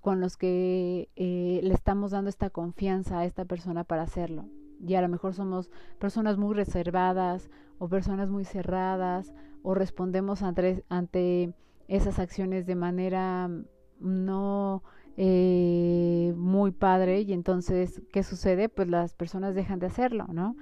con 0.00 0.20
los 0.20 0.36
que 0.36 1.10
eh, 1.16 1.60
le 1.62 1.74
estamos 1.74 2.12
dando 2.12 2.30
esta 2.30 2.50
confianza 2.50 3.18
a 3.18 3.24
esta 3.24 3.44
persona 3.44 3.84
para 3.84 4.02
hacerlo. 4.02 4.46
Y 4.80 4.94
a 4.94 5.02
lo 5.02 5.08
mejor 5.08 5.34
somos 5.34 5.70
personas 5.98 6.38
muy 6.38 6.54
reservadas 6.54 7.50
o 7.78 7.88
personas 7.88 8.30
muy 8.30 8.44
cerradas 8.44 9.34
o 9.62 9.74
respondemos 9.74 10.42
ante, 10.42 10.84
ante 10.88 11.52
esas 11.88 12.18
acciones 12.18 12.64
de 12.66 12.76
manera 12.76 13.50
no 13.98 14.84
eh, 15.20 16.32
muy 16.36 16.70
padre 16.70 17.22
y 17.22 17.32
entonces, 17.32 18.00
¿qué 18.12 18.22
sucede? 18.22 18.68
Pues 18.68 18.86
las 18.86 19.14
personas 19.14 19.56
dejan 19.56 19.80
de 19.80 19.86
hacerlo, 19.86 20.26
¿no? 20.32 20.54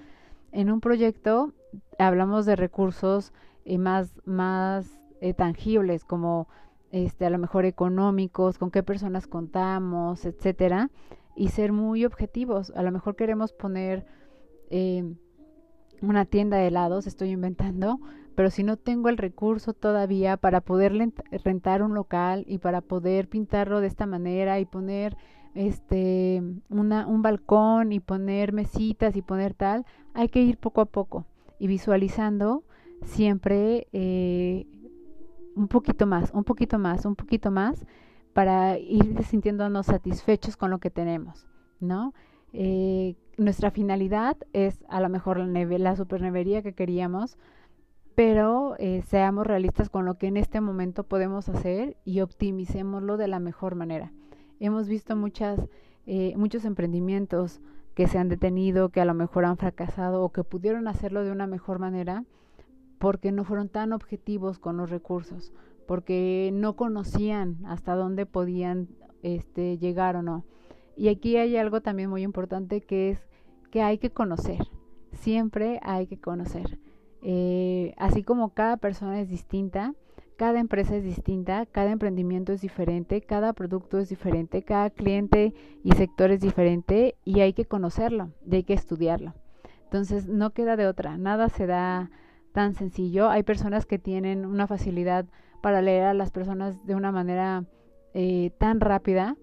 En 0.50 0.70
un 0.70 0.80
proyecto 0.80 1.52
hablamos 1.98 2.46
de 2.46 2.56
recursos 2.56 3.34
eh, 3.66 3.76
más, 3.76 4.18
más 4.24 4.98
eh, 5.20 5.34
tangibles 5.34 6.06
como 6.06 6.48
este, 6.90 7.26
a 7.26 7.30
lo 7.30 7.36
mejor 7.36 7.66
económicos, 7.66 8.56
con 8.56 8.70
qué 8.70 8.82
personas 8.82 9.26
contamos, 9.26 10.24
etcétera, 10.24 10.88
y 11.36 11.48
ser 11.48 11.72
muy 11.72 12.06
objetivos. 12.06 12.72
A 12.76 12.82
lo 12.82 12.90
mejor 12.92 13.14
queremos 13.14 13.52
poner 13.52 14.06
una 16.00 16.24
tienda 16.24 16.56
de 16.56 16.68
helados, 16.68 17.06
estoy 17.06 17.28
inventando, 17.28 18.00
pero 18.36 18.50
si 18.50 18.62
no 18.62 18.76
tengo 18.76 19.08
el 19.08 19.16
recurso 19.16 19.72
todavía 19.72 20.36
para 20.36 20.60
poder 20.60 20.92
rentar 21.42 21.82
un 21.82 21.94
local 21.94 22.44
y 22.46 22.58
para 22.58 22.82
poder 22.82 23.28
pintarlo 23.28 23.80
de 23.80 23.88
esta 23.88 24.06
manera 24.06 24.60
y 24.60 24.66
poner 24.66 25.16
este 25.54 26.42
una, 26.68 27.06
un 27.06 27.22
balcón 27.22 27.92
y 27.92 27.98
poner 27.98 28.52
mesitas 28.52 29.16
y 29.16 29.22
poner 29.22 29.54
tal, 29.54 29.86
hay 30.12 30.28
que 30.28 30.42
ir 30.42 30.58
poco 30.58 30.82
a 30.82 30.84
poco 30.84 31.24
y 31.58 31.66
visualizando 31.66 32.62
siempre 33.02 33.88
eh, 33.92 34.66
un 35.54 35.68
poquito 35.68 36.06
más, 36.06 36.30
un 36.32 36.44
poquito 36.44 36.78
más, 36.78 37.06
un 37.06 37.16
poquito 37.16 37.50
más 37.50 37.84
para 38.34 38.78
ir 38.78 39.22
sintiéndonos 39.24 39.86
satisfechos 39.86 40.58
con 40.58 40.70
lo 40.70 40.78
que 40.78 40.90
tenemos, 40.90 41.46
¿no? 41.80 42.12
Eh, 42.52 43.16
nuestra 43.38 43.70
finalidad 43.70 44.36
es 44.52 44.84
a 44.88 45.00
lo 45.00 45.08
mejor 45.08 45.38
la, 45.38 45.46
neve, 45.46 45.78
la 45.78 45.96
supernevería 45.96 46.62
que 46.62 46.74
queríamos, 46.74 47.38
pero 48.16 48.76
eh, 48.78 49.02
seamos 49.02 49.46
realistas 49.46 49.90
con 49.90 50.06
lo 50.06 50.16
que 50.16 50.26
en 50.26 50.38
este 50.38 50.62
momento 50.62 51.04
podemos 51.04 51.50
hacer 51.50 51.98
y 52.06 52.22
optimicémoslo 52.22 53.18
de 53.18 53.28
la 53.28 53.40
mejor 53.40 53.74
manera. 53.74 54.10
Hemos 54.58 54.88
visto 54.88 55.14
muchas, 55.14 55.60
eh, 56.06 56.32
muchos 56.38 56.64
emprendimientos 56.64 57.60
que 57.94 58.08
se 58.08 58.18
han 58.18 58.30
detenido, 58.30 58.88
que 58.88 59.02
a 59.02 59.04
lo 59.04 59.12
mejor 59.12 59.44
han 59.44 59.58
fracasado 59.58 60.22
o 60.22 60.32
que 60.32 60.44
pudieron 60.44 60.88
hacerlo 60.88 61.24
de 61.24 61.30
una 61.30 61.46
mejor 61.46 61.78
manera 61.78 62.24
porque 62.98 63.32
no 63.32 63.44
fueron 63.44 63.68
tan 63.68 63.92
objetivos 63.92 64.58
con 64.58 64.78
los 64.78 64.88
recursos, 64.88 65.52
porque 65.86 66.50
no 66.54 66.74
conocían 66.74 67.58
hasta 67.66 67.94
dónde 67.94 68.24
podían 68.24 68.88
este, 69.22 69.76
llegar 69.76 70.16
o 70.16 70.22
no. 70.22 70.46
Y 70.96 71.08
aquí 71.08 71.36
hay 71.36 71.58
algo 71.58 71.82
también 71.82 72.08
muy 72.08 72.22
importante 72.22 72.80
que 72.80 73.10
es 73.10 73.18
que 73.70 73.82
hay 73.82 73.98
que 73.98 74.08
conocer, 74.08 74.66
siempre 75.12 75.80
hay 75.82 76.06
que 76.06 76.18
conocer. 76.18 76.78
Eh, 77.28 77.92
así 77.96 78.22
como 78.22 78.50
cada 78.50 78.76
persona 78.76 79.20
es 79.20 79.28
distinta, 79.28 79.94
cada 80.36 80.60
empresa 80.60 80.94
es 80.94 81.02
distinta, 81.02 81.66
cada 81.66 81.90
emprendimiento 81.90 82.52
es 82.52 82.60
diferente, 82.60 83.20
cada 83.20 83.52
producto 83.52 83.98
es 83.98 84.08
diferente, 84.08 84.62
cada 84.62 84.90
cliente 84.90 85.52
y 85.82 85.90
sector 85.96 86.30
es 86.30 86.40
diferente 86.40 87.16
y 87.24 87.40
hay 87.40 87.52
que 87.52 87.64
conocerlo 87.64 88.30
y 88.48 88.54
hay 88.54 88.62
que 88.62 88.74
estudiarlo. 88.74 89.34
Entonces 89.82 90.28
no 90.28 90.50
queda 90.50 90.76
de 90.76 90.86
otra, 90.86 91.18
nada 91.18 91.48
se 91.48 91.66
da 91.66 92.12
tan 92.52 92.74
sencillo. 92.74 93.28
Hay 93.28 93.42
personas 93.42 93.86
que 93.86 93.98
tienen 93.98 94.46
una 94.46 94.68
facilidad 94.68 95.26
para 95.62 95.82
leer 95.82 96.04
a 96.04 96.14
las 96.14 96.30
personas 96.30 96.86
de 96.86 96.94
una 96.94 97.10
manera 97.10 97.64
eh, 98.14 98.52
tan 98.58 98.78
rápida 98.78 99.36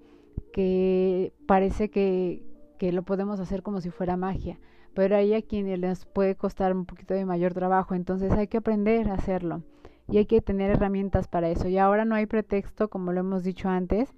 que 0.53 1.33
parece 1.47 1.89
que, 1.89 2.43
que 2.77 2.93
lo 2.93 3.03
podemos 3.03 3.41
hacer 3.41 3.61
como 3.61 3.81
si 3.81 3.89
fuera 3.89 4.15
magia 4.15 4.57
pero 4.93 5.15
hay 5.15 5.33
a 5.33 5.41
quienes 5.41 5.79
les 5.79 6.05
puede 6.05 6.35
costar 6.35 6.75
un 6.75 6.85
poquito 6.85 7.13
de 7.13 7.25
mayor 7.25 7.53
trabajo, 7.53 7.95
entonces 7.95 8.31
hay 8.31 8.47
que 8.47 8.57
aprender 8.57 9.09
a 9.09 9.15
hacerlo 9.15 9.63
y 10.07 10.17
hay 10.17 10.25
que 10.25 10.41
tener 10.41 10.71
herramientas 10.71 11.27
para 11.27 11.49
eso. 11.49 11.67
Y 11.67 11.77
ahora 11.77 12.05
no 12.05 12.15
hay 12.15 12.25
pretexto, 12.25 12.89
como 12.89 13.11
lo 13.11 13.21
hemos 13.21 13.43
dicho 13.43 13.69
antes, 13.69 14.13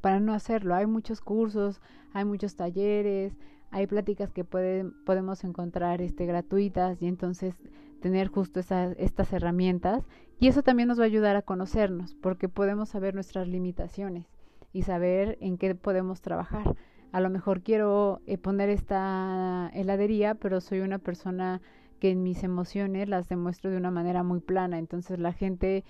para 0.00 0.20
no 0.20 0.32
hacerlo. 0.32 0.74
Hay 0.74 0.86
muchos 0.86 1.20
cursos, 1.20 1.80
hay 2.12 2.24
muchos 2.24 2.56
talleres, 2.56 3.36
hay 3.70 3.86
pláticas 3.86 4.32
que 4.32 4.44
pueden, 4.44 4.92
podemos 5.04 5.44
encontrar 5.44 6.00
este, 6.00 6.26
gratuitas 6.26 7.00
y 7.02 7.06
entonces 7.06 7.54
tener 8.00 8.28
justo 8.28 8.60
esas, 8.60 8.94
estas 8.98 9.32
herramientas. 9.32 10.04
Y 10.38 10.48
eso 10.48 10.62
también 10.62 10.88
nos 10.88 10.98
va 10.98 11.04
a 11.04 11.06
ayudar 11.06 11.36
a 11.36 11.42
conocernos, 11.42 12.14
porque 12.14 12.48
podemos 12.48 12.88
saber 12.88 13.14
nuestras 13.14 13.48
limitaciones 13.48 14.26
y 14.72 14.82
saber 14.82 15.38
en 15.40 15.56
qué 15.56 15.74
podemos 15.74 16.20
trabajar 16.20 16.76
a 17.16 17.20
lo 17.20 17.30
mejor 17.30 17.62
quiero 17.62 18.20
eh, 18.26 18.36
poner 18.36 18.68
esta 18.68 19.70
heladería, 19.72 20.34
pero 20.34 20.60
soy 20.60 20.80
una 20.80 20.98
persona 20.98 21.62
que 21.98 22.10
en 22.10 22.22
mis 22.22 22.44
emociones 22.44 23.08
las 23.08 23.26
demuestro 23.26 23.70
de 23.70 23.78
una 23.78 23.90
manera 23.90 24.22
muy 24.22 24.40
plana, 24.40 24.78
entonces 24.78 25.18
la 25.18 25.32
gente 25.32 25.82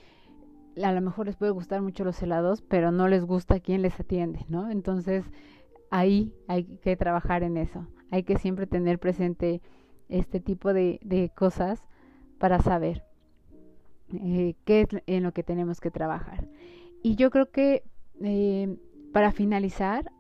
a 0.81 0.93
lo 0.93 1.01
mejor 1.01 1.27
les 1.27 1.35
puede 1.35 1.51
gustar 1.51 1.83
mucho 1.83 2.05
los 2.05 2.22
helados, 2.22 2.62
pero 2.62 2.93
no 2.93 3.09
les 3.09 3.24
gusta 3.24 3.59
quién 3.59 3.83
les 3.83 3.99
atiende, 3.99 4.47
¿no? 4.49 4.70
Entonces 4.70 5.24
ahí 5.91 6.33
hay 6.47 6.62
que 6.62 6.97
trabajar 6.97 7.43
en 7.43 7.57
eso, 7.57 7.89
hay 8.12 8.22
que 8.22 8.39
siempre 8.39 8.68
tener 8.68 9.01
presente 9.01 9.61
este 10.09 10.39
tipo 10.39 10.72
de, 10.72 11.01
de 11.03 11.33
cosas 11.35 11.83
para 12.39 12.61
saber 12.61 13.03
eh, 14.14 14.55
qué 14.64 14.83
es 14.83 14.89
en 15.07 15.24
lo 15.24 15.33
que 15.33 15.43
tenemos 15.43 15.81
que 15.81 15.91
trabajar. 15.91 16.47
Y 17.03 17.16
yo 17.16 17.31
creo 17.31 17.51
que 17.51 17.83
eh, 18.22 18.77
para 19.12 19.33
finalizar, 19.33 20.12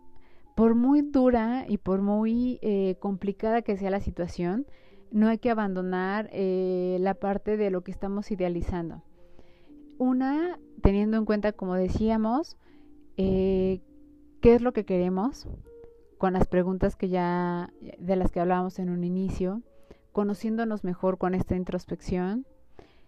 por 0.56 0.74
muy 0.74 1.02
dura 1.02 1.66
y 1.68 1.76
por 1.76 2.00
muy 2.00 2.58
eh, 2.62 2.96
complicada 2.98 3.60
que 3.60 3.76
sea 3.76 3.90
la 3.90 4.00
situación, 4.00 4.66
no 5.10 5.28
hay 5.28 5.36
que 5.36 5.50
abandonar 5.50 6.30
eh, 6.32 6.96
la 6.98 7.12
parte 7.12 7.58
de 7.58 7.70
lo 7.70 7.82
que 7.82 7.92
estamos 7.92 8.30
idealizando. 8.30 9.02
Una, 9.98 10.58
teniendo 10.80 11.18
en 11.18 11.26
cuenta, 11.26 11.52
como 11.52 11.74
decíamos, 11.74 12.56
eh, 13.18 13.82
qué 14.40 14.54
es 14.54 14.62
lo 14.62 14.72
que 14.72 14.86
queremos, 14.86 15.46
con 16.16 16.32
las 16.32 16.46
preguntas 16.46 16.96
que 16.96 17.10
ya 17.10 17.70
de 17.98 18.16
las 18.16 18.32
que 18.32 18.40
hablábamos 18.40 18.78
en 18.78 18.88
un 18.88 19.04
inicio, 19.04 19.60
conociéndonos 20.12 20.84
mejor 20.84 21.18
con 21.18 21.34
esta 21.34 21.54
introspección, 21.54 22.46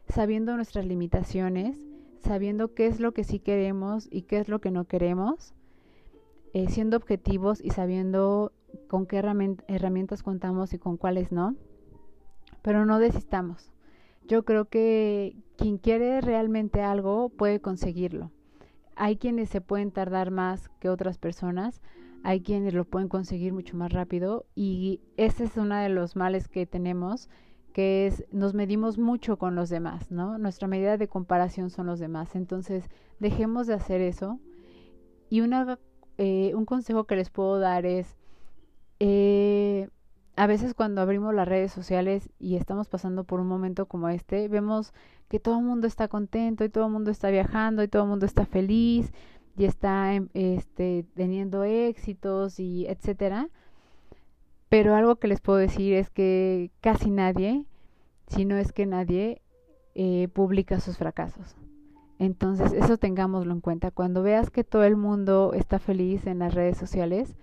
sabiendo 0.07 0.55
nuestras 0.55 0.85
limitaciones, 0.85 1.83
sabiendo 2.19 2.75
qué 2.75 2.89
es 2.89 3.01
lo 3.01 3.13
que 3.13 3.25
sí 3.25 3.39
queremos 3.39 4.07
y 4.11 4.23
qué 4.23 4.39
es 4.39 4.49
lo 4.49 4.61
que 4.61 4.71
no 4.71 4.85
queremos, 4.85 5.55
eh, 6.53 6.69
siendo 6.69 6.97
objetivos 6.97 7.61
y 7.63 7.71
sabiendo 7.71 8.53
con 8.89 9.07
qué 9.07 9.19
herramientas 9.19 10.23
contamos 10.23 10.73
y 10.73 10.79
con 10.79 10.97
cuáles 10.97 11.33
no, 11.33 11.55
pero 12.63 12.85
no 12.85 12.99
desistamos. 12.99 13.73
Yo 14.27 14.45
creo 14.45 14.67
que 14.67 15.37
quien 15.57 15.79
quiere 15.79 16.21
realmente 16.21 16.83
algo 16.83 17.31
puede 17.31 17.61
conseguirlo. 17.61 18.31
Hay 18.95 19.17
quienes 19.17 19.49
se 19.49 19.61
pueden 19.61 19.91
tardar 19.91 20.31
más 20.31 20.69
que 20.81 20.89
otras 20.89 21.19
personas, 21.19 21.81
hay 22.25 22.41
quienes 22.43 22.75
lo 22.75 22.85
pueden 22.85 23.09
conseguir 23.09 23.53
mucho 23.53 23.77
más 23.77 23.93
rápido 23.93 24.45
y 24.55 25.01
ese 25.17 25.45
es 25.45 25.57
uno 25.57 25.77
de 25.77 25.89
los 25.89 26.17
males 26.17 26.49
que 26.49 26.67
tenemos, 26.67 27.31
que 27.73 28.07
es 28.07 28.25
nos 28.33 28.55
medimos 28.55 28.99
mucho 28.99 29.39
con 29.39 29.55
los 29.55 29.69
demás, 29.69 30.11
¿no? 30.11 30.37
Nuestra 30.37 30.67
medida 30.69 30.97
de 30.97 31.09
comparación 31.09 31.71
son 31.71 31.87
los 31.87 32.01
demás. 32.01 32.35
Entonces, 32.35 32.91
dejemos 33.21 33.67
de 33.67 33.75
hacer 33.75 34.01
eso. 34.01 34.41
Y 35.31 35.43
una 35.43 35.79
eh, 36.19 36.53
un 36.55 36.65
consejo 36.65 37.05
que 37.05 37.17
les 37.17 37.31
puedo 37.31 37.59
dar 37.61 37.87
es, 37.87 38.17
eh, 39.01 39.89
a 40.37 40.47
veces 40.47 40.75
cuando 40.75 41.01
abrimos 41.01 41.35
las 41.35 41.49
redes 41.49 41.73
sociales 41.73 42.31
y 42.39 42.57
estamos 42.57 42.89
pasando 42.89 43.25
por 43.25 43.41
un 43.41 43.47
momento 43.47 43.87
como 43.87 44.09
este, 44.09 44.49
vemos 44.49 44.93
que 45.29 45.41
todo 45.41 45.59
el 45.59 45.65
mundo 45.65 45.87
está 45.87 46.09
contento 46.09 46.65
y 46.65 46.69
todo 46.69 46.87
el 46.87 46.93
mundo 46.93 47.11
está 47.11 47.31
viajando 47.31 47.83
y 47.83 47.89
todo 47.89 48.03
el 48.03 48.09
mundo 48.09 48.27
está 48.27 48.47
feliz 48.47 49.13
y 49.57 49.65
está 49.65 50.15
em, 50.15 50.29
este, 50.35 51.05
teniendo 51.15 51.65
éxitos 51.65 52.61
y 52.61 52.87
etcétera. 52.87 53.49
Pero 54.69 54.95
algo 54.95 55.17
que 55.17 55.29
les 55.29 55.41
puedo 55.41 55.59
decir 55.59 55.95
es 55.95 56.11
que 56.11 56.71
casi 56.81 57.11
nadie, 57.11 57.65
si 58.29 58.45
no 58.45 58.57
es 58.57 58.73
que 58.73 58.87
nadie, 58.87 59.41
eh, 59.95 60.29
publica 60.33 60.81
sus 60.81 60.99
fracasos. 60.99 61.57
Entonces, 62.19 62.73
eso 62.73 62.97
tengámoslo 62.99 63.53
en 63.53 63.61
cuenta. 63.61 63.91
Cuando 63.91 64.23
veas 64.23 64.51
que 64.51 64.65
todo 64.65 64.85
el 64.85 64.97
mundo 64.97 65.53
está 65.55 65.79
feliz 65.79 66.27
en 66.27 66.41
las 66.41 66.55
redes 66.55 66.77
sociales, 66.77 67.37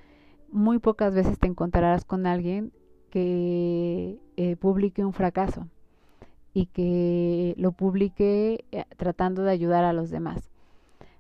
muy 0.52 0.80
pocas 0.80 1.14
veces 1.14 1.40
te 1.40 1.48
encontrarás 1.48 2.06
con 2.06 2.26
alguien 2.26 2.72
que 3.10 4.20
eh, 4.36 4.56
publique 4.58 5.06
un 5.06 5.14
fracaso 5.14 5.68
y 6.54 6.66
que 6.68 7.54
lo 7.58 7.72
publique 7.72 8.66
eh, 8.72 8.86
tratando 8.98 9.44
de 9.44 9.52
ayudar 9.52 9.86
a 9.86 9.94
los 9.94 10.10
demás. 10.10 10.52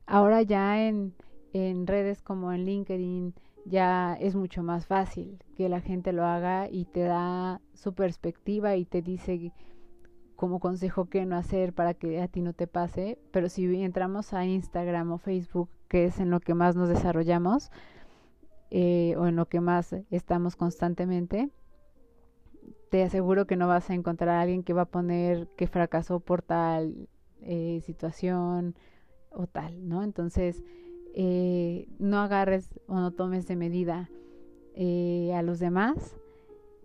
Ahora 0.05 0.41
ya 0.41 0.87
en, 0.87 1.13
en 1.53 1.87
redes 1.87 2.21
como 2.21 2.51
en 2.51 2.65
LinkedIn 2.65 3.33
ya 3.65 4.15
es 4.19 4.35
mucho 4.35 4.61
más 4.63 4.85
fácil 4.85 5.39
que 5.55 5.69
la 5.69 5.81
gente 5.81 6.13
lo 6.13 6.25
haga 6.25 6.69
y 6.69 6.85
te 6.85 7.01
da 7.01 7.61
su 7.73 7.93
perspectiva 7.93 8.75
y 8.75 8.85
te 8.85 9.01
dice 9.01 9.51
como 10.35 10.59
consejo 10.59 11.05
qué 11.05 11.25
no 11.25 11.35
hacer 11.35 11.73
para 11.73 11.93
que 11.93 12.21
a 12.21 12.27
ti 12.27 12.41
no 12.41 12.53
te 12.53 12.67
pase, 12.67 13.17
pero 13.31 13.49
si 13.49 13.83
entramos 13.83 14.33
a 14.33 14.45
Instagram 14.45 15.11
o 15.11 15.17
Facebook, 15.17 15.69
que 15.87 16.05
es 16.05 16.19
en 16.19 16.29
lo 16.29 16.39
que 16.39 16.53
más 16.53 16.75
nos 16.75 16.89
desarrollamos 16.89 17.71
eh, 18.71 19.15
o 19.17 19.27
en 19.27 19.35
lo 19.35 19.47
que 19.47 19.61
más 19.61 19.95
estamos 20.09 20.55
constantemente, 20.55 21.49
te 22.89 23.03
aseguro 23.03 23.45
que 23.45 23.55
no 23.55 23.67
vas 23.67 23.89
a 23.89 23.93
encontrar 23.93 24.29
a 24.29 24.41
alguien 24.41 24.63
que 24.63 24.73
va 24.73 24.83
a 24.83 24.89
poner 24.89 25.47
que 25.55 25.67
fracasó 25.67 26.19
por 26.19 26.41
tal 26.41 27.07
eh, 27.41 27.81
situación 27.85 28.75
o 29.31 29.47
tal, 29.47 29.87
¿no? 29.87 30.03
Entonces, 30.03 30.63
eh, 31.13 31.87
no 31.99 32.19
agarres 32.19 32.79
o 32.87 32.95
no 32.95 33.11
tomes 33.11 33.47
de 33.47 33.55
medida 33.55 34.09
eh, 34.75 35.33
a 35.35 35.41
los 35.41 35.59
demás 35.59 36.15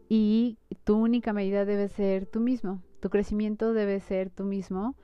y 0.09 0.59
tu 0.85 0.97
única 0.97 1.33
medida 1.33 1.65
debe 1.65 1.89
ser 1.89 2.27
tú 2.27 2.41
mismo, 2.41 2.83
tu 3.01 3.11
crecimiento 3.11 3.73
debe 3.73 4.01
ser 4.01 4.31
tú 4.31 4.45
mismo 4.45 4.95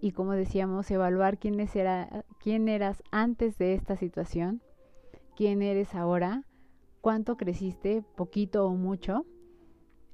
y 0.00 0.12
como 0.12 0.32
decíamos, 0.32 0.90
evaluar 0.90 1.38
quién, 1.38 1.58
era, 1.60 2.24
quién 2.38 2.68
eras 2.68 3.02
antes 3.10 3.56
de 3.56 3.74
esta 3.74 3.96
situación, 3.96 4.60
quién 5.34 5.62
eres 5.62 5.94
ahora, 5.94 6.44
cuánto 7.00 7.36
creciste, 7.36 8.02
poquito 8.14 8.66
o 8.66 8.74
mucho, 8.74 9.24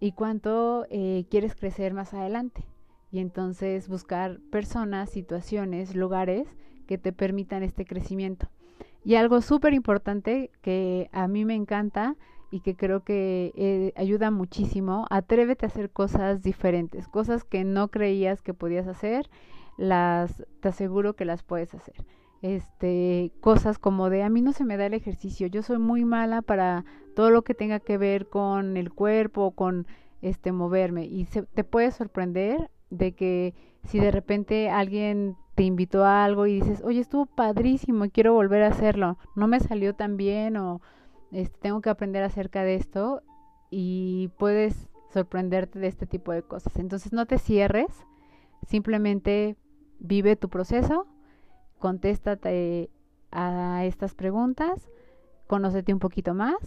y 0.00 0.12
cuánto 0.12 0.86
eh, 0.90 1.24
quieres 1.30 1.54
crecer 1.54 1.92
más 1.92 2.14
adelante. 2.14 2.64
Y 3.12 3.18
entonces 3.18 3.88
buscar 3.88 4.40
personas, 4.50 5.10
situaciones, 5.10 5.94
lugares 5.94 6.48
que 6.86 6.96
te 6.96 7.12
permitan 7.12 7.62
este 7.62 7.84
crecimiento. 7.84 8.48
Y 9.04 9.16
algo 9.16 9.40
súper 9.40 9.74
importante 9.74 10.50
que 10.62 11.10
a 11.12 11.28
mí 11.28 11.44
me 11.44 11.54
encanta 11.54 12.16
y 12.50 12.60
que 12.60 12.76
creo 12.76 13.00
que 13.00 13.52
eh, 13.56 13.92
ayuda 13.96 14.30
muchísimo, 14.30 15.06
atrévete 15.10 15.66
a 15.66 15.68
hacer 15.68 15.90
cosas 15.90 16.42
diferentes, 16.42 17.08
cosas 17.08 17.44
que 17.44 17.64
no 17.64 17.88
creías 17.88 18.42
que 18.42 18.54
podías 18.54 18.86
hacer, 18.86 19.30
las 19.76 20.44
te 20.60 20.68
aseguro 20.68 21.14
que 21.14 21.24
las 21.24 21.42
puedes 21.42 21.74
hacer. 21.74 22.04
Este, 22.42 23.32
cosas 23.40 23.78
como 23.78 24.08
de 24.08 24.22
a 24.22 24.30
mí 24.30 24.40
no 24.40 24.52
se 24.52 24.64
me 24.64 24.76
da 24.76 24.86
el 24.86 24.94
ejercicio, 24.94 25.46
yo 25.46 25.62
soy 25.62 25.78
muy 25.78 26.04
mala 26.04 26.42
para 26.42 26.84
todo 27.14 27.30
lo 27.30 27.42
que 27.42 27.54
tenga 27.54 27.80
que 27.80 27.98
ver 27.98 28.28
con 28.28 28.76
el 28.76 28.90
cuerpo, 28.92 29.50
con 29.52 29.86
este 30.22 30.52
moverme 30.52 31.06
y 31.06 31.26
se, 31.26 31.42
te 31.42 31.64
puede 31.64 31.90
sorprender 31.92 32.70
de 32.90 33.12
que 33.12 33.54
si 33.84 33.98
de 33.98 34.10
repente 34.10 34.70
alguien 34.70 35.36
te 35.54 35.62
invitó 35.62 36.04
a 36.04 36.24
algo 36.24 36.46
y 36.46 36.54
dices, 36.54 36.82
oye, 36.84 37.00
estuvo 37.00 37.26
padrísimo 37.26 38.04
y 38.04 38.10
quiero 38.10 38.32
volver 38.32 38.62
a 38.62 38.68
hacerlo, 38.68 39.18
no 39.36 39.46
me 39.46 39.60
salió 39.60 39.94
tan 39.94 40.16
bien 40.16 40.56
o 40.56 40.80
este, 41.32 41.58
tengo 41.60 41.80
que 41.80 41.90
aprender 41.90 42.22
acerca 42.22 42.62
de 42.62 42.74
esto 42.74 43.22
y 43.70 44.30
puedes 44.38 44.88
sorprenderte 45.12 45.78
de 45.78 45.86
este 45.86 46.06
tipo 46.06 46.32
de 46.32 46.42
cosas. 46.42 46.76
Entonces 46.76 47.12
no 47.12 47.26
te 47.26 47.38
cierres, 47.38 48.06
simplemente 48.66 49.56
vive 49.98 50.36
tu 50.36 50.48
proceso, 50.48 51.06
contéstate 51.78 52.90
a 53.30 53.84
estas 53.84 54.14
preguntas, 54.14 54.90
conócete 55.46 55.92
un 55.92 55.98
poquito 55.98 56.34
más 56.34 56.58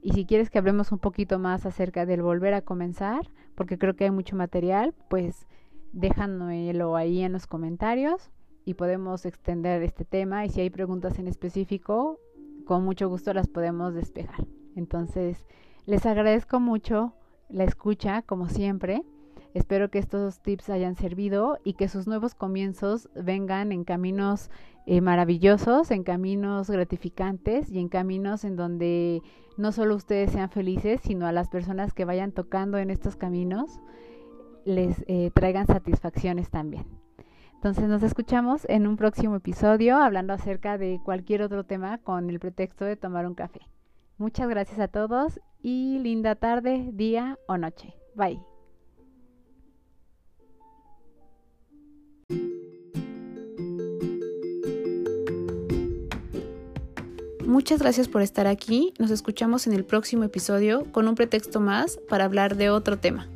y 0.00 0.12
si 0.12 0.26
quieres 0.26 0.50
que 0.50 0.58
hablemos 0.58 0.92
un 0.92 0.98
poquito 0.98 1.38
más 1.38 1.66
acerca 1.66 2.06
del 2.06 2.22
volver 2.22 2.54
a 2.54 2.62
comenzar, 2.62 3.28
porque 3.54 3.78
creo 3.78 3.96
que 3.96 4.04
hay 4.04 4.10
mucho 4.10 4.36
material, 4.36 4.94
pues 5.08 5.46
déjanoslo 5.92 6.96
ahí 6.96 7.22
en 7.22 7.32
los 7.32 7.46
comentarios 7.46 8.30
y 8.64 8.74
podemos 8.74 9.24
extender 9.24 9.82
este 9.82 10.04
tema 10.04 10.44
y 10.44 10.50
si 10.50 10.60
hay 10.60 10.70
preguntas 10.70 11.18
en 11.18 11.26
específico, 11.26 12.20
con 12.68 12.84
mucho 12.84 13.08
gusto 13.08 13.32
las 13.32 13.48
podemos 13.48 13.94
despejar. 13.94 14.46
Entonces, 14.76 15.46
les 15.86 16.04
agradezco 16.04 16.60
mucho 16.60 17.14
la 17.48 17.64
escucha, 17.64 18.20
como 18.20 18.50
siempre. 18.50 19.02
Espero 19.54 19.90
que 19.90 19.98
estos 19.98 20.40
tips 20.40 20.68
hayan 20.68 20.94
servido 20.94 21.58
y 21.64 21.72
que 21.72 21.88
sus 21.88 22.06
nuevos 22.06 22.34
comienzos 22.34 23.08
vengan 23.16 23.72
en 23.72 23.84
caminos 23.84 24.50
eh, 24.84 25.00
maravillosos, 25.00 25.90
en 25.90 26.04
caminos 26.04 26.68
gratificantes 26.68 27.70
y 27.70 27.78
en 27.78 27.88
caminos 27.88 28.44
en 28.44 28.56
donde 28.56 29.22
no 29.56 29.72
solo 29.72 29.96
ustedes 29.96 30.32
sean 30.32 30.50
felices, 30.50 31.00
sino 31.02 31.26
a 31.26 31.32
las 31.32 31.48
personas 31.48 31.94
que 31.94 32.04
vayan 32.04 32.32
tocando 32.32 32.76
en 32.76 32.90
estos 32.90 33.16
caminos 33.16 33.80
les 34.66 35.02
eh, 35.08 35.30
traigan 35.32 35.66
satisfacciones 35.66 36.50
también. 36.50 36.84
Entonces 37.58 37.88
nos 37.88 38.04
escuchamos 38.04 38.64
en 38.68 38.86
un 38.86 38.96
próximo 38.96 39.34
episodio 39.34 39.96
hablando 39.96 40.32
acerca 40.32 40.78
de 40.78 41.00
cualquier 41.04 41.42
otro 41.42 41.64
tema 41.64 41.98
con 41.98 42.30
el 42.30 42.38
pretexto 42.38 42.84
de 42.84 42.94
tomar 42.94 43.26
un 43.26 43.34
café. 43.34 43.62
Muchas 44.16 44.48
gracias 44.48 44.78
a 44.78 44.86
todos 44.86 45.40
y 45.60 45.98
linda 45.98 46.36
tarde, 46.36 46.88
día 46.92 47.36
o 47.48 47.56
noche. 47.56 47.94
Bye. 48.14 48.38
Muchas 57.44 57.80
gracias 57.80 58.06
por 58.06 58.22
estar 58.22 58.46
aquí. 58.46 58.94
Nos 59.00 59.10
escuchamos 59.10 59.66
en 59.66 59.72
el 59.72 59.84
próximo 59.84 60.22
episodio 60.22 60.84
con 60.92 61.08
un 61.08 61.16
pretexto 61.16 61.58
más 61.58 61.98
para 62.08 62.24
hablar 62.24 62.54
de 62.54 62.70
otro 62.70 62.98
tema. 63.00 63.28